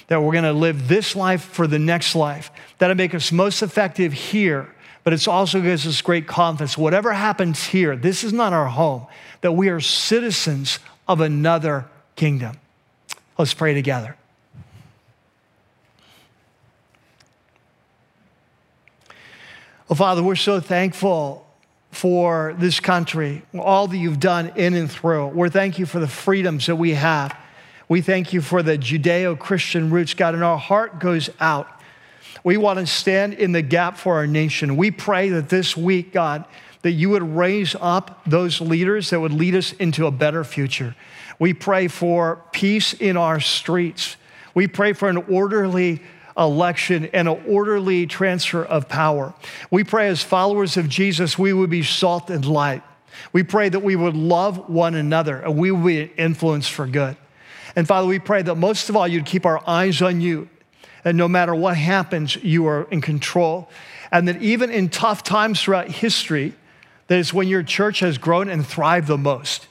that 0.08 0.22
we're 0.22 0.34
going 0.34 0.44
to 0.44 0.54
live 0.54 0.88
this 0.88 1.16
life 1.16 1.42
for 1.42 1.68
the 1.68 1.80
next 1.80 2.16
life. 2.16 2.52
That'll 2.78 2.96
make 2.96 3.16
us 3.16 3.32
most 3.32 3.62
effective 3.62 4.12
here, 4.12 4.74
but 5.04 5.14
it's 5.14 5.28
also 5.28 5.62
gives 5.62 5.88
us 5.88 6.02
great 6.02 6.28
confidence. 6.28 6.78
Whatever 6.78 7.14
happens 7.14 7.64
here, 7.64 7.96
this 7.96 8.24
is 8.24 8.34
not 8.34 8.52
our 8.52 8.68
home, 8.68 9.08
that 9.40 9.54
we 9.54 9.70
are 9.70 9.80
citizens 9.80 10.80
of 11.12 11.20
another 11.20 11.86
kingdom. 12.16 12.58
Let's 13.38 13.54
pray 13.54 13.74
together. 13.74 14.16
Well, 19.90 19.98
Father, 19.98 20.24
we're 20.24 20.38
so 20.38 20.62
thankful 20.62 21.46
for 21.92 22.56
this 22.58 22.80
country, 22.80 23.42
all 23.60 23.88
that 23.88 23.98
you've 23.98 24.22
done 24.22 24.54
in 24.56 24.74
and 24.74 24.90
through. 24.90 25.28
We're 25.28 25.50
thank 25.50 25.78
you 25.78 25.86
for 25.86 26.00
the 26.00 26.08
freedoms 26.08 26.68
that 26.68 26.78
we 26.78 26.94
have. 26.94 27.38
We 27.90 28.00
thank 28.00 28.32
you 28.32 28.40
for 28.40 28.64
the 28.64 28.78
Judeo 28.78 29.38
Christian 29.38 29.90
roots, 29.90 30.14
God, 30.14 30.34
and 30.34 30.46
our 30.46 30.58
heart 30.58 31.00
goes 31.00 31.30
out. 31.42 31.68
We 32.42 32.56
want 32.56 32.80
to 32.80 32.88
stand 32.88 33.34
in 33.34 33.52
the 33.52 33.62
gap 33.62 33.98
for 33.98 34.16
our 34.16 34.28
nation. 34.28 34.78
We 34.78 34.92
pray 34.92 35.28
that 35.28 35.50
this 35.50 35.76
week, 35.76 36.14
God, 36.14 36.46
that 36.82 36.92
you 36.92 37.10
would 37.10 37.36
raise 37.36 37.76
up 37.80 38.22
those 38.26 38.60
leaders 38.60 39.10
that 39.12 39.20
would 39.20 39.34
lead 39.34 39.56
us 39.56 39.74
into 39.74 40.08
a 40.08 40.12
better 40.12 40.44
future. 40.44 40.96
We 41.40 41.54
pray 41.54 41.88
for 41.88 42.44
peace 42.52 42.94
in 42.94 43.18
our 43.18 43.40
streets. 43.40 44.16
We 44.54 44.68
pray 44.68 44.94
for 44.94 45.10
an 45.10 45.18
orderly 45.18 46.02
election 46.38 47.10
and 47.14 47.28
an 47.28 47.44
orderly 47.48 48.08
transfer 48.08 48.64
of 48.64 48.88
power. 48.88 49.34
We 49.70 49.84
pray 49.84 50.08
as 50.08 50.24
followers 50.24 50.78
of 50.78 50.88
Jesus, 50.90 51.38
we 51.38 51.54
would 51.54 51.70
be 51.70 51.84
salt 51.84 52.30
and 52.30 52.46
light. 52.46 52.84
We 53.34 53.44
pray 53.44 53.70
that 53.70 53.82
we 53.82 53.96
would 53.96 54.16
love 54.16 54.70
one 54.70 54.96
another 54.96 55.38
and 55.38 55.58
we 55.58 55.72
would 55.72 55.86
be 55.86 56.02
an 56.02 56.10
influence 56.18 56.68
for 56.68 56.88
good. 56.88 57.18
And 57.76 57.88
Father, 57.88 58.08
we 58.08 58.20
pray 58.20 58.42
that 58.42 58.56
most 58.56 58.90
of 58.90 58.96
all, 58.96 59.08
you'd 59.08 59.26
keep 59.26 59.46
our 59.46 59.62
eyes 59.68 60.02
on 60.02 60.22
you. 60.22 60.50
And 61.04 61.18
no 61.18 61.28
matter 61.28 61.56
what 61.56 61.78
happens, 61.78 62.36
you 62.36 62.68
are 62.68 62.88
in 62.92 63.02
control. 63.02 63.70
And 64.12 64.28
that 64.28 64.42
even 64.42 64.70
in 64.70 64.90
tough 64.90 65.24
times 65.24 65.62
throughout 65.62 65.90
history, 65.90 66.54
that 67.12 67.20
is 67.20 67.34
when 67.34 67.50
your 67.50 67.62
church 67.62 68.00
has 68.00 68.18
grown 68.18 68.48
and 68.48 68.66
thrived 68.66 69.06
the 69.06 69.18
most. 69.18 69.68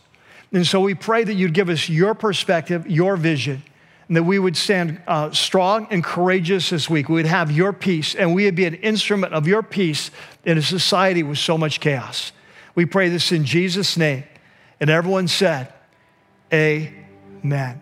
And 0.52 0.66
so 0.66 0.78
we 0.78 0.94
pray 0.94 1.24
that 1.24 1.32
you'd 1.32 1.54
give 1.54 1.70
us 1.70 1.88
your 1.88 2.12
perspective, 2.12 2.86
your 2.86 3.16
vision, 3.16 3.62
and 4.08 4.16
that 4.18 4.24
we 4.24 4.38
would 4.38 4.58
stand 4.58 5.00
uh, 5.06 5.30
strong 5.30 5.86
and 5.90 6.04
courageous 6.04 6.68
this 6.68 6.90
week. 6.90 7.08
We 7.08 7.14
would 7.14 7.24
have 7.24 7.50
your 7.50 7.72
peace, 7.72 8.14
and 8.14 8.34
we 8.34 8.44
would 8.44 8.56
be 8.56 8.66
an 8.66 8.74
instrument 8.74 9.32
of 9.32 9.46
your 9.46 9.62
peace 9.62 10.10
in 10.44 10.58
a 10.58 10.62
society 10.62 11.22
with 11.22 11.38
so 11.38 11.56
much 11.56 11.80
chaos. 11.80 12.32
We 12.74 12.84
pray 12.84 13.08
this 13.08 13.32
in 13.32 13.46
Jesus' 13.46 13.96
name. 13.96 14.24
And 14.78 14.90
everyone 14.90 15.26
said, 15.26 15.72
Amen. 16.52 17.80